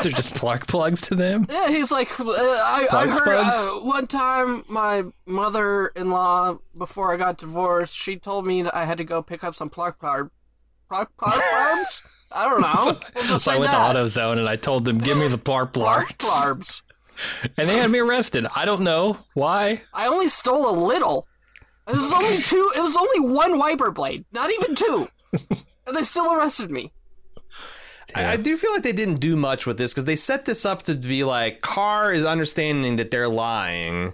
[0.01, 1.45] They're just Plark plugs to them.
[1.49, 1.67] yeah.
[1.67, 7.95] He's like, uh, I, I heard uh, one time my mother-in-law before I got divorced,
[7.95, 10.31] she told me that I had to go pick up some Clark car,
[10.89, 12.01] Clark Clark carbs.
[12.31, 12.99] I don't know.
[13.15, 13.93] we'll So I went that.
[13.93, 16.81] to AutoZone and I told them, "Give me the Plark Clark Plarks,"
[17.17, 17.49] carbs.
[17.57, 18.45] and they had me arrested.
[18.55, 19.81] I don't know why.
[19.93, 21.27] I only stole a little.
[21.87, 22.71] It was only two.
[22.75, 26.91] It was only one wiper blade, not even two, and they still arrested me.
[28.15, 30.65] I, I do feel like they didn't do much with this because they set this
[30.65, 34.13] up to be like KARR is understanding that they're lying,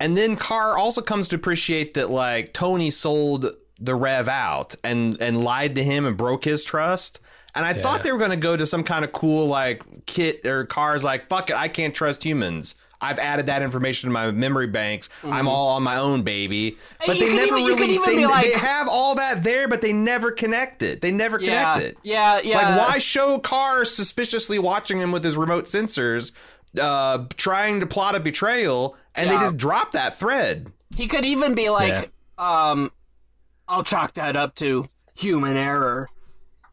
[0.00, 3.46] and then KARR also comes to appreciate that like Tony sold
[3.80, 7.20] the Rev out and and lied to him and broke his trust.
[7.58, 10.46] And I thought they were going to go to some kind of cool like kit
[10.46, 12.74] or cars like fuck it, I can't trust humans.
[13.00, 15.08] I've added that information to my memory banks.
[15.22, 16.76] I'm all on my own, baby.
[17.06, 17.22] But Mm-hmm.
[17.22, 20.32] you they never even- really they, like- they have all that there, but they never
[20.32, 21.00] connect it.
[21.00, 21.98] They never Yeah, connect it.
[22.02, 22.56] yeah, yeah.
[22.76, 26.32] Like, why show KARR suspiciously watching him with his remote sensors,
[26.80, 30.72] uh, trying to plot a betrayal, and they just drop that thread?
[30.92, 32.90] He could even be like, um,
[33.68, 36.08] I'll chalk that up to human error.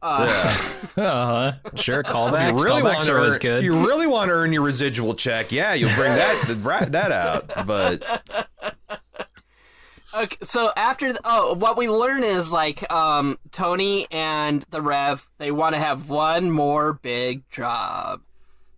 [0.05, 2.51] Uh, Uh, sure, callbacks.
[2.51, 3.57] If you really want callbacks to are always earn, good.
[3.57, 7.67] if you really want to earn your residual check, yeah, you'll bring that that out.
[7.67, 8.47] But
[10.15, 15.27] Okay, so after the, oh, what we learn is like um Tony and the Rev
[15.37, 18.21] they want to have one more big job.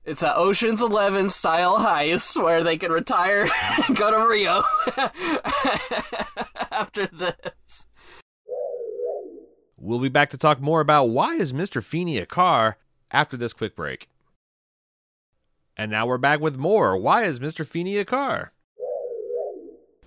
[0.05, 3.47] It's a Ocean's Eleven style heist where they can retire
[3.87, 4.63] and go to Rio
[6.71, 7.85] after this.
[9.79, 11.83] We'll be back to talk more about why is Mr.
[11.83, 12.77] Feeney a car
[13.11, 14.09] after this quick break.
[15.77, 16.97] And now we're back with more.
[16.97, 17.63] Why is Mr.
[17.63, 18.51] Feeney a car?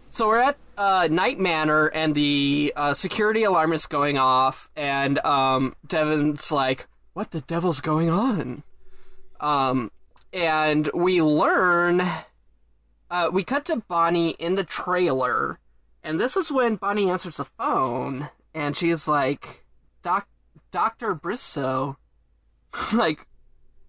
[0.09, 5.21] So we're at uh, Knight Manor, and the uh, security alarm is going off, and
[5.21, 8.65] um, Devon's like, "What the devil's going on?"
[9.39, 9.93] Um,
[10.33, 12.03] and we learn,
[13.09, 15.61] uh, we cut to Bonnie in the trailer,
[16.03, 19.65] and this is when Bonnie answers the phone, and she's like,
[20.03, 20.29] "Doc,
[20.71, 21.97] Doctor Barstow,
[22.93, 23.27] like,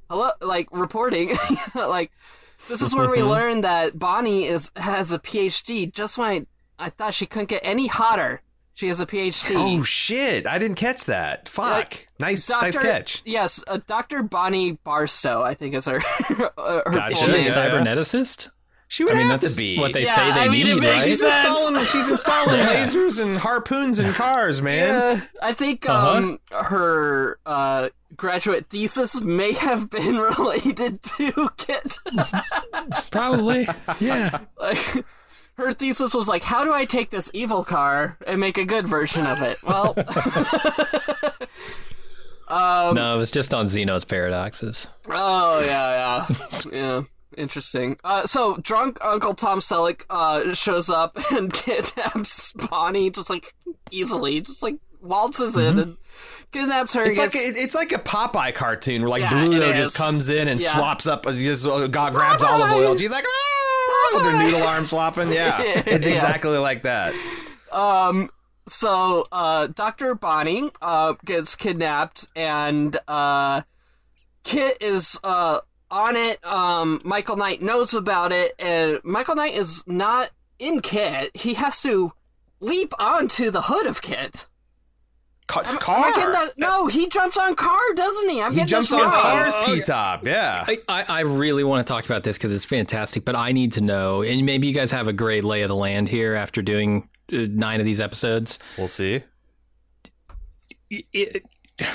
[0.10, 1.36] hello, like reporting,
[1.76, 2.12] like."
[2.70, 5.92] This is where we learn that Bonnie is has a PhD.
[5.92, 6.46] Just when
[6.78, 8.44] I, I thought she couldn't get any hotter,
[8.76, 9.56] she has a PhD.
[9.56, 11.50] oh shit, I didn't catch that.
[11.50, 12.86] Fuck, Like, nice, nice Dr.
[12.86, 13.22] catch.
[13.26, 14.22] Yes, uh, Dr.
[14.22, 17.16] Bonnie Barstow, I think is her, uh, her Gotcha.
[17.16, 18.52] full She a cyberneticist?
[18.92, 19.80] She would I mean, have that's to be.
[19.80, 21.08] what they Yeah, say they I mean, it need, makes right?
[21.08, 21.86] She's installing.
[21.86, 22.68] She's installing Yeah.
[22.84, 25.18] lasers and harpoons and cars, man.
[25.18, 26.10] Yeah, I think Uh-huh.
[26.18, 27.88] um her uh
[28.18, 32.00] graduate thesis may have been related to Kit.
[33.12, 33.66] Probably.
[34.02, 34.40] Yeah.
[34.60, 35.06] like
[35.54, 38.90] her thesis was like, how do I take this evil car and make a good
[38.90, 39.58] version of it?
[39.64, 39.94] Well,
[42.94, 44.88] no, it was just on Zeno's paradoxes.
[45.08, 47.02] oh yeah, yeah, yeah.
[47.38, 47.98] Interesting.
[48.04, 53.54] Uh, so drunk Uncle Tom Selleck uh shows up and kidnaps Bonnie just like
[53.90, 55.98] easily, just like waltzes in and
[56.52, 57.04] kidnaps her.
[57.04, 60.30] It's like gets- a, it's like a Popeye cartoon where like Yeah, Bluto just comes
[60.30, 60.74] in and Yeah.
[60.74, 62.98] swaps up, uh, just uh, God grabs Olive Oyl.
[62.98, 65.30] She's like, ah, with her noodle arm flopping.
[65.34, 66.12] Yeah, it's Yeah.
[66.12, 67.14] exactly like that.
[68.68, 70.16] so uh Dr.
[70.16, 73.62] Bonnie uh gets kidnapped and uh
[74.44, 75.60] Kit is uh
[75.92, 76.44] on it.
[76.46, 81.32] Um Michael Knight knows about it and Michael Knight is not in Kit.
[81.36, 82.14] He has to
[82.60, 84.48] leap onto the hood of Kit.
[85.48, 86.06] Ca- Am car.
[86.06, 86.54] I getting that?
[86.58, 88.42] No, he jumps on car, doesn't he?
[88.42, 89.12] I'm he jumps on wrong.
[89.12, 90.26] car's T-top.
[90.26, 90.64] Yeah.
[90.66, 93.74] I, I, I really want to talk about this because it's fantastic, but I need
[93.74, 96.62] to know, and maybe you guys have a great lay of the land here after
[96.62, 98.60] doing uh, nine of these episodes.
[98.78, 99.24] We'll see.
[100.90, 101.44] It-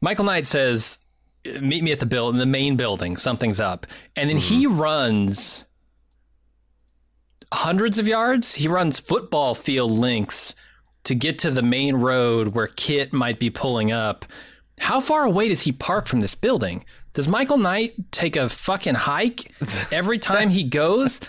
[0.00, 0.98] Michael Knight says,
[1.44, 3.16] "Meet me at the build, the main building.
[3.16, 3.86] Something's up,"
[4.16, 4.78] and then he mm-hmm.
[4.78, 5.64] runs
[7.52, 8.54] hundreds of yards.
[8.54, 10.54] He runs football field lengths
[11.04, 14.24] to get to the main road where Kit might be pulling up.
[14.78, 16.84] How far away does he park from this building?
[17.12, 19.52] Does Michael Knight take a fucking hike
[19.92, 21.20] every time he goes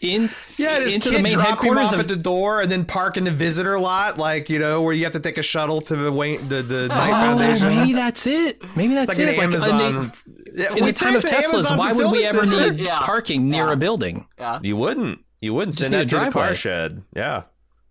[0.00, 2.60] in Yeah, does into kid the main drop him headquarters off of at the door
[2.62, 5.38] and then park in the visitor lot, like you know, where you have to take
[5.38, 7.68] a shuttle to the Wayne, the the Knight Oh, Foundation.
[7.68, 8.76] maybe that's it.
[8.76, 9.36] Maybe that's like it.
[9.36, 10.12] Like, Amazon.
[10.54, 12.70] they- Yeah, in we the time of take Teslas, Amazon why would we ever center.
[12.72, 13.00] need Yeah.
[13.00, 13.72] parking near Yeah.
[13.72, 14.26] a building?
[14.38, 14.58] Yeah.
[14.62, 15.20] You wouldn't.
[15.40, 17.02] You wouldn't Just send that a to the car shed.
[17.14, 17.42] Yeah.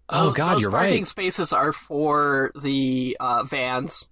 [0.10, 0.90] Oh Those- God, those you're parking right.
[0.92, 4.08] Parking spaces are for the uh, vans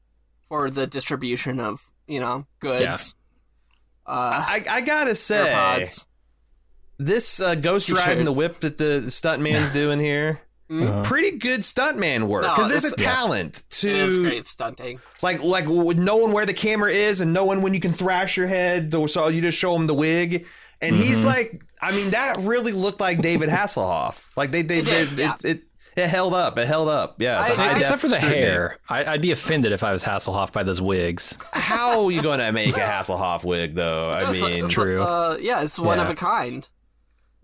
[0.49, 2.81] for the distribution of you know goods.
[2.81, 2.97] Yeah.
[4.07, 6.05] Uh, I, I gotta say, AirPods.
[6.97, 11.03] This uh, ghost riding the whip that the stuntman's doing here, Uh-huh.
[11.03, 12.43] pretty good stuntman work.
[12.43, 14.99] No, Because there's a talent It is to great stunting.
[15.21, 18.93] like like knowing where the camera is and knowing when you can thrash your head.
[19.09, 20.45] So you just show him the wig,
[20.81, 21.27] and he's Mm-hmm.
[21.27, 24.29] like, I mean, that really looked like David Hasselhoff.
[24.35, 25.33] Like they they, It they did, yeah.
[25.43, 25.61] it, it
[25.95, 26.57] it held up.
[26.57, 27.21] It held up.
[27.21, 27.39] Yeah.
[27.39, 28.41] I- the I- def Except for the scrutiny.
[28.41, 31.37] hair, I, I'd be offended if I was Hasselhoff by those wigs.
[31.53, 34.09] How are you going to make a Hasselhoff wig, though?
[34.11, 35.01] I mean, it's, true.
[35.01, 36.67] Uh, yeah, it's one of a kind.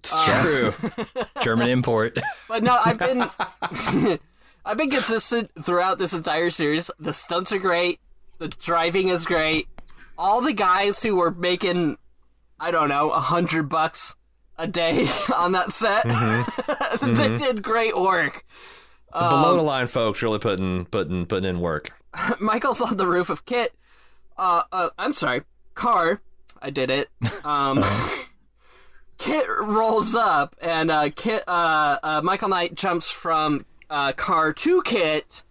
[0.04, 0.74] It's true.
[1.42, 2.18] German import.
[2.48, 3.22] But no, I've been
[4.66, 6.90] I've been consistent throughout this entire series.
[7.00, 8.00] The stunts are great.
[8.40, 9.68] The driving is great.
[10.18, 11.98] All the guys who were making
[12.60, 14.16] I don't know a hundred bucks
[14.58, 16.04] a day on that set,
[17.02, 18.46] they did great work.
[19.14, 21.92] The below the line folks really putting putting putting in work.
[22.40, 23.74] Michael's on the roof of Kit.
[24.38, 25.44] Uh, uh I'm sorry,
[25.76, 26.22] car.
[26.62, 27.10] I did it.
[27.44, 27.84] Um,
[29.22, 34.82] Kit rolls up, and uh, Kit, uh, uh, Michael Knight jumps from uh, car to
[34.82, 35.44] Kit,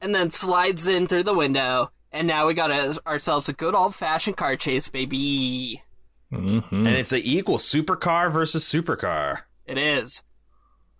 [0.00, 1.90] and then slides in through the window.
[2.10, 5.82] And now we got a, ourselves a good old fashioned car chase, baby.
[6.30, 9.42] And it's an equal supercar versus supercar.
[9.66, 10.24] It is.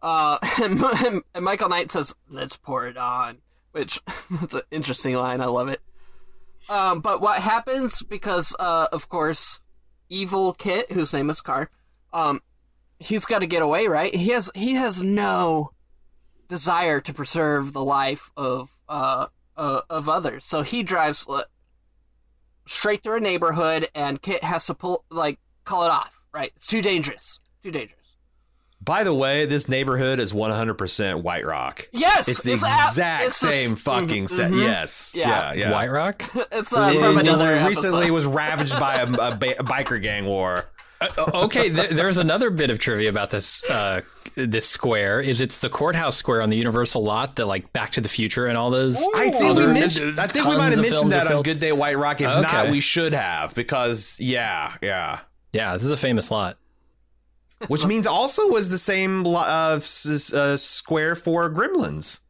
[0.03, 3.39] Uh, and, and Michael Knight says, "Let's pour it on,"
[3.73, 4.01] which
[4.31, 5.41] that's an interesting line.
[5.41, 5.81] I love it.
[6.69, 9.61] Um, but what happens because, uh, of course,
[10.11, 11.71] evil Kit, whose name is KARR,
[12.13, 12.41] um,
[12.99, 14.15] he's got to get away, right?
[14.15, 15.73] He has he has no
[16.49, 19.27] desire to preserve the life of uh,
[19.57, 21.43] uh of others, so he drives uh,
[22.67, 26.21] straight through a neighborhood, and Kit has to pull like call it off.
[26.33, 26.53] Right?
[26.57, 27.41] It's too dangerous.
[27.63, 27.95] Too dangerous.
[28.81, 31.89] By the way, this neighborhood is 100% White Rock.
[31.93, 34.53] Yes, It's the it's a- exact it's same s- fucking mhm, set.
[34.55, 35.13] Yes.
[35.17, 35.29] Yeah.
[35.29, 35.53] Yeah.
[35.55, 35.73] Yeah.
[35.73, 36.23] White Rock.
[36.53, 38.15] It's uh, from Until another it recently episode.
[38.15, 40.65] was ravaged by a, a, ba- a biker gang war.
[41.19, 44.01] Okay, there, there's another bit of trivia about this uh,
[44.35, 45.21] this square.
[45.21, 48.47] Is it's the courthouse square on the Universal lot that like Back to the Future
[48.47, 49.01] and all those.
[49.15, 50.19] I think we mentioned.
[50.19, 52.21] I think we might have mentioned that on filmed- Good Day White Rock.
[52.21, 55.21] If not, we should have because yeah, yeah.
[55.53, 56.59] Yeah, this is a famous lot.
[57.69, 62.21] Which means also was the same uh, s- uh, square for Gremlins.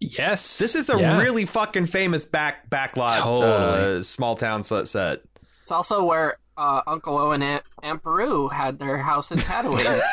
[0.00, 1.18] Yes, This is a Yeah.
[1.18, 3.98] really fucking famous back backlot Totally.
[3.98, 4.88] uh, small town set.
[4.88, 5.22] set.
[5.62, 10.00] It's also where uh, Uncle Owen and Aunt Beru had their house in Tatooine.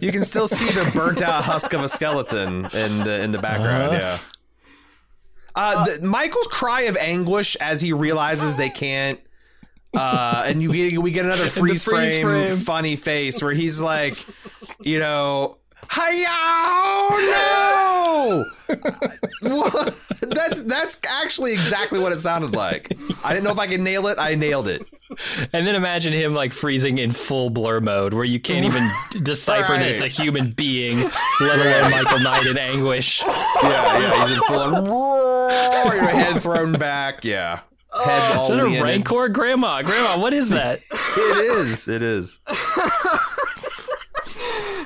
[0.00, 3.38] You can still see the burnt out husk of a skeleton in the in the
[3.38, 3.94] background.
[3.94, 3.94] Uh-huh.
[3.94, 4.18] Yeah.
[5.54, 9.20] Uh, the, Michael's cry of anguish as he realizes they can't
[9.94, 10.70] Uh, and you
[11.00, 12.56] we get another freeze, freeze frame, frame.
[12.56, 14.18] funny face where he's like,
[14.80, 15.58] you know,
[15.88, 16.12] Hi
[17.22, 18.44] no!
[20.22, 22.96] That's that's actually exactly what it sounded like.
[23.24, 24.18] I didn't know if I could nail it.
[24.18, 24.82] I nailed it.
[25.52, 28.90] And then imagine him like freezing in full blur mode where you can't even
[29.22, 30.98] decipher that it's a human being,
[31.40, 33.22] let alone Michael Knight in anguish.
[33.62, 34.20] Yeah, yeah.
[34.22, 34.84] He's in full on.
[35.94, 37.24] Your head thrown back.
[37.24, 37.60] Yeah.
[38.04, 39.28] Head all Is that a rancor?
[39.30, 40.80] Grandma, Grandma, what is that?
[40.90, 41.88] It is.
[41.88, 42.38] It is.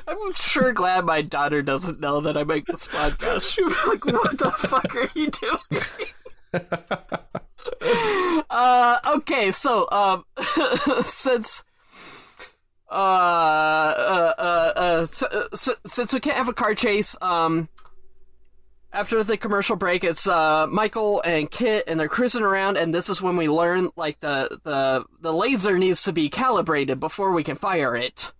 [0.07, 3.51] I'm sure glad my daughter doesn't know that I make this podcast.
[3.53, 5.81] She'll be like, "What the fuck are you doing?"
[8.49, 10.25] uh, okay, so um,
[11.03, 11.63] since
[12.89, 17.69] uh, uh, uh, uh, s- uh, since we can't have a car chase, um,
[18.93, 23.09] after the commercial break, it's uh Michael and Kit, and they're cruising around, and this
[23.09, 27.43] is when we learn like the the the laser needs to be calibrated before we
[27.43, 28.33] can fire it.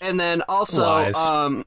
[0.00, 1.16] And then also, Lies.
[1.16, 1.64] um,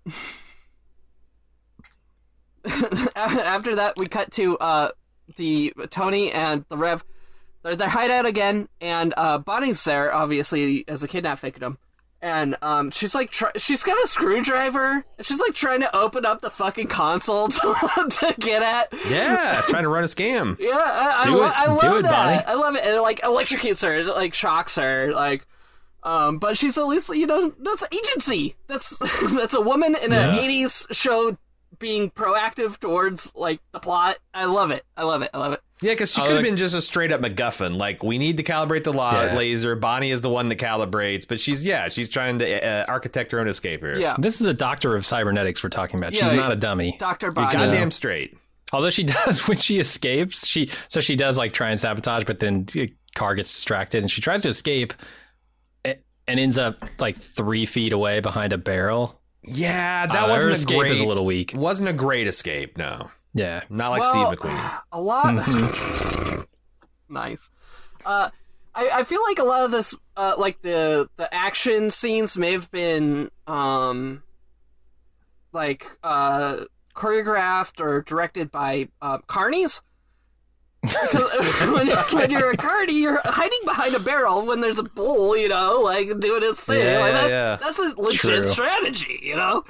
[3.15, 4.89] after that, we cut to uh,
[5.35, 7.03] the Tony and the Rev.
[7.64, 11.77] They're their hideout again, and uh, Bonnie's there, obviously as a kidnap victim.
[12.22, 16.41] And um, she's like, try- she's got a screwdriver, she's like trying to open up
[16.41, 18.89] the fucking console to, to get at.
[19.10, 20.57] Yeah, trying to run a scam.
[20.60, 22.45] Yeah, I, I, lo- I love it, that.
[22.45, 22.45] Bonnie.
[22.45, 22.84] I love it.
[22.85, 25.45] And it like electrocutes her, it like shocks her, like.
[26.03, 28.55] Um, but she's at least you know that's agency.
[28.67, 28.97] That's
[29.34, 30.41] that's a woman in an Yeah.
[30.41, 31.38] '80s show
[31.77, 34.17] being proactive towards like the plot.
[34.34, 34.84] I love it.
[34.97, 35.30] I love it.
[35.34, 35.61] I love it.
[35.81, 37.77] Yeah, because she I could have like- been just a straight up MacGuffin.
[37.77, 39.34] Like, we need to calibrate the la- Yeah.
[39.35, 39.76] laser.
[39.77, 43.39] Bonnie is the one that calibrates, but she's yeah, she's trying to uh, architect her
[43.39, 43.97] own escape here.
[43.97, 46.11] Yeah, This is a doctor of cybernetics we're talking about.
[46.13, 46.39] Yeah, She's yeah.
[46.39, 46.97] not a dummy.
[46.99, 47.53] Doctor you're Bonnie.
[47.53, 48.38] goddamn straight.
[48.73, 52.39] Although she does when she escapes, she so she does like try and sabotage, but
[52.41, 54.97] then the car gets distracted and she tries to escape a-
[56.30, 59.19] and ends up like three feet away behind a barrel.
[59.43, 60.91] Yeah, that Uh, wasn't a escape great.
[60.91, 61.53] is a little weak.
[61.56, 62.77] Wasn't a great escape.
[62.77, 63.64] No, Yeah.
[63.69, 64.80] not like Well, Steve McQueen.
[64.91, 65.26] A lot.
[65.35, 66.41] Mm-hmm.
[67.14, 67.49] nice.
[68.06, 68.30] Uh,
[68.76, 72.51] I, I feel like a lot of this, uh, like the the action scenes, may
[72.53, 74.23] have been um,
[75.51, 76.65] like uh,
[76.95, 79.81] choreographed or directed by uh, carnies.
[80.81, 81.23] Because
[81.72, 85.49] when, when you're a carny, you're hiding behind a barrel when there's a bull, you
[85.49, 86.85] know, like doing his thing.
[86.85, 87.56] Yeah, like that, yeah.
[87.57, 88.43] That's a legit True.
[88.43, 89.65] strategy, you know.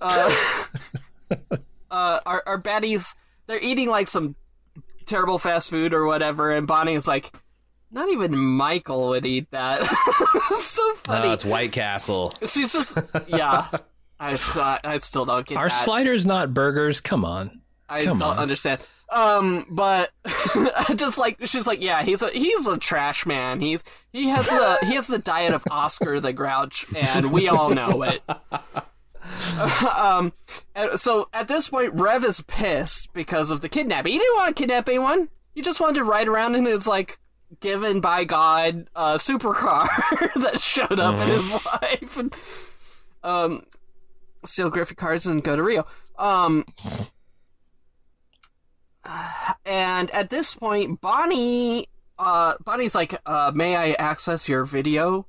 [0.00, 0.34] Uh,
[1.90, 3.14] uh, our our baddies,
[3.46, 4.34] they're eating like some
[5.04, 7.32] terrible fast food or whatever, and Bonnie is like,
[7.90, 9.84] not even Michael would eat that.
[10.60, 11.28] so funny.
[11.28, 12.34] Uh, it's White Castle.
[12.46, 13.66] She's just, yeah.
[14.20, 15.72] I, I still don't get Are that.
[15.72, 17.00] sliders not burgers?
[17.00, 17.60] Come on.
[17.88, 18.38] I come don't on.
[18.38, 18.84] understand.
[19.10, 20.10] Um, but
[20.96, 23.60] just like she's like, yeah, he's a he's a trash man.
[23.60, 23.82] He's
[24.12, 28.02] he has the he has the diet of Oscar the Grouch, and we all know
[28.02, 28.22] it.
[29.98, 30.32] um,
[30.96, 34.12] so at this point, Rev is pissed because of the kidnapping.
[34.12, 35.28] He didn't want to kidnap anyone.
[35.54, 37.18] He just wanted to ride around in his like
[37.60, 39.88] given by God uh, supercar
[40.42, 42.34] that showed up in his life, and
[43.22, 43.64] um,
[44.44, 45.86] steal Griffin cards and go to Rio.
[46.18, 46.66] Um,
[49.64, 51.86] and at this point, Bonnie,
[52.18, 55.26] uh, Bonnie's like, uh, "May I access your video?"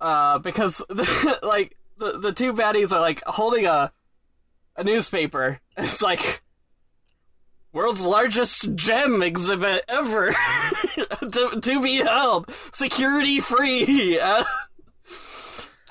[0.00, 0.82] Uh, because
[1.42, 3.92] like the the two baddies are like holding a
[4.76, 5.60] a newspaper.
[5.76, 6.42] It's like
[7.72, 10.34] world's largest gem exhibit ever
[11.20, 14.18] to, to be held, security free.
[14.18, 14.42] Uh,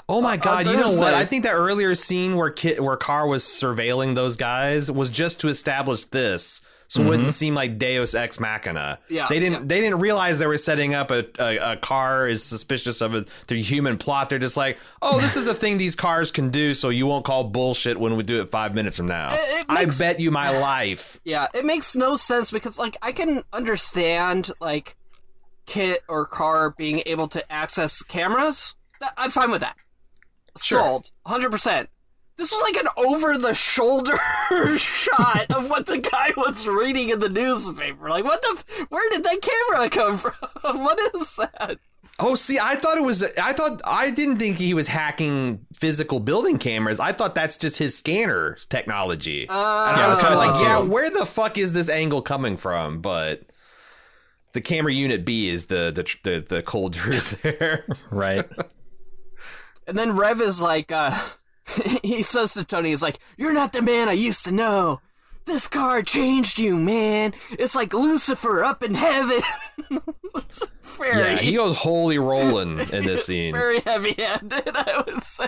[0.10, 0.66] Oh my god!
[0.68, 1.14] You know what?
[1.14, 5.42] I think that earlier scene where Kit, where KARR was surveilling those guys was just
[5.42, 7.32] to establish this, so it wouldn't mm-hmm.
[7.32, 9.00] seem like Deus Ex Machina.
[9.10, 9.54] Yeah, they didn't.
[9.54, 9.66] yeah.
[9.66, 13.26] They didn't realize they were setting up a, a, a car is suspicious of a,
[13.48, 14.30] the human plot.
[14.30, 17.26] They're just like, oh, this is a thing these cars can do, so you won't
[17.26, 19.34] call bullshit when we do it five minutes from now.
[19.34, 21.20] It- it I bet you my life.
[21.24, 24.96] Yeah, it makes no sense because like I can understand like
[25.66, 28.76] Kit or KARR being able to access cameras.
[29.18, 29.76] I'm fine with that.
[30.62, 30.82] Sure.
[30.82, 31.90] Sold, hundred percent.
[32.38, 34.18] This was like an over-the-shoulder
[34.78, 38.10] shot of what the guy was reading in the newspaper.
[38.10, 38.56] Like, what the?
[38.58, 40.18] F- where did that camera come
[40.62, 40.84] from?
[40.84, 41.80] what is that?
[42.20, 43.24] Oh, see, I thought it was.
[43.24, 47.00] I thought I didn't think he was hacking physical building cameras.
[47.00, 49.44] I thought that's just his scanner technology.
[49.44, 52.58] and I was kind of like, so, yeah, where the fuck is this angle coming
[52.58, 53.02] from?
[53.02, 53.42] But
[54.54, 57.86] the camera unit B is the the the, the cold truth there.
[58.10, 58.48] Right.
[59.88, 61.18] And then Rev is like, uh,
[62.04, 65.02] he says to Tony, he's like, You're not the man I used to know.
[65.46, 67.34] this car changed you, man.
[67.52, 69.42] It's like Lucifer up in heaven.
[70.82, 73.52] Very, Yeah, he goes holy rolling in this scene.
[73.54, 75.48] very heavy-handed, I would say.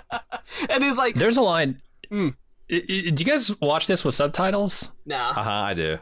[0.68, 1.80] and he's like, There's a line.
[2.12, 2.32] I-
[2.68, 4.90] Do you guys watch this with subtitles?
[5.06, 5.30] nah.
[5.30, 5.50] Uh huh.
[5.50, 5.98] I do.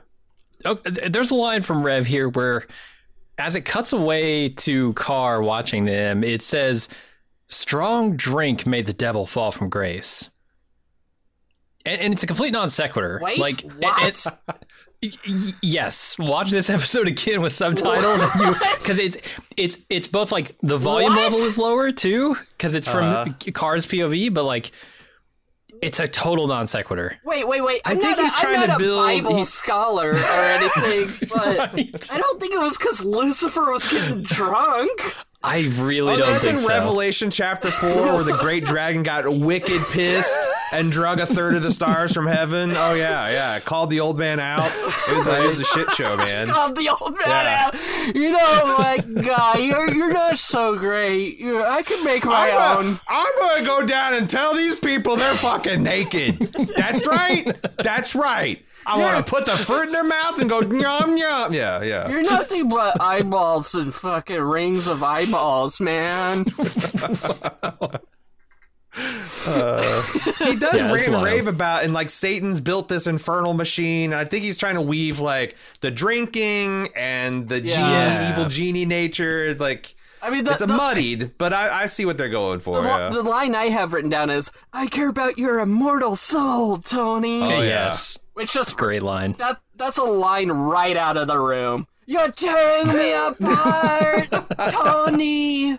[0.65, 2.67] Oh, there's a line from Rev here where,
[3.39, 6.89] as it cuts away to KARR watching them, it says,
[7.53, 10.31] "Strong drink made the devil fall from grace,"
[11.85, 13.19] and, and it's a complete non sequitur.
[13.23, 14.03] Wait, like what?
[14.03, 14.27] It,
[15.03, 18.23] y- y- yes, watch this episode again with subtitles,
[18.79, 19.17] because it's
[19.57, 21.19] it's it's both like the volume What?
[21.23, 23.33] level is lower too, because it's from Uh-huh.
[23.53, 24.71] KARR's POV, but like.
[25.81, 27.17] It's a total non sequitur.
[27.25, 27.81] Wait, wait, wait.
[27.85, 30.15] I'm think not, he's a, I'm trying not to a build- Bible he's- scholar or
[30.45, 32.13] anything, but Right.
[32.13, 34.91] I don't think it was because Lucifer was getting drunk.
[35.45, 36.69] I really Oh, don't that's think in so.
[36.69, 40.41] Revelation chapter four, where the great dragon got wicked pissed
[40.73, 42.71] and drug a third of the stars from heaven.
[42.77, 43.59] Oh yeah, yeah.
[43.61, 44.71] Called the old man out.
[45.09, 46.49] It was, a, it was a shit show, man.
[46.49, 47.71] Called the old man Yeah.
[47.73, 48.15] out.
[48.15, 51.39] You know, like, guy, you're, you're not so great.
[51.39, 52.93] you I can make my I'm, own.
[52.95, 56.55] a, I'm gonna go down and tell these people they're fucking naked.
[56.77, 57.47] That's right.
[57.79, 58.65] That's right.
[58.87, 61.53] I want to put the fruit in their mouth and go yum yum.
[61.53, 62.09] Yeah, yeah.
[62.09, 66.47] You're nothing but eyeballs and fucking rings of eyeballs, man.
[69.47, 70.03] Uh,
[70.39, 74.13] he does Yeah, rave rave about and like Satan's built this infernal machine.
[74.13, 78.19] I think he's trying to weave like the drinking and the Yeah.
[78.19, 79.55] genie, evil genie nature.
[79.59, 82.61] Like I mean, the, it's a the, muddied, but I, I see what they're going
[82.61, 82.83] for.
[82.83, 83.09] the, yeah.
[83.09, 87.49] the line I have written down is, "I care about your immortal soul, Tony." Oh,
[87.49, 87.63] yeah.
[87.63, 89.35] yes, Which just great line.
[89.39, 91.87] that that's a line right out of the room.
[92.07, 95.79] You're tearing me apart, Tony.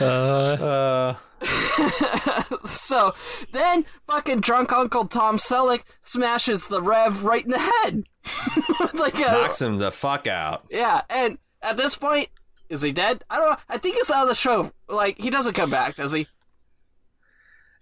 [0.00, 1.14] uh,
[2.66, 3.14] So
[3.52, 8.04] then, fucking drunk Uncle Tom Selleck smashes the Rev right in the head.
[8.94, 10.64] like a, knocks him the fuck out.
[10.70, 12.28] yeah, and at this point,
[12.68, 13.24] is he dead?
[13.30, 13.56] I don't know.
[13.68, 14.70] I think he's out of the show.
[14.88, 16.26] Like he doesn't come back, does he?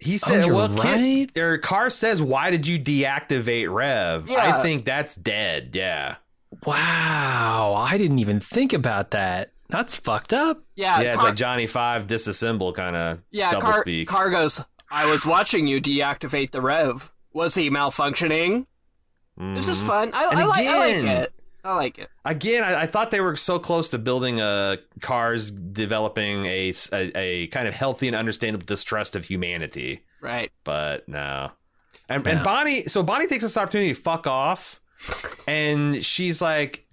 [0.01, 1.29] He said, you're "Well, right.
[1.35, 4.29] Kit, or KARR says, why did you deactivate Rev?
[4.29, 4.59] Yeah.
[4.59, 5.71] I think that's dead.
[5.75, 6.17] Yeah,
[6.65, 9.53] Wow, I didn't even think about that.
[9.71, 10.63] That's fucked up.
[10.77, 11.09] Yeah, yeah.
[11.09, 13.51] It's Car- like Johnny Five disassemble kind of yeah.
[13.51, 14.09] double Car, speak.
[14.09, 14.61] KARR goes.
[14.91, 17.13] I was watching you deactivate the Rev.
[17.35, 18.67] Was he malfunctioning?
[19.37, 19.87] This is Mhm.
[19.87, 20.11] fun.
[20.15, 20.67] I, And I like.
[20.67, 21.33] I like it.
[21.69, 22.09] I like it.
[22.25, 27.47] Again, I, I thought they were so close to building a cars developing a a
[27.49, 30.51] kind of healthy and understandable distrust of humanity, Right.
[30.65, 31.53] but no.
[32.09, 32.33] And, Yeah.
[32.33, 34.81] and Bonnie, so Bonnie takes this opportunity to fuck off,
[35.47, 36.87] and she's like,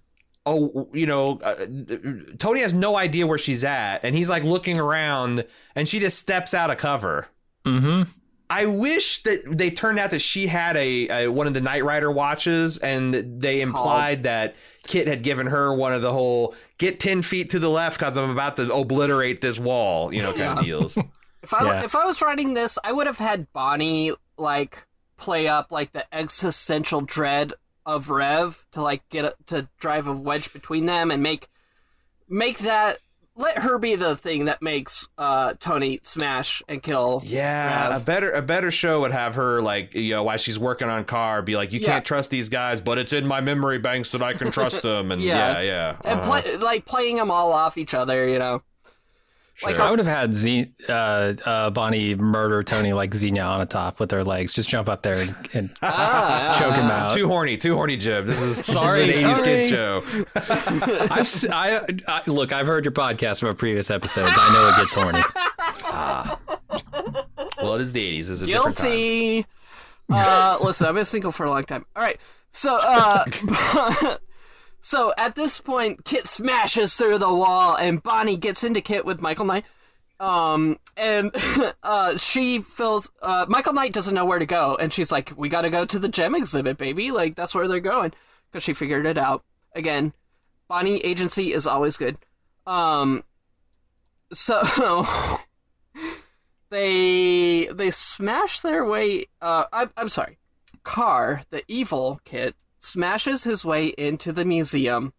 [0.45, 1.55] "Oh, you know, uh,
[2.37, 5.45] Tony has no idea where she's at, and he's like looking around,
[5.75, 7.27] and she just steps out of cover."
[7.65, 8.09] Mm-hmm.
[8.49, 11.83] I wish that they turned out that she had a, a one of the Knight
[11.83, 16.99] Rider watches, and they implied that Kit had given her one of the whole "get
[16.99, 20.39] ten feet to the left" because I'm about to obliterate this wall, you know, kind
[20.39, 20.59] Yeah.
[20.59, 20.97] of deals.
[21.43, 21.83] If I Yeah.
[21.83, 26.05] if I was writing this, I would have had Bonnie like play up like the
[26.13, 27.53] existential dread
[27.85, 31.47] of Rev to like get a, to drive a wedge between them and make
[32.27, 32.97] make that
[33.37, 37.21] let her be the thing that makes uh Tony smash and kill.
[37.25, 38.01] Yeah, Rev.
[38.01, 41.03] a better a better show would have her like you know while she's working on
[41.05, 41.87] car be like, you Yeah.
[41.87, 45.11] can't trust these guys, but it's in my memory banks that I can trust them,
[45.11, 45.59] and Yeah.
[45.59, 46.41] yeah, yeah, and uh-huh.
[46.41, 48.63] play like playing them all off each other, you know.
[49.63, 50.91] Like I would have had Z, uh,
[51.45, 54.51] uh, Bonnie murder Tony like Xenia Onatopp with their legs.
[54.51, 57.13] Just jump up there and, and Ah, choke him out.
[57.13, 58.25] too horny, too horny, Jib.
[58.25, 59.69] This is Sorry, this is an 80s kid sorry.
[59.69, 60.03] show.
[61.15, 62.51] I've, s- I, I- look.
[62.51, 64.27] I've heard your podcast from a previous episode.
[64.27, 65.21] I know it gets horny.
[67.61, 68.29] Well, it is the 80s.
[68.31, 68.85] It's a different time.
[68.87, 69.45] Guilty.
[70.11, 71.85] Uh, listen, I've been single for a long time.
[71.95, 72.19] All right,
[72.51, 73.23] so uh,
[74.85, 79.19] so at this point, Kit smashes through the wall, and Bonnie gets into Kit with
[79.19, 79.65] Michael Knight.
[80.19, 81.31] Um, and
[81.83, 85.49] uh, she feels uh, Michael Knight doesn't know where to go, and she's like, "We
[85.49, 87.09] got to go to the gem exhibit, baby.
[87.09, 88.13] Like that's where they're going."
[88.51, 89.43] Because she figured it out.
[89.73, 90.13] Again,
[90.67, 92.19] Bonnie agency is always good.
[92.67, 93.23] Um,
[94.31, 95.07] so
[96.69, 99.25] they they smash their way.
[99.41, 100.37] Uh, I, I'm sorry,
[100.83, 102.53] KARR, the evil Kit,
[102.85, 105.13] smashes his way into the museum.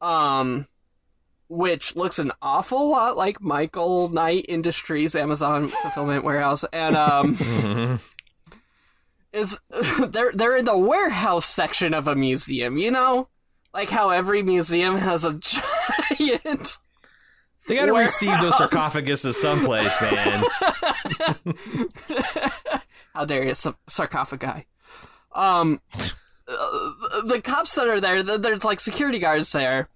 [0.00, 0.66] Um,
[1.48, 8.00] which looks an awful lot like Michael Knight Industries Amazon fulfillment warehouse, and um,
[9.32, 9.58] is
[10.08, 12.76] they're they're in the warehouse section of a museum.
[12.76, 13.28] You know,
[13.72, 15.34] like how every museum has a
[16.18, 16.78] giant.
[17.68, 18.22] They got to Warehouse.
[18.22, 20.44] receive those sarcophaguses someplace, man.
[23.12, 23.54] How dare you,
[23.88, 24.66] sarcophagi.
[25.34, 25.80] Um,
[26.48, 29.88] uh, the cops that are there, there's like security guards there,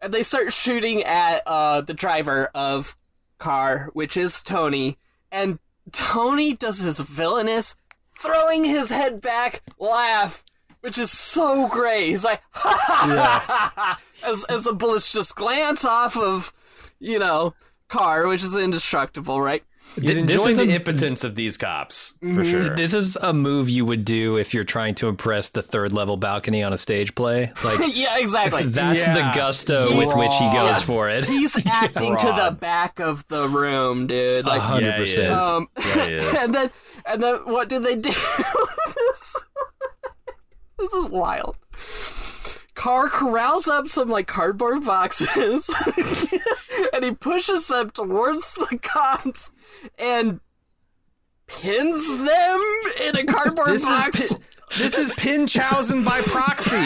[0.00, 2.96] and they start shooting at uh the driver of
[3.38, 4.98] car, which is Tony,
[5.30, 5.58] and
[5.92, 7.74] Tony does his villainous
[8.18, 10.42] throwing his head back laugh.
[10.80, 12.10] Which is so great.
[12.10, 16.52] He's like, ha ha ha ha, as as the bullets just glance off of,
[17.00, 17.54] you know,
[17.88, 19.64] car, which is indestructible, right?
[19.96, 22.74] He's Th- this enjoying is the a- impotence of these cops for sure.
[22.76, 26.16] This is a move you would do if you're trying to impress the third level
[26.18, 27.50] balcony on a stage play.
[27.64, 28.62] Like yeah, exactly.
[28.66, 29.34] that's the Yeah.
[29.34, 30.80] gusto with which he goes Yeah.
[30.80, 31.24] for it.
[31.24, 34.44] He's acting to the back of the room, dude.
[34.44, 35.32] A Like, hundred yeah, percent.
[35.40, 36.70] um, Yeah, he and then
[37.06, 38.10] and then what did they do?
[38.10, 39.36] this,
[40.78, 41.56] this is wild.
[42.76, 45.68] KARR corrals up some like cardboard boxes,
[46.92, 49.50] and he pushes them towards the cops
[49.98, 50.40] and
[51.46, 52.60] pins them
[53.02, 54.28] in a cardboard This is box.
[54.32, 54.42] pin,
[54.78, 56.76] this is Pinchausen by proxy.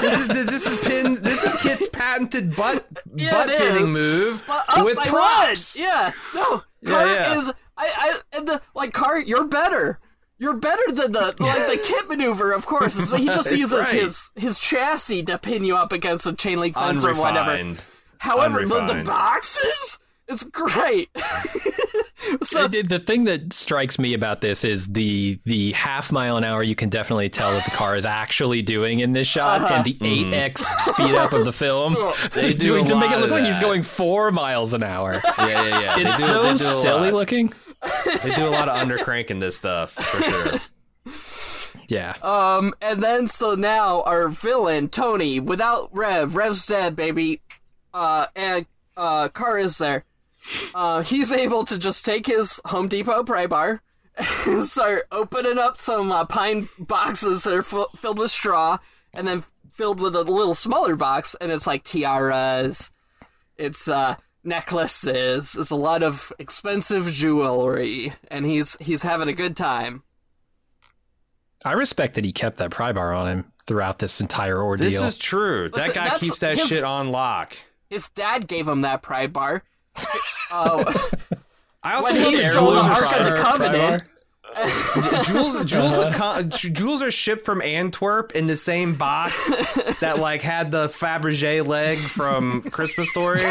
[0.00, 4.84] This is this is pin this is Kit's patented butt Yeah, butt pinning move But
[4.84, 5.78] with props.
[5.78, 6.62] Yeah, no.
[6.82, 7.38] Yeah, KARR yeah.
[7.38, 10.00] is I I and the like KARR, you're better.
[10.40, 12.94] You're better than the like the kit maneuver, of course.
[12.94, 13.92] So he just uses right.
[13.94, 17.74] his his chassis to pin you up against a chain link fence or whatever.
[18.18, 19.98] However, the, the boxes,
[20.28, 21.08] it's great.
[22.42, 26.44] so The- the thing that strikes me about this is the the half mile an
[26.44, 29.74] hour you can definitely tell that the car is actually doing in this shot, Uh-huh.
[29.74, 31.94] and the eight x speed up of the film
[32.34, 35.20] They is do doing to make it look like he's going four miles an hour.
[35.38, 35.98] Yeah, yeah, yeah.
[35.98, 37.52] It's do, so they do a silly looking.
[38.22, 40.54] They do a lot of undercranking this stuff for sure.
[41.88, 42.16] Yeah.
[42.20, 47.40] Um, and then so now our villain Tony, without Rev, Rev's dead, baby.
[47.94, 50.04] Uh, and uh, KARR is there.
[50.74, 53.80] Uh, he's able to just take his Home Depot pry bar
[54.46, 58.78] and start opening up some uh, pine boxes that are f- filled with straw,
[59.14, 62.90] and then filled with a little smaller box, and it's like tiaras,
[63.56, 69.56] it's uh necklaces, it's a lot of expensive jewelry, and he's he's having a good
[69.56, 70.02] time.
[71.64, 74.84] I respect that he kept that pry bar on him throughout this entire ordeal.
[74.86, 75.70] This is true.
[75.72, 77.56] Listen, that guy keeps that his- shit on lock.
[77.90, 79.64] His dad gave him that pry bar.
[80.50, 80.82] Oh,
[81.82, 84.02] I also When he stole the Ark of the Covenant.
[85.24, 86.42] Jewels jewels are uh-huh.
[86.42, 89.56] co- jewels are shipped from Antwerp in the same box
[90.00, 93.42] that like had the Fabergé leg from Christmas Story.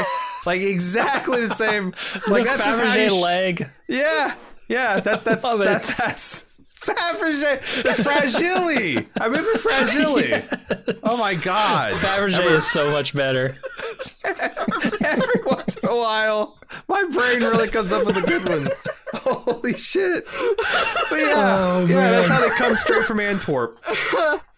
[0.45, 1.93] Like exactly the same.
[2.27, 3.69] Like the that's Fabergé sh- leg.
[3.87, 4.33] Yeah,
[4.67, 4.99] yeah.
[4.99, 5.59] That's that's it.
[5.59, 6.46] that's that's
[6.87, 7.83] Fabergé.
[7.83, 9.05] The Fragile.
[9.19, 10.43] I remember Fragile.
[11.03, 11.93] Oh my god.
[11.93, 13.57] Fabergé is so much better.
[14.25, 16.57] Every once in a while,
[16.87, 18.69] my brain really comes up with a good one.
[19.13, 20.25] Holy shit!
[21.09, 23.79] But yeah, yeah, that's how they come straight from Antwerp.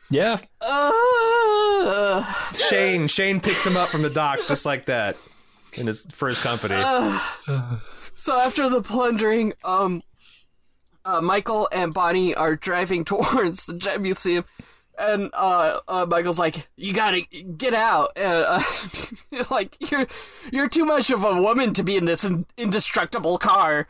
[0.09, 0.37] Yeah.
[0.61, 2.23] uh,
[2.53, 5.17] Shane, Shane picks him up from the docks just like that,
[5.73, 6.75] in his for his company.
[8.15, 10.01] so after the plundering, um,
[11.05, 14.45] uh, Michael and Bonnie are driving towards the Jet Museum,
[14.97, 18.63] and uh, uh, Michael's like, "You gotta get out!" And uh,
[19.49, 20.07] like, "You're
[20.51, 23.87] you're too much of a woman to be in this in- indestructible car."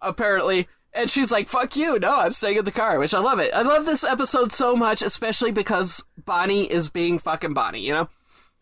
[0.00, 0.68] Apparently.
[0.94, 1.98] And she's like, "Fuck you!
[1.98, 3.50] No, I'm staying in the car," which I love it.
[3.54, 7.80] I love this episode so much, especially because Bonnie is being fucking Bonnie.
[7.80, 8.08] You know,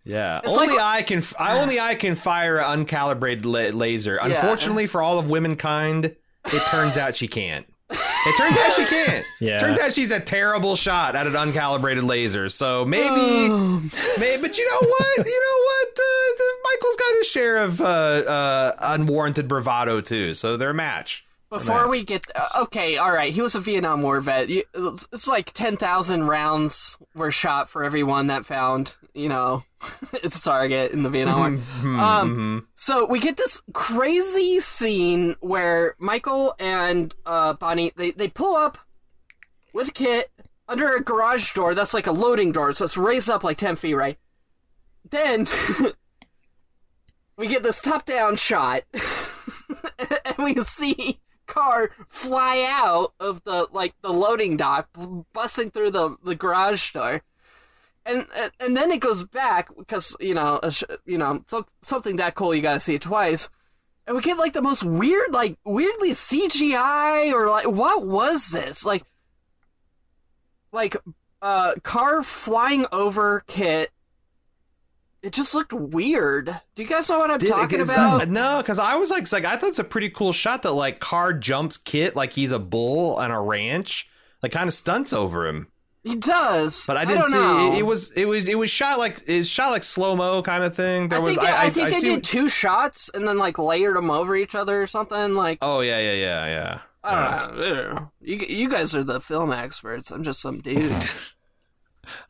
[0.05, 1.23] Yeah, It's only like- I can.
[1.41, 4.17] I only I can fire an uncalibrated la- laser.
[4.23, 7.67] Unfortunately for all of womankind, it turns out she can't.
[7.91, 9.27] It turns out she can't.
[9.41, 9.57] Yeah.
[9.59, 12.51] Turns out she's a terrible shot at an uncalibrated laser.
[12.51, 13.49] So maybe,
[14.19, 14.43] maybe.
[14.43, 15.27] But you know what?
[15.27, 15.99] You know what?
[15.99, 20.35] Uh, Michael's got his share of uh, uh, unwarranted bravado too.
[20.35, 21.25] So they're a match.
[21.51, 23.33] Before we get uh, okay, all right.
[23.33, 24.49] He was a Vietnam War vet.
[24.49, 29.65] It's, like ten thousand rounds were shot for everyone that found, you know,
[30.13, 32.01] its target in the Vietnam War.
[32.01, 38.55] Um, so we get this crazy scene where Michael and uh, Bonnie they they pull
[38.55, 38.79] up
[39.75, 40.31] with Kit
[40.69, 43.75] under a garage door that's like a loading door, so it's raised up like ten
[43.75, 44.19] feet, right?
[45.11, 45.49] Then
[47.37, 48.83] we get this top-down shot,
[49.99, 51.19] and we see
[51.51, 54.89] car fly out of the like the loading dock,
[55.33, 57.23] busting through the the garage door.
[58.07, 58.27] And,
[58.59, 62.55] and then it goes back because you know sh- you know so, something that cool
[62.55, 63.51] you gotta see it twice,
[64.07, 68.85] and we get like the most weird like weirdly CGI or like what was this
[68.85, 69.05] like
[70.73, 70.97] like
[71.43, 73.91] uh car flying over Kit.
[75.23, 76.47] It just looked weird.
[76.75, 78.29] Do you guys know what I'm Did- talking about?
[78.29, 80.99] No, because I was like, like I thought it's a pretty cool shot that like
[81.01, 84.09] car jumps Kit like he's a bull on a ranch,
[84.43, 85.69] like kind of stunts over him.
[86.03, 88.99] He does, but I didn't don't see it, it was it was it was shot
[88.99, 91.11] like it was shot like slow mo kind of thing.
[91.11, 93.59] There I was think, they, I, think they did what- two shots and then like
[93.59, 95.35] layered them over each other or something.
[95.35, 96.79] Like Oh yeah yeah yeah yeah.
[97.05, 98.11] I don't know.
[98.23, 100.11] You you guys are the film experts.
[100.11, 101.05] I'm just some dude.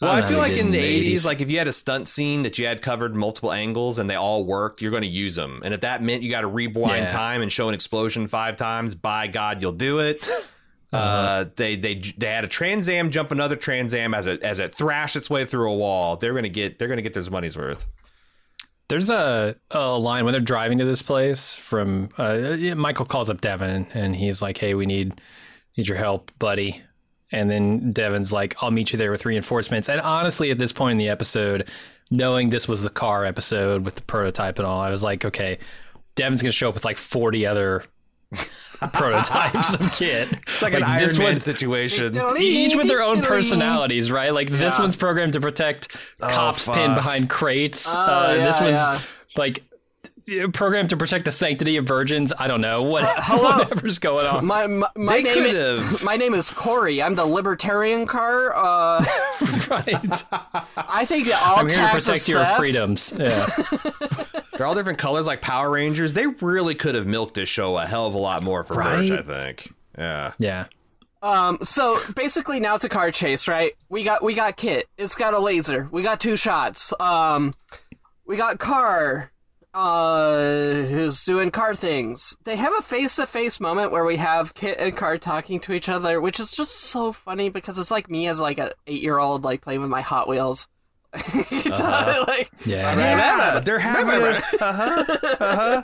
[0.00, 1.24] Well, I I feel like in the the 80s, 80s.
[1.26, 4.14] like if you had a stunt scene that you had covered multiple angles and they
[4.16, 5.62] all worked, you're going to use them.
[5.64, 7.08] And if that meant you got to rewind Yeah.
[7.08, 10.26] time and show an explosion five times, by God, you'll do it.
[10.92, 11.44] uh Uh-huh.
[11.56, 14.74] they they they had a Trans Am jump another Trans Am as it as it
[14.74, 16.16] thrashed its way through a wall.
[16.16, 17.86] They're gonna get they're gonna get their money's worth.
[18.88, 23.40] There's a, a line when they're driving to this place from uh, Michael calls up
[23.40, 25.20] Devon and he's like, "Hey, we need
[25.76, 26.82] need your help, buddy."
[27.32, 30.92] And then Devon's like, "I'll meet you there with reinforcements." And honestly, at this point
[30.92, 31.68] in the episode,
[32.10, 35.58] knowing this was the car episode with the prototype and all, I was like, "Okay,
[36.16, 37.84] Devon's gonna show up with like 40 other
[38.92, 42.20] prototypes of Kit." It's like, an Iron this Man one- situation.
[42.36, 44.34] each with their own personalities, right?
[44.34, 45.88] Like this one's programmed to protect
[46.20, 46.74] cops fuck.
[46.74, 47.94] pinned behind crates.
[47.94, 49.00] Oh, uh, this one's yeah.
[49.36, 49.62] like
[50.52, 52.32] programmed to protect the sanctity of virgins.
[52.38, 54.44] I don't know what whatever's going on.
[54.46, 57.02] My my, my They name is, my name is Corey.
[57.02, 58.54] I'm the libertarian car.
[58.54, 59.04] Uh,
[59.68, 60.24] right?
[60.76, 62.58] I think that all I'm here to protect your theft.
[62.58, 63.12] freedoms.
[63.16, 63.46] Yeah,
[64.56, 66.14] They're all different colors like Power Rangers.
[66.14, 69.10] They really could have milked this show a hell of a lot more for merch,
[69.10, 69.72] I think.
[69.98, 70.32] Yeah.
[70.38, 70.66] yeah.
[71.22, 73.72] Um, so basically now it's a car chase, right?
[73.90, 74.86] We got we got Kit.
[74.96, 75.88] It's got a laser.
[75.92, 76.94] We got two shots.
[76.98, 77.52] Um,
[78.24, 79.30] we got KARR,
[79.72, 82.36] uh, who's doing car things.
[82.44, 85.72] They have a face to face moment where we have Kit and KARR talking to
[85.72, 89.02] each other, which is just so funny because it's like me as like a eight
[89.02, 90.66] year old like playing with my Hot Wheels.
[91.12, 92.24] Uh-huh.
[92.28, 92.96] like, Yeah.
[92.96, 95.04] Yeah, they're having a uh-huh,
[95.40, 95.82] uh-huh.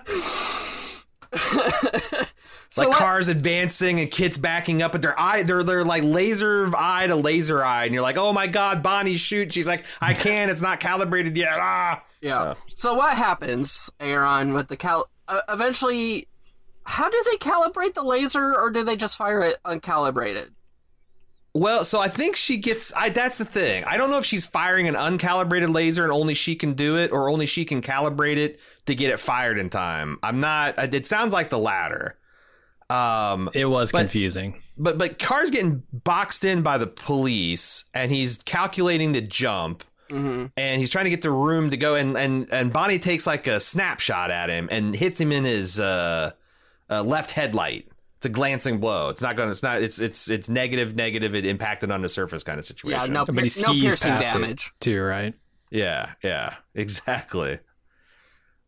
[2.70, 6.02] so like what- KARR's advancing and Kit's backing up, but their eye, they're they're like
[6.04, 9.52] laser eye to laser eye, and you're like, oh my god, Bonnie shoot.
[9.52, 11.54] She's like, I can't, it's not calibrated yet.
[11.54, 12.02] Ah.
[12.26, 12.54] Yeah.
[12.74, 15.08] So what happens, Aaron, with the cal?
[15.28, 16.28] Uh, eventually,
[16.84, 20.50] how do they calibrate the laser, or do they just fire it uncalibrated?
[21.54, 22.92] Well, so I think she gets.
[22.94, 23.84] I that's the thing.
[23.84, 27.12] I don't know if she's firing an uncalibrated laser and only she can do it,
[27.12, 30.18] or only she can calibrate it to get it fired in time.
[30.22, 30.92] I'm not.
[30.94, 32.18] It sounds like the latter.
[32.90, 34.60] Um, It was But- confusing.
[34.76, 40.46] but but KARR's getting boxed in by the police, and he's calculating the jump, Mm-hmm.
[40.56, 43.46] and he's trying to get the room to go, and and and Bonnie takes like
[43.46, 46.30] a snapshot at him and hits him in his uh,
[46.90, 47.88] uh, left headlight.
[48.18, 49.08] It's a glancing blow.
[49.10, 49.48] It's not going.
[49.48, 49.82] to It's not.
[49.82, 50.94] It's it's it's negative.
[50.96, 51.34] Negative.
[51.34, 53.00] It impacted on the surface kind of situation.
[53.00, 54.72] Yeah, no, But he pier- no skis piercing past damage.
[54.74, 55.34] it too, right?
[55.70, 57.58] Yeah, yeah, exactly.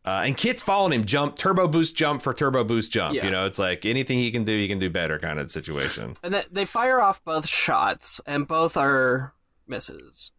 [0.05, 3.15] Uh, and Kit's following him, jump, turbo boost jump for turbo boost jump.
[3.15, 3.25] Yeah.
[3.25, 6.15] You know, it's like anything he can do, he can do better kind of situation.
[6.23, 9.33] And they, they fire off both shots, and both are
[9.67, 10.31] misses.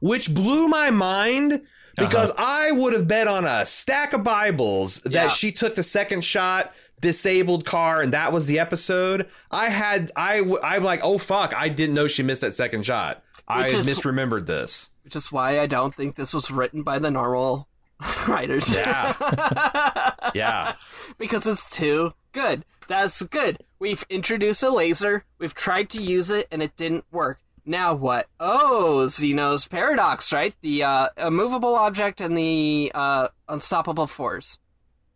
[0.00, 1.62] Which blew my mind
[1.96, 2.44] because Uh-huh.
[2.68, 5.26] I would have bet on a stack of Bibles that Yeah.
[5.28, 9.28] she took the second shot, disabled KARR, and that was the episode.
[9.50, 13.22] I had, I I'm like, oh fuck, I didn't know she missed that second shot.
[13.48, 14.90] I is- misremembered this.
[15.04, 17.68] Which is why I don't think this was written by the normal
[18.28, 18.74] writers.
[18.74, 19.14] Yeah.
[20.34, 20.74] Yeah.
[21.18, 22.64] because it's too good.
[22.88, 23.62] That's good.
[23.78, 25.24] We've introduced a laser.
[25.38, 27.38] We've tried to use it, and it didn't work.
[27.66, 28.28] Now what?
[28.38, 30.54] Oh, Zeno's paradox, right?
[30.60, 34.58] The uh, immovable object and the uh, unstoppable force.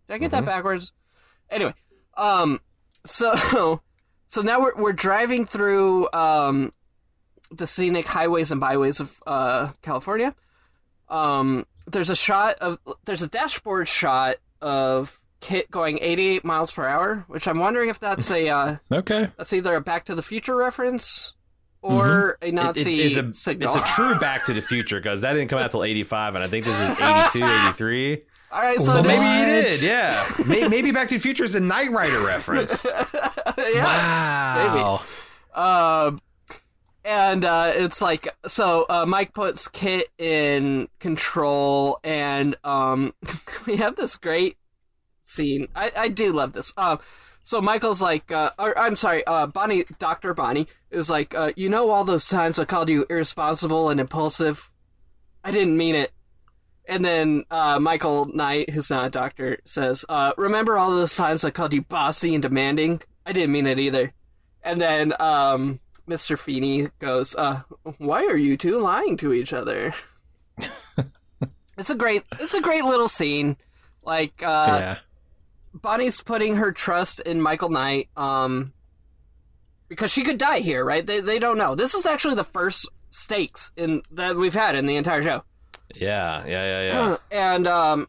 [0.08, 0.92] Did I get that backwards?
[1.48, 1.74] Anyway,
[2.16, 2.60] um,
[3.06, 3.80] so
[4.26, 6.72] so now we're we're driving through um
[7.52, 10.34] the scenic highways and byways of uh California.
[11.08, 16.86] Um, there's a shot of there's a dashboard shot of Kit going 88 miles per
[16.86, 19.30] hour, which I'm wondering if that's a uh, Okay.
[19.36, 21.34] that's either a Back to the Future reference
[21.82, 23.50] or a Nazi it's, it's a.
[23.52, 26.44] It's a true Back to the Future because that didn't come out till 85, and
[26.44, 28.22] I think this is 82, 83.
[28.52, 30.26] All right, so So maybe he did, yeah.
[30.46, 32.84] May- Maybe Back to the Future is a Knight Rider reference.
[33.58, 35.02] Wow.
[35.54, 36.18] Um,
[37.04, 38.86] and uh, it's like so.
[38.88, 43.14] Uh, Mike puts Kit in control, and um,
[43.66, 44.56] we have this great
[45.24, 45.68] scene.
[45.74, 46.72] I, I do love this.
[46.76, 46.98] Um,
[47.42, 51.68] so Michael's like, uh, or, I'm sorry, uh, Bonnie, Doctor Bonnie is like, uh, you
[51.68, 54.70] know, all those times I called you irresponsible and impulsive.
[55.42, 56.12] I didn't mean it.
[56.86, 61.44] And then uh, Michael Knight, who's not a doctor, says, uh, "Remember all those times
[61.44, 63.00] I called you bossy and demanding?
[63.24, 64.12] I didn't mean it either."
[64.64, 66.36] And then um, Mr.
[66.36, 67.62] Feeney goes, uh,
[67.98, 69.94] "Why are you two lying to each other?"
[71.78, 73.56] it's a great, it's a great little scene.
[74.02, 74.98] Like uh, yeah.
[75.72, 78.08] Bonnie's putting her trust in Michael Knight.
[78.16, 78.72] Um,
[79.90, 81.06] because she could die here, right?
[81.06, 81.74] They they don't know.
[81.74, 85.42] This is actually the first stakes in that we've had in the entire show.
[85.94, 87.16] Yeah, yeah, yeah, yeah.
[87.54, 88.08] and um,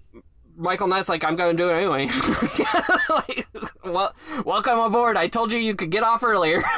[0.56, 2.08] Michael Knight's like, I'm going to do it anyway.
[3.10, 3.48] like,
[3.84, 4.14] well,
[4.46, 5.18] welcome aboard.
[5.18, 6.62] I told you you could get off earlier.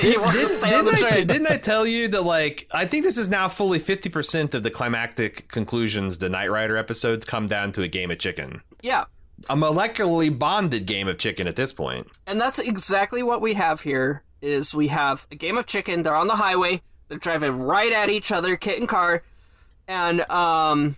[0.00, 4.08] Did, I, didn't I tell you that like I think this is now fully fifty
[4.08, 8.18] percent of the climactic conclusions the Knight Rider episodes come down to a game of
[8.18, 9.04] chicken, yeah,
[9.48, 12.06] a molecularly bonded game of chicken at this point.
[12.26, 14.22] and that's exactly what we have here.
[14.40, 16.02] Is we have a game of chicken.
[16.02, 16.82] They're on the highway.
[17.08, 19.22] They're driving right at each other, Kit and KARR,
[19.86, 20.96] and um,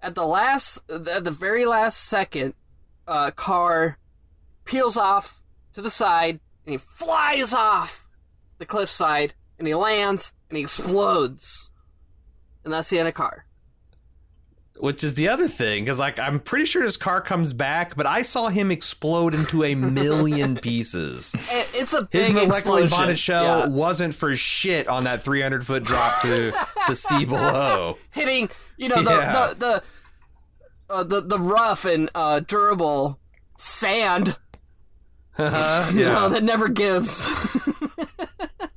[0.00, 2.54] at the last, at the very last second,
[3.08, 3.98] uh, KARR
[4.64, 5.42] peels off
[5.74, 8.06] to the side and he flies off
[8.58, 11.70] the cliffside and he lands and he explodes,
[12.64, 13.45] and that's the end of KARR.
[14.78, 18.04] Which is the other thing, because like I'm pretty sure his car comes back, but
[18.04, 21.34] I saw him explode into a million pieces.
[21.50, 22.50] It- It's a big His molecularly
[22.84, 22.88] explosion.
[22.90, 23.66] bonded shell Yeah.
[23.68, 26.52] wasn't for shit on that 300 foot drop to
[26.88, 27.96] the sea below.
[28.10, 29.32] hitting you know the Yeah.
[29.32, 29.82] the
[30.88, 33.18] the, uh, the the rough and uh, durable
[33.56, 34.36] sand
[35.38, 37.24] Uh-huh, you know that never gives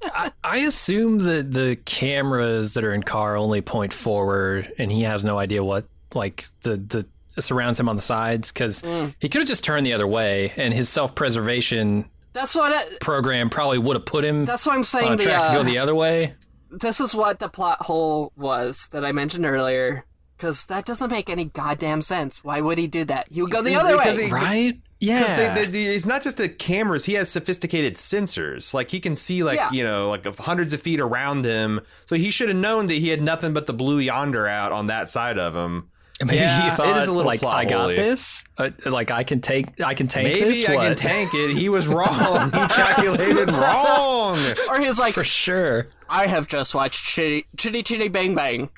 [0.03, 5.01] I, I assume that the cameras that are in KARR only point forward, and he
[5.03, 7.05] has no idea what like the the
[7.41, 9.13] surrounds him on the sides because Mm.
[9.19, 12.83] he could have just turned the other way, and his self preservation that's what I,
[13.01, 15.51] program probably would have put him that's what I'm saying on a the, track to
[15.51, 16.35] uh, go the other way.
[16.71, 20.05] this is what the plot hole was that I mentioned earlier
[20.37, 23.61] because that doesn't make any goddamn sense why would he do that he would go
[23.63, 24.79] the other Because way he- Right?
[24.99, 25.53] Because Yeah.
[25.55, 28.73] they, they, it's not just the cameras; he has sophisticated sensors.
[28.73, 29.71] Like he can see, like Yeah.
[29.71, 31.79] you know, like hundreds of feet around him.
[32.05, 34.87] So he should have known that he had nothing but the blue yonder out on
[34.87, 35.89] that side of him.
[36.21, 38.43] Maybe Yeah, he thought, it is a little like, plot I got this.
[38.57, 40.65] Uh, like, I can take, I can tank Maybe this.
[40.65, 40.97] I can what?
[40.97, 41.55] tank it.
[41.55, 42.51] He was wrong.
[42.51, 44.37] he calculated wrong.
[44.69, 45.87] or he was like for sure.
[46.09, 48.69] I have just watched Chitty Chitty Chitty Bang Bang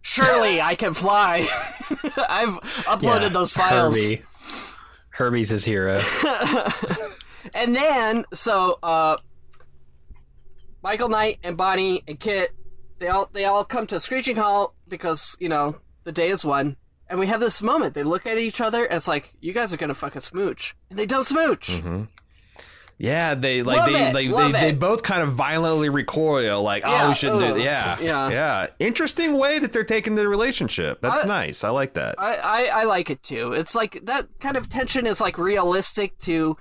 [0.00, 1.40] surely I can fly
[2.16, 2.54] I've
[2.86, 4.22] uploaded Yeah, those files Herbie.
[5.18, 6.00] Herbie's his hero.
[7.54, 9.16] And then, so uh,
[10.82, 12.50] Michael Knight and Bonnie and Kit,
[12.98, 16.44] they all they all come to a screeching halt because you know the day is
[16.44, 16.76] won.
[17.08, 17.94] And we have this moment.
[17.94, 20.98] They look at each other and it's like, "You guys are gonna fucking smooch," and
[20.98, 21.80] they don't smooch.
[23.00, 26.62] Yeah, they like Love they it, they, love they, they both kind of violently recoil,
[26.62, 27.62] like, oh, Yeah, oh, we shouldn't ugh, do.
[27.62, 28.28] Yeah, yeah.
[28.28, 28.66] yeah.
[28.80, 31.00] Interesting way that they're taking the relationship.
[31.00, 31.62] That's I- nice.
[31.62, 32.16] I like that.
[32.18, 33.52] I, I I like it too.
[33.52, 36.56] It's like that kind of tension is like realistic to.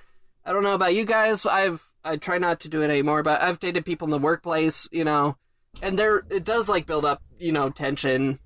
[0.45, 1.45] I don't know about you guys.
[1.45, 4.87] I've I try not to do it anymore, but I've dated people in the workplace,
[4.91, 5.37] you know,
[5.81, 8.39] and there it does like build up, you know, tension.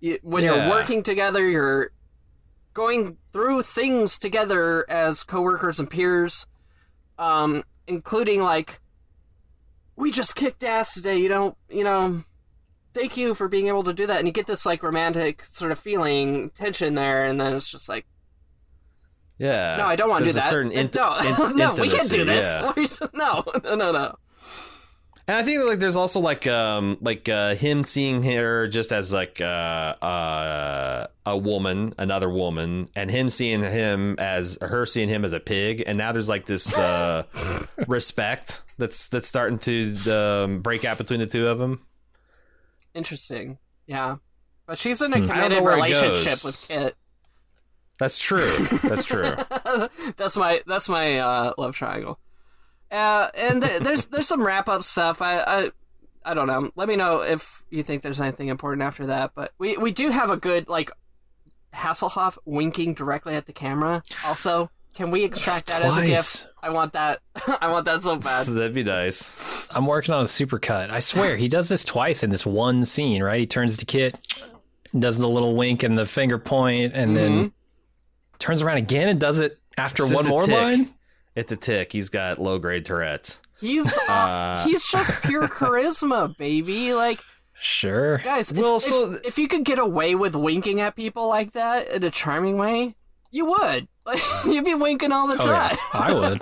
[0.00, 0.54] You, when Yeah.
[0.66, 1.92] you're working together, you're
[2.72, 6.46] going through things together as coworkers and peers,
[7.20, 8.80] um, including like,
[9.96, 11.18] we just kicked ass today.
[11.18, 12.24] You know, you know,
[12.94, 14.18] thank you for being able to do that.
[14.18, 17.88] And you get this like romantic sort of feeling, tension there, and then it's just
[17.88, 18.06] like,
[19.38, 19.76] yeah.
[19.78, 20.48] no, I don't want to do that.
[20.50, 21.18] certain int- no,
[21.54, 22.56] no, we can't do this.
[22.56, 22.64] yeah.
[22.66, 24.16] What are you- No, no, no, no.
[25.30, 29.12] And I think like there's also like um like uh, him seeing her just as
[29.12, 35.24] like uh, uh, a woman, another woman, and him seeing him as her seeing him
[35.24, 37.22] as a pig, and now there's like this uh,
[37.86, 41.86] respect that's that's starting to um, break out between the two of them.
[42.92, 43.58] Interesting.
[43.86, 44.16] Yeah,
[44.66, 45.30] but she's in a Hmm.
[45.30, 46.96] I don't know committed where relationship with Kit.
[48.00, 48.66] That's true.
[48.82, 49.36] That's true.
[50.16, 52.18] that's my that's my uh, love triangle.
[52.90, 55.22] Uh, and th- there's there's some wrap up stuff.
[55.22, 55.70] I, I
[56.24, 56.70] I don't know.
[56.76, 59.32] Let me know if you think there's anything important after that.
[59.34, 60.90] But we we do have a good like
[61.74, 64.02] Hasselhoff winking directly at the camera.
[64.24, 66.42] Also, can we extract that as a Twice.
[66.42, 66.52] gift?
[66.62, 67.20] I want that.
[67.60, 68.46] I want that so bad.
[68.48, 69.68] That'd be nice.
[69.70, 70.90] I'm working on a supercut.
[70.90, 73.38] I swear, he does this twice in this one scene, right?
[73.38, 74.18] He turns to Kit,
[74.98, 77.52] does the little wink and the finger point, and then
[78.40, 80.54] turns around again and does it after one more tick.
[80.54, 80.90] line.
[81.34, 81.92] It's a tick.
[81.92, 83.40] He's got low grade Tourette's.
[83.60, 86.92] He's uh, he's just pure charisma, baby.
[86.94, 87.20] Like
[87.60, 88.18] Sure.
[88.18, 91.52] guys, if, Well, if- so- if, you could get away with winking at people like
[91.52, 92.94] that in a charming way,
[93.30, 93.86] you would.
[94.06, 95.70] Like you'd be winking all the Oh, time.
[95.70, 95.76] yeah.
[96.00, 96.40] I would.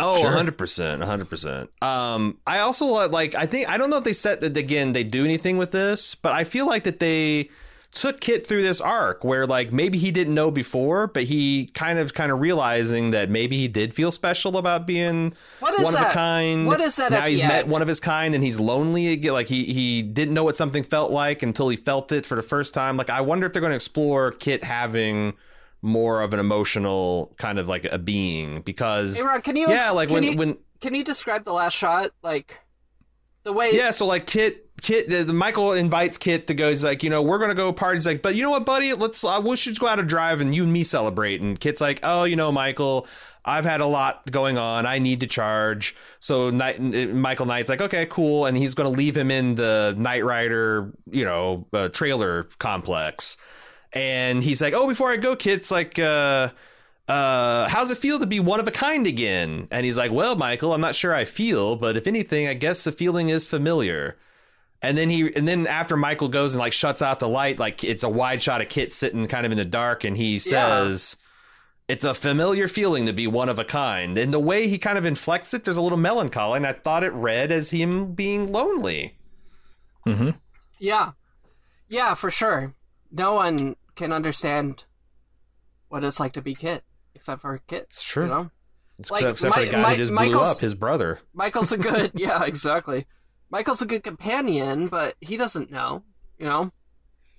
[0.00, 0.32] Oh, Sure.
[0.32, 1.04] 100%.
[1.04, 1.86] 100%.
[1.86, 5.04] Um, I also like, I think, I don't know if they set that again, they
[5.04, 7.50] do anything with this, but I feel like that they
[7.94, 11.98] took Kit through this arc where like maybe he didn't know before, but he kind
[11.98, 16.10] of, kind of realizing that maybe he did feel special about being one of a
[16.10, 16.66] kind.
[16.66, 17.70] What is that Now he's met end?
[17.70, 19.32] one of his kind and he's lonely again.
[19.32, 22.42] Like he, he didn't know what something felt like until he felt it for the
[22.42, 22.96] first time.
[22.96, 25.34] Like I wonder if they're going to explore Kit having
[25.80, 29.86] more of an emotional kind of like a being because Hey, Ron, can you yeah
[29.86, 32.10] ex- like when you, when can you describe the last shot?
[32.22, 32.60] Like
[33.44, 36.68] the way Yeah, so like Kit, Kit, the, the Michael invites Kit to go.
[36.68, 37.96] He's like, you know, we're gonna go party.
[37.96, 38.92] He's like, but you know what, buddy?
[38.92, 39.24] Let's.
[39.24, 41.40] Uh, we should go out and drive, and you and me celebrate.
[41.40, 43.06] And Kit's like, oh, you know, Michael,
[43.44, 44.84] I've had a lot going on.
[44.86, 45.94] I need to charge.
[46.18, 50.24] So Knight, Michael Knight's like, okay, cool, and he's gonna leave him in the Knight
[50.24, 53.36] Rider, you know, uh, trailer complex.
[53.92, 56.50] And he's like, oh, before I go, Kit's like, uh
[57.08, 59.68] uh, how's it feel to be one of a kind again?
[59.70, 62.84] And he's like, well, Michael, I'm not sure I feel, but if anything, I guess
[62.84, 64.16] the feeling is familiar.
[64.84, 67.82] And then he, and then after Michael goes and like shuts out the light, like
[67.84, 71.16] it's a wide shot of Kit sitting kind of in the dark, and he says,
[71.88, 74.98] "It's a familiar feeling to be one of a kind." And the way he kind
[74.98, 78.52] of inflects it, there's a little melancholy, and I thought it read as him being
[78.52, 79.16] lonely.
[80.06, 80.30] Mm-hmm.
[80.78, 81.12] Yeah.
[81.88, 82.74] Yeah, for sure.
[83.10, 84.84] No one can understand
[85.88, 86.82] what it's like to be Kit,
[87.14, 87.86] except for Kit.
[87.90, 88.24] It's true.
[88.24, 88.50] You know?
[88.98, 91.20] Except, Like, except for the guy Mi- who just Michael's- blew up, his brother.
[91.32, 93.06] Michael's a good yeah, exactly.
[93.54, 96.02] Michael's a good companion, but he doesn't know,
[96.40, 96.72] you know?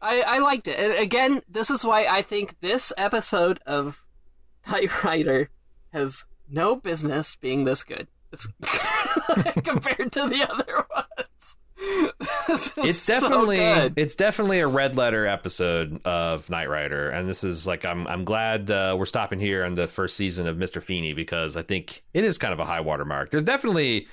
[0.01, 0.79] I, I liked it.
[0.79, 4.01] And again, this is why I think this episode of
[4.71, 5.49] Knight Rider
[5.91, 8.07] has no business being this good.
[8.31, 8.47] It's
[9.65, 11.57] compared to the other ones.
[12.47, 13.93] It's definitely good.
[13.97, 18.23] it's definitely a red letter episode of Knight Rider, and this is like I'm I'm
[18.23, 22.03] glad uh, we're stopping here on the first season of Mister Feeney because I think
[22.13, 23.31] it is kind of a high water mark.
[23.31, 24.07] There's definitely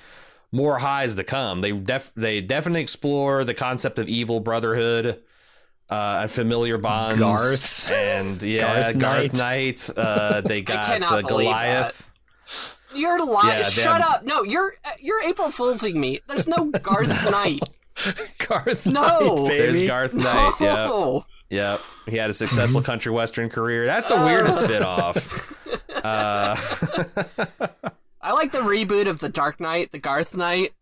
[0.53, 1.59] more highs to come.
[1.59, 5.21] They def they definitely explore the concept of evil brotherhood.
[5.89, 7.91] Uh, and familiar bonds, Garth.
[7.91, 8.61] and yeah,
[8.93, 9.89] Garth Garth, Knight.
[9.89, 9.97] Knight.
[9.97, 12.09] Uh, they got cannot uh, believe Goliath.
[12.95, 13.59] You're lying.
[13.59, 14.09] Yeah, Shut damn.
[14.09, 14.23] up.
[14.23, 16.21] No, you're you're April Foolsing me.
[16.27, 17.61] There's no Garth Knight.
[18.47, 19.01] Garth No.
[19.35, 19.57] Knight, baby.
[19.57, 20.53] There's Garth Knight.
[20.59, 20.73] Yeah.
[20.87, 21.25] No.
[21.49, 21.81] Yep.
[22.07, 23.85] He had a successful country western career.
[23.85, 25.49] That's the weirdest spinoff.
[26.03, 26.57] Uh,
[28.23, 30.73] I like the reboot of the Dark Knight, the Garth Knight.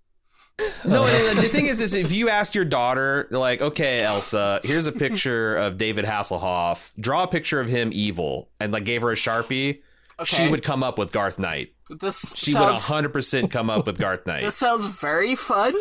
[0.86, 1.08] no, uh.
[1.08, 4.92] and the thing is, is if you asked your daughter, like, okay, Elsa, here's a
[4.92, 6.94] picture of David Hasselhoff.
[7.02, 9.82] Draw a picture of him evil, and like gave her a sharpie.
[10.24, 11.74] She would come up with Garth Knight.
[11.90, 14.44] This She sounds, would 100% come up with Garth Knight.
[14.44, 15.74] This sounds very fun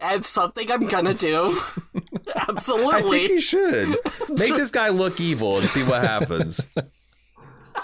[0.00, 1.60] and something I'm gonna do.
[2.48, 3.96] Absolutely, I think you should
[4.30, 6.66] make this guy look evil and see what happens.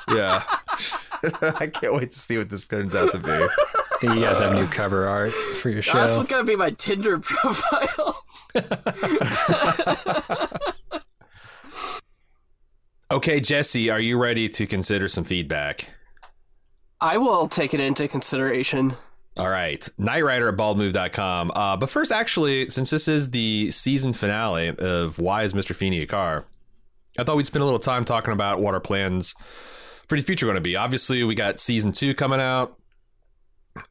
[0.08, 0.42] Yeah,
[1.42, 3.46] I can't wait to see what this turns out to be.
[4.02, 5.98] You guys have new cover art for your show.
[5.98, 8.24] That's gonna be my Tinder profile.
[13.10, 15.90] Okay, Jesse, are you ready to consider some feedback?
[17.00, 18.96] I will take it into consideration.
[19.36, 21.52] All right, Knight Rider at baldmove.com.
[21.54, 25.74] Uh, but first, actually, since this is the season finale of Why is Mr.
[25.74, 26.46] Feeney a Car,
[27.18, 29.34] I thought we'd spend a little time talking about what our plans
[30.10, 30.74] for the future going to be.
[30.74, 32.76] Obviously, we got season two coming out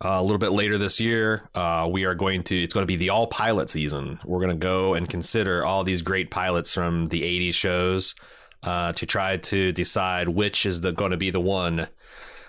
[0.04, 1.50] uh, a little bit later this year.
[1.56, 4.20] Uh, we are going to, it's going to be the all pilot season.
[4.26, 8.16] We're going to go and consider all these great pilots from the 80s shows
[8.64, 11.88] uh, to try to decide which is the, going to be the one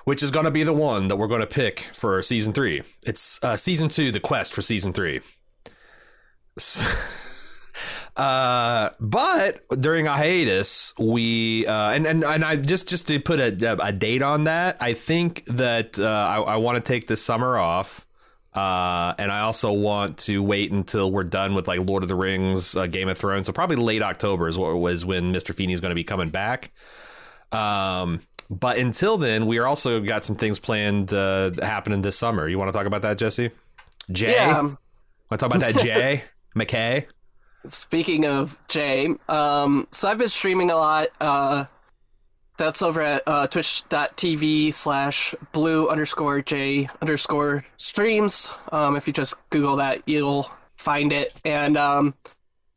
[0.04, 2.82] which is going to be the one that we're going to pick for season three.
[3.06, 5.20] It's uh, season two, the quest for season three.
[8.20, 13.40] uh, but during a hiatus, we uh, and and and I just just to put
[13.40, 17.22] a, a date on that, I think that uh, I, I want to take this
[17.22, 18.06] summer off.
[18.52, 22.16] Uh, and I also want to wait until we're done with like Lord of the
[22.16, 23.46] Rings, uh, Game of Thrones.
[23.46, 25.54] So probably late October is what was when Mr.
[25.54, 26.72] Feeney is going to be coming back.
[27.52, 32.48] Um, but until then, we are also got some things planned uh, happening this summer.
[32.48, 33.50] You want to talk about that, Jesse?
[34.10, 34.60] Jay, Yeah.
[34.62, 34.78] want
[35.30, 36.24] to talk about that, Jay
[36.56, 37.06] McKay?
[37.66, 41.08] Speaking of Jay, um, so I've been streaming a lot.
[41.20, 41.64] Uh,
[42.56, 48.48] that's over at uh, twitch.tv slash blue underscore J underscore streams.
[48.70, 51.34] Um, if you just Google that, you'll find it.
[51.44, 52.14] And um,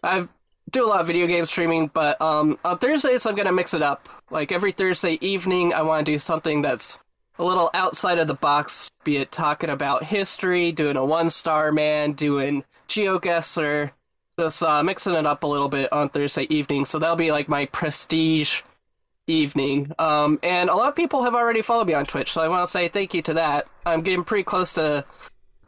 [0.03, 0.27] I
[0.69, 3.73] do a lot of video game streaming, but um, on Thursdays, I'm going to mix
[3.73, 4.09] it up.
[4.29, 6.97] Like every Thursday evening, I want to do something that's
[7.37, 11.71] a little outside of the box, be it talking about history, doing a one star
[11.71, 13.91] man, doing GeoGuessr,
[14.39, 16.85] just uh, mixing it up a little bit on Thursday evening.
[16.85, 18.61] So that'll be like my prestige
[19.27, 19.91] evening.
[19.99, 22.65] Um, and a lot of people have already followed me on Twitch, so I want
[22.65, 23.67] to say thank you to that.
[23.85, 25.05] I'm getting pretty close to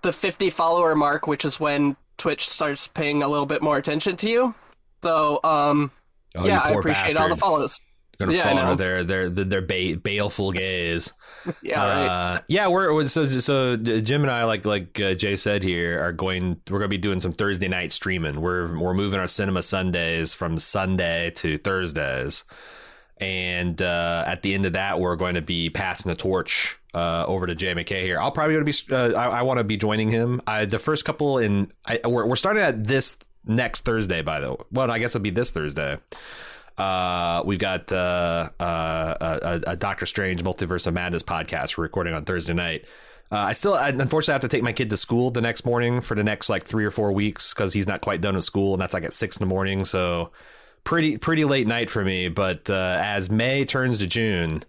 [0.01, 4.17] the 50 follower mark, which is when Twitch starts paying a little bit more attention
[4.17, 4.55] to you.
[5.03, 5.91] So, um,
[6.37, 7.21] Oh, yeah, you I appreciate bastard.
[7.21, 7.79] all the follows.
[8.17, 11.13] Gonna Yeah, fall under their their their, their ba- baleful gaze.
[11.61, 12.07] Yeah, right.
[12.07, 16.01] Uh, yeah, we're we're- so so Jim and I like like uh, Jay said here
[16.01, 16.59] are going.
[16.69, 18.41] We're gonna be doing some Thursday night streaming.
[18.41, 22.43] We're we're moving our cinema Sundays from Sunday to Thursdays,
[23.17, 27.25] And uh, at the end of that, we're going to be passing the torch uh,
[27.27, 28.19] over to Jay McKay here.
[28.19, 28.93] I'll probably going to be.
[28.95, 30.41] Uh, I, I want to be joining him.
[30.47, 31.71] I, the first couple in.
[31.85, 34.21] I, we're, we're starting at this next Thursday.
[34.21, 35.97] By the way, well, I guess it'll be this Thursday.
[36.77, 42.13] Uh, we've got uh, uh, a, a Doctor Strange Multiverse of Madness podcast we're recording
[42.13, 42.85] on Thursday night.
[43.31, 46.01] Uh, I still, I unfortunately, have to take my kid to school the next morning
[46.01, 48.73] for the next like three or four weeks because he's not quite done with school,
[48.73, 49.83] and that's like at six in the morning.
[49.85, 50.31] So
[50.83, 52.27] pretty, pretty late night for me.
[52.27, 54.61] But uh, as May turns to June,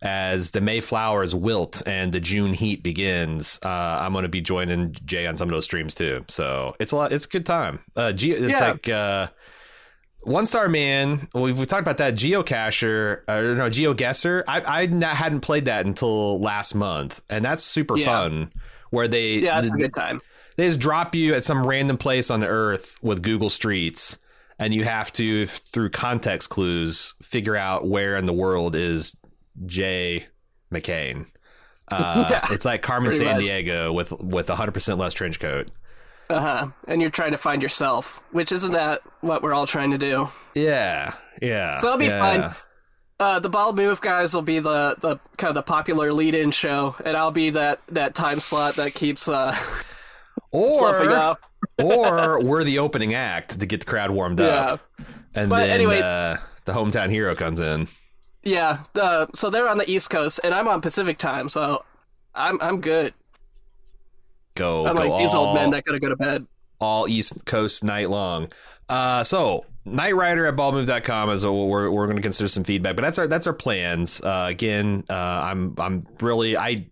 [0.00, 4.40] as the May flowers wilt and the June heat begins, uh, I'm going to be
[4.40, 6.24] joining Jay on some of those streams too.
[6.28, 7.12] So it's a lot.
[7.12, 7.80] It's a good time.
[7.96, 8.70] Uh, G- it's Yeah.
[8.70, 9.28] like uh,
[10.24, 11.28] one Star Man.
[11.34, 14.44] We've, we've talked about that Geocacher or no GeoGuessr.
[14.48, 18.06] I I not, hadn't played that until last month, and that's super Yeah.
[18.06, 18.52] fun.
[18.90, 20.20] Where they Yeah, it's a good time.
[20.56, 24.18] they just drop you at some random place on the earth with Google Streets,
[24.58, 29.16] and you have to, through context clues, figure out where in the world is
[29.66, 30.26] Jay
[30.72, 31.26] McCain.
[31.90, 33.40] Uh, Yeah, it's like Carmen San much.
[33.40, 35.68] Diego with with 100% less trench coat.
[36.30, 36.68] Uh huh.
[36.88, 40.28] And you're trying to find yourself, which isn't that what we're all trying to do?
[40.54, 41.76] Yeah, yeah.
[41.76, 42.40] So that'll be yeah.
[42.48, 42.54] fun.
[43.20, 46.96] Uh, the Bald Move guys will be the, the kind of the popular lead-in show,
[47.04, 49.56] and I'll be that, that time slot that keeps uh,
[50.50, 51.38] Or off.
[51.82, 54.80] or we're the opening act to get the crowd warmed up,
[55.34, 57.88] and But then anyway- uh, the hometown hero comes in.
[58.42, 58.80] Yeah.
[58.94, 61.84] Uh, so they're on the East Coast, and I'm on Pacific time, so
[62.34, 63.14] I'm I'm good.
[64.54, 66.46] Go, Unlike go these all, old men that gotta go to bed.
[66.80, 68.48] all East Coast night long.
[68.88, 72.96] Uh, so Knight Rider at baldmove.com is what we're, we're going to consider some feedback,
[72.96, 74.20] but that's our that's our plans.
[74.20, 76.86] Uh, again, uh, I'm I'm really I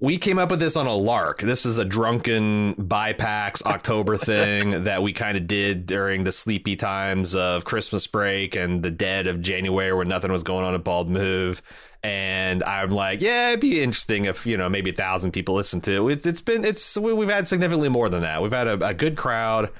[0.00, 1.40] we came up with this on a lark.
[1.40, 6.76] This is a drunken bypacks October thing that we kind of did during the sleepy
[6.76, 10.84] times of Christmas break and the dead of January when nothing was going on at
[10.84, 11.62] Bald Move.
[12.04, 15.80] And I'm like, yeah, it'd be interesting if you know maybe a thousand people listen
[15.80, 16.12] to it.
[16.12, 18.42] It's it's been it's we- we've had significantly more than that.
[18.42, 19.70] We've had a, a good crowd.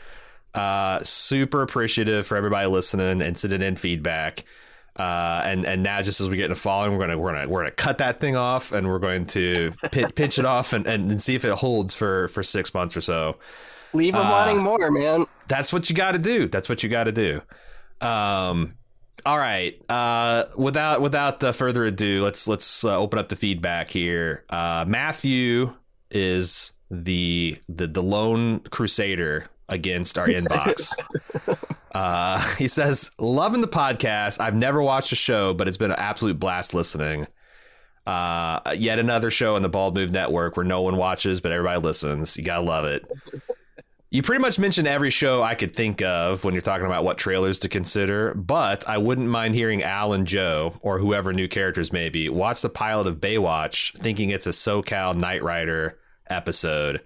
[0.54, 4.44] Uh, super appreciative for everybody listening and sending in feedback.
[4.96, 7.60] Uh, and and now just as we get into following, we're gonna we're gonna we're
[7.60, 11.10] gonna cut that thing off and we're going to pitch, pitch it off and, and,
[11.10, 13.36] and see if it holds for for six months or so.
[13.92, 15.26] Leave them Uh, wanting more, man.
[15.48, 16.48] That's what you got to do.
[16.48, 17.42] That's what you got to do.
[18.00, 18.76] Um,
[19.26, 19.80] all right.
[19.88, 24.44] Uh, without without uh, further ado, let's let's uh, open up the feedback here.
[24.50, 25.72] Uh, Matthew
[26.10, 30.92] is the the the lone crusader against our inbox.
[31.94, 34.40] uh, he says, "Loving the podcast.
[34.40, 37.26] I've never watched a show, but it's been an absolute blast listening."
[38.06, 41.80] Uh, yet another show on the Bald Move Network where no one watches, but everybody
[41.80, 42.36] listens.
[42.36, 43.10] You gotta love it.
[44.14, 47.18] You pretty much mentioned every show I could think of when you're talking about what
[47.18, 51.92] trailers to consider, but I wouldn't mind hearing Al and Joe or whoever new characters
[51.92, 57.02] may be watch the pilot of Baywatch, thinking it's a SoCal Knight Rider episode.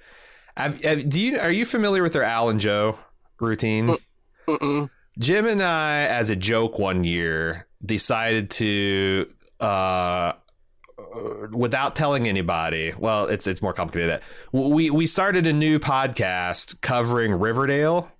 [0.54, 2.98] Have, have- do you are you familiar with their Al and Joe
[3.40, 3.96] routine?
[4.46, 4.90] Mm-mm.
[5.18, 9.30] Jim and I, as a joke one year, decided to,
[9.60, 10.34] uh,
[11.52, 12.92] without telling anybody.
[12.98, 14.20] Well, it's it's more complicated.
[14.52, 18.10] Than that we we started a new podcast covering Riverdale,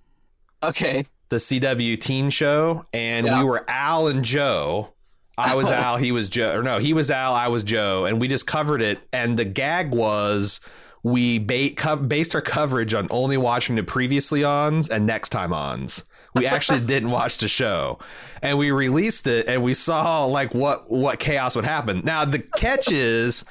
[0.63, 1.05] Okay.
[1.29, 3.39] the CW teen show, and Yeah.
[3.39, 4.93] we were Al and Joe.
[5.37, 5.75] I was oh.
[5.75, 8.45] Al, he was Joe, or no, he was Al, I was Joe, and we just
[8.45, 8.99] covered it.
[9.13, 10.59] And the gag was
[11.01, 15.53] we ba- co- based our coverage on only watching the previously ons and next time
[15.53, 16.03] ons.
[16.35, 17.99] We actually didn't watch the show,
[18.41, 22.01] and we released it, and we saw like what what chaos would happen.
[22.03, 23.45] Now the catch is.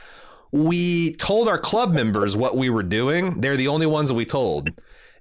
[0.51, 3.43] We told our club members what we were doing.
[3.43, 4.71] They're the only ones that we told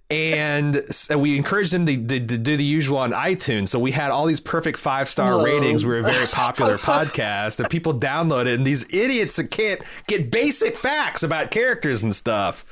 [0.10, 3.68] and so we encouraged them to, to, to do the usual on iTunes.
[3.68, 5.86] So we had all these perfect five star ratings.
[5.86, 8.56] We were a very popular podcast, and people downloaded.
[8.56, 12.64] And these idiots that can't get basic facts about characters and stuff,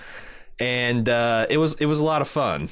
[0.59, 2.69] and uh, it was it was a lot of fun.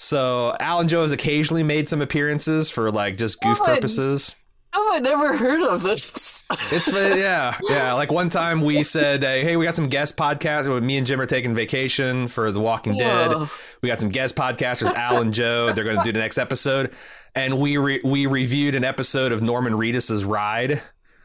[0.00, 3.74] So Al and Joe has occasionally made some appearances for like just goof What?
[3.74, 4.36] purposes.
[4.72, 6.44] Oh, I never heard of this.
[6.70, 7.94] It's yeah, yeah.
[7.94, 10.68] Like one time we said, uh, "Hey, we got some guest podcasts.
[10.72, 13.48] When me and Jim are taking vacation for The Walking Dead, Whoa.
[13.82, 15.72] we got some guest podcasters, Al and Joe.
[15.72, 16.92] They're going to do the next episode,
[17.34, 20.80] and we re- we reviewed an episode of Norman Reedus's Ride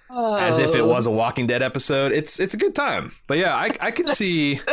[0.10, 2.12] as if it was a Walking Dead episode.
[2.12, 3.12] It's it's a good time.
[3.28, 4.60] But yeah, I I could see.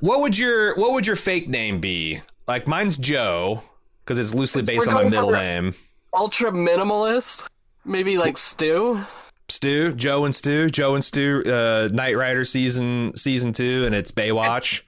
[0.00, 2.20] What would your what would your fake name be?
[2.48, 3.62] Like mine's Joe
[4.04, 5.74] because it's loosely based on my middle name.
[6.14, 7.46] ultra minimalist.
[7.84, 9.04] Maybe like Stu.
[9.50, 14.10] Stu, Joe and Stu, Joe and Stu, uh, Knight Rider season season two, and it's
[14.10, 14.82] Baywatch.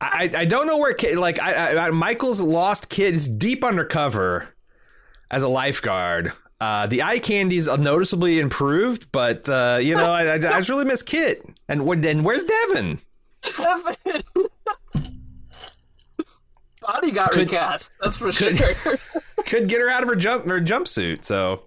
[0.00, 4.54] I, I don't know where like I, I, Michael's lost kid is deep undercover
[5.30, 6.32] as a lifeguard.
[6.60, 10.84] Uh, the eye candy's noticeably improved, but uh, you know, I, I, I just really
[10.84, 11.44] miss Kit.
[11.68, 13.00] And and where's Devon?
[13.42, 14.22] Devon?
[16.86, 17.90] Body got Could- recast.
[18.02, 18.96] That's for could- sure.
[19.46, 21.22] Could get her out of her jump her jumpsuit.
[21.24, 21.62] So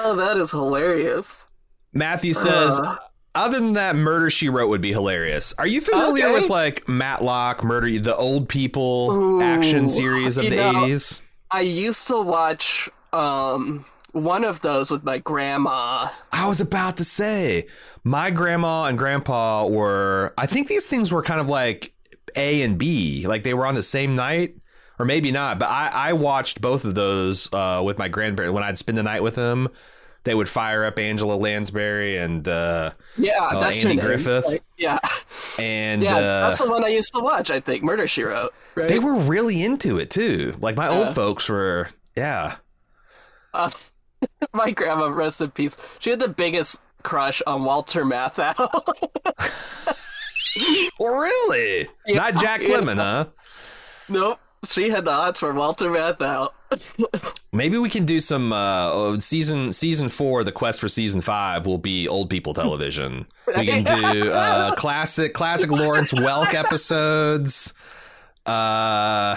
[0.00, 1.46] oh, that is hilarious.
[1.92, 2.96] Matthew says, Uh.
[3.34, 5.52] other than that, Murder She Wrote would be hilarious.
[5.58, 6.40] Are you familiar Okay.
[6.40, 11.20] with like Matlock, Murder, the old people Ooh, action series of the know- eighties?
[11.50, 16.08] I used to watch um one of those with my grandma.
[16.32, 17.66] I was about to say,
[18.02, 20.32] my grandma and grandpa were.
[20.38, 21.92] I think these things were kind of like
[22.36, 24.56] A and B, like they were on the same night,
[24.98, 25.58] or maybe not.
[25.58, 29.02] But I, I watched both of those uh, with my grandparents when I'd spend the
[29.02, 29.68] night with them.
[30.24, 33.96] They would fire up Angela Lansbury and uh, Yeah, Oh, that's Andy.
[33.96, 34.44] Griffith?
[34.44, 34.98] Like, yeah,
[35.58, 37.50] and yeah, uh, that's the one I used to watch.
[37.50, 38.52] I think Murder She Wrote.
[38.74, 38.86] Right?
[38.86, 40.54] they were really into it too.
[40.60, 40.98] Like my Yeah.
[41.06, 41.88] old folks were.
[42.16, 42.56] Yeah.
[43.54, 43.70] Uh,
[44.52, 45.76] my grandma, rest in peace.
[46.00, 48.54] She had the biggest crush on Walter Matthau.
[50.98, 51.88] Really?
[52.06, 52.76] Yeah, Not Jack yeah.
[52.76, 53.26] Lemmon, huh?
[54.08, 56.50] nope, she had the odds for Walter Matthau.
[57.52, 60.44] Maybe we can do some uh, oh, season season four.
[60.44, 63.26] The quest for season five will be old people television.
[63.56, 67.74] We can do uh, classic classic Lawrence Welk episodes.
[68.46, 69.36] Uh,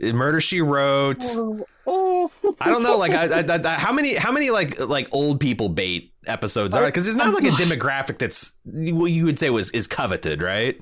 [0.00, 1.22] Murder She Wrote.
[1.86, 5.68] I don't know, like I, I, I, how many how many like like old people
[5.68, 9.70] bait episodes are because it's not like a demographic that's what you would say was
[9.70, 10.80] is coveted, right?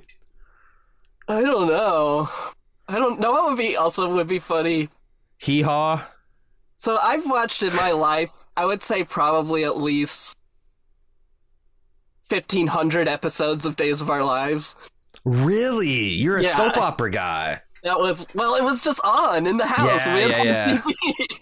[1.29, 2.29] I don't know.
[2.89, 3.33] I don't know.
[3.33, 4.89] What would be also would be funny.
[5.39, 6.05] Hee haw.
[6.77, 10.37] So I've watched in my life, I would say probably at least
[12.23, 14.75] fifteen hundred episodes of Days of Our Lives.
[15.25, 15.89] Really?
[15.89, 16.49] You're a Yeah.
[16.51, 17.61] soap opera guy.
[17.83, 20.05] That was well, it was just on in the house.
[20.07, 21.39] Yeah, we yeah, TV.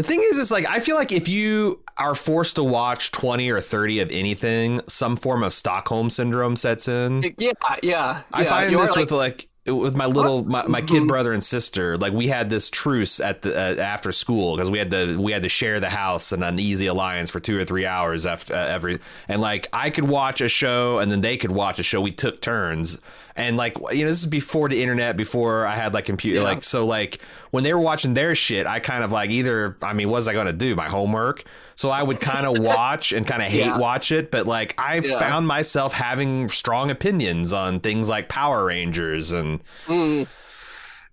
[0.00, 3.50] The thing is, is like I feel like if you are forced to watch twenty
[3.50, 7.34] or thirty of anything, some form of Stockholm syndrome sets in.
[7.36, 7.52] yeah,
[7.82, 8.22] yeah.
[8.32, 11.08] I yeah, find you're this like- with like with my little my, my kid Mhm.
[11.08, 11.98] brother and sister.
[11.98, 15.32] Like we had this truce at the uh, after school because we had to we
[15.32, 18.54] had to share the house and an easy alliance for two or three hours after
[18.54, 21.82] uh, every and like I could watch a show and then they could watch a
[21.82, 22.00] show.
[22.00, 22.98] We took turns.
[23.36, 26.38] And like you know, this is before the internet, before I had like computer.
[26.40, 26.44] Yeah.
[26.44, 27.20] Like so, like
[27.50, 29.76] when they were watching their shit, I kind of like either.
[29.82, 30.74] I mean, what was I going to do?
[30.76, 31.44] My homework.
[31.74, 33.76] So I would kind of watch and kind of hate Yeah.
[33.78, 34.30] watch it.
[34.30, 35.18] But like I Yeah.
[35.18, 40.26] found myself having strong opinions on things like Power Rangers and Mm.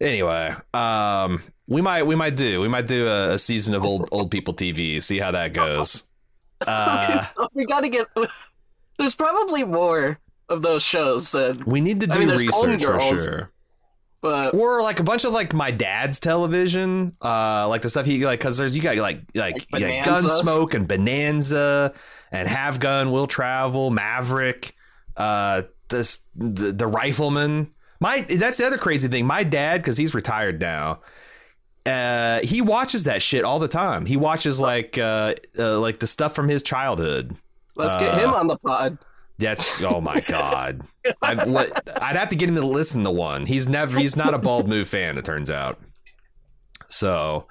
[0.02, 0.54] anyway.
[0.74, 4.32] Um, we might we might do we might do a, a season of old old
[4.32, 5.02] people TV.
[5.02, 6.04] See how that goes.
[6.66, 7.24] Uh,
[7.54, 8.08] we got to get.
[8.98, 10.18] There's probably more
[10.50, 13.52] of those shows than, we need to I do mean, research for sure.
[14.22, 18.26] But or like a bunch of like my dad's television, uh, like the stuff he
[18.26, 20.30] like because there's you got like like, Like yeah, Bonanza?
[20.44, 21.94] Gunsmoke and Bonanza
[22.32, 24.76] and Have Gun, Will Travel, Maverick,
[25.16, 27.70] uh, this the, the Rifleman.
[28.00, 29.26] My that's the other crazy thing.
[29.26, 31.00] My dad, because he's retired now.
[31.86, 34.06] Uh, he watches that shit all the time.
[34.06, 37.36] He watches like uh, uh like the stuff from his childhood.
[37.76, 38.98] let's get Uh, him on the pod.
[39.40, 40.82] That's oh my god.
[41.22, 41.34] I,
[42.02, 43.46] I'd have to get him to listen to one.
[43.46, 44.00] He's never.
[44.00, 45.18] He's not a bald move fan.
[45.18, 45.80] It turns out.
[46.88, 47.48] So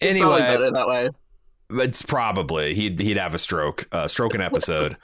[0.00, 1.10] Probably anyway, that way.
[1.70, 3.86] it's probably he'd he'd have a stroke.
[3.92, 4.96] Uh, stroke an episode.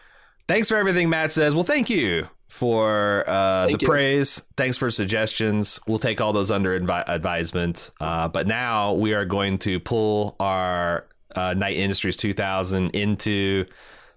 [0.47, 1.55] Thanks for everything, Matt says.
[1.55, 3.87] Well, thank you for uh, the you.
[3.87, 4.45] praise.
[4.57, 5.79] Thanks for suggestions.
[5.87, 7.91] We'll take all those under advi- advisement.
[8.01, 11.07] Uh, but now we are going to pull our
[11.37, 13.67] uh, Knight Industries 2000 into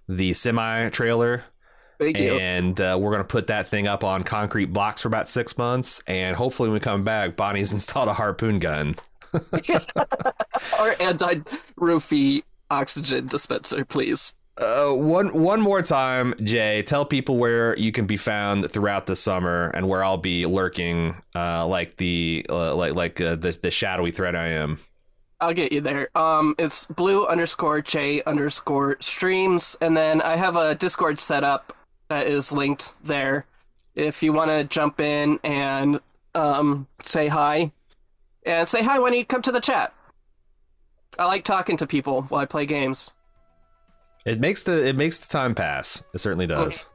[0.08, 1.44] the semi trailer
[2.06, 2.34] Thank you.
[2.34, 5.56] and uh, we're going to put that thing up on concrete blocks for about six
[5.58, 6.02] months.
[6.06, 8.96] And hopefully, when we come back, Bonnie's installed a harpoon gun.
[10.78, 14.34] Or anti-roofie oxygen dispenser, please.
[14.58, 16.82] Uh, one one more time, Jay.
[16.82, 21.16] Tell people where you can be found throughout the summer and where I'll be lurking,
[21.34, 24.78] uh, like the uh, like like uh, the the shadowy threat I am.
[25.40, 26.16] I'll get you there.
[26.16, 31.74] Um, it's blue underscore J underscore streams, and then I have a Discord set up
[32.12, 33.46] that is linked there.
[33.94, 36.00] If you want to jump in and
[36.34, 37.72] um say hi,
[38.44, 39.94] and say hi when you come to the chat.
[41.18, 43.10] I like talking to people while I play games.
[44.24, 46.02] It makes the it makes the time pass.
[46.14, 46.86] It certainly does.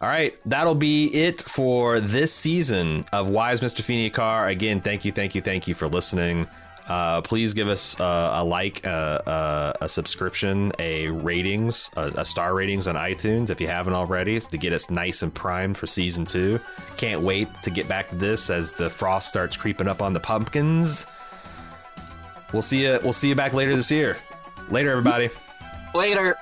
[0.00, 3.80] All right, that'll be it for this season of Wise Mr.
[3.80, 4.48] Feeney Car.
[4.48, 6.46] Again, thank you, thank you, thank you for listening.
[6.86, 8.88] Uh, please give us uh, a like, uh,
[9.26, 14.38] uh, a subscription, a ratings, a, a star ratings on iTunes if you haven't already
[14.38, 16.60] to get us nice and primed for season two.
[16.96, 20.20] Can't wait to get back to this as the frost starts creeping up on the
[20.20, 21.06] pumpkins.
[22.52, 22.98] We'll see you.
[23.02, 24.18] We'll see you back later this year.
[24.70, 25.30] Later, everybody.
[25.94, 26.36] Later.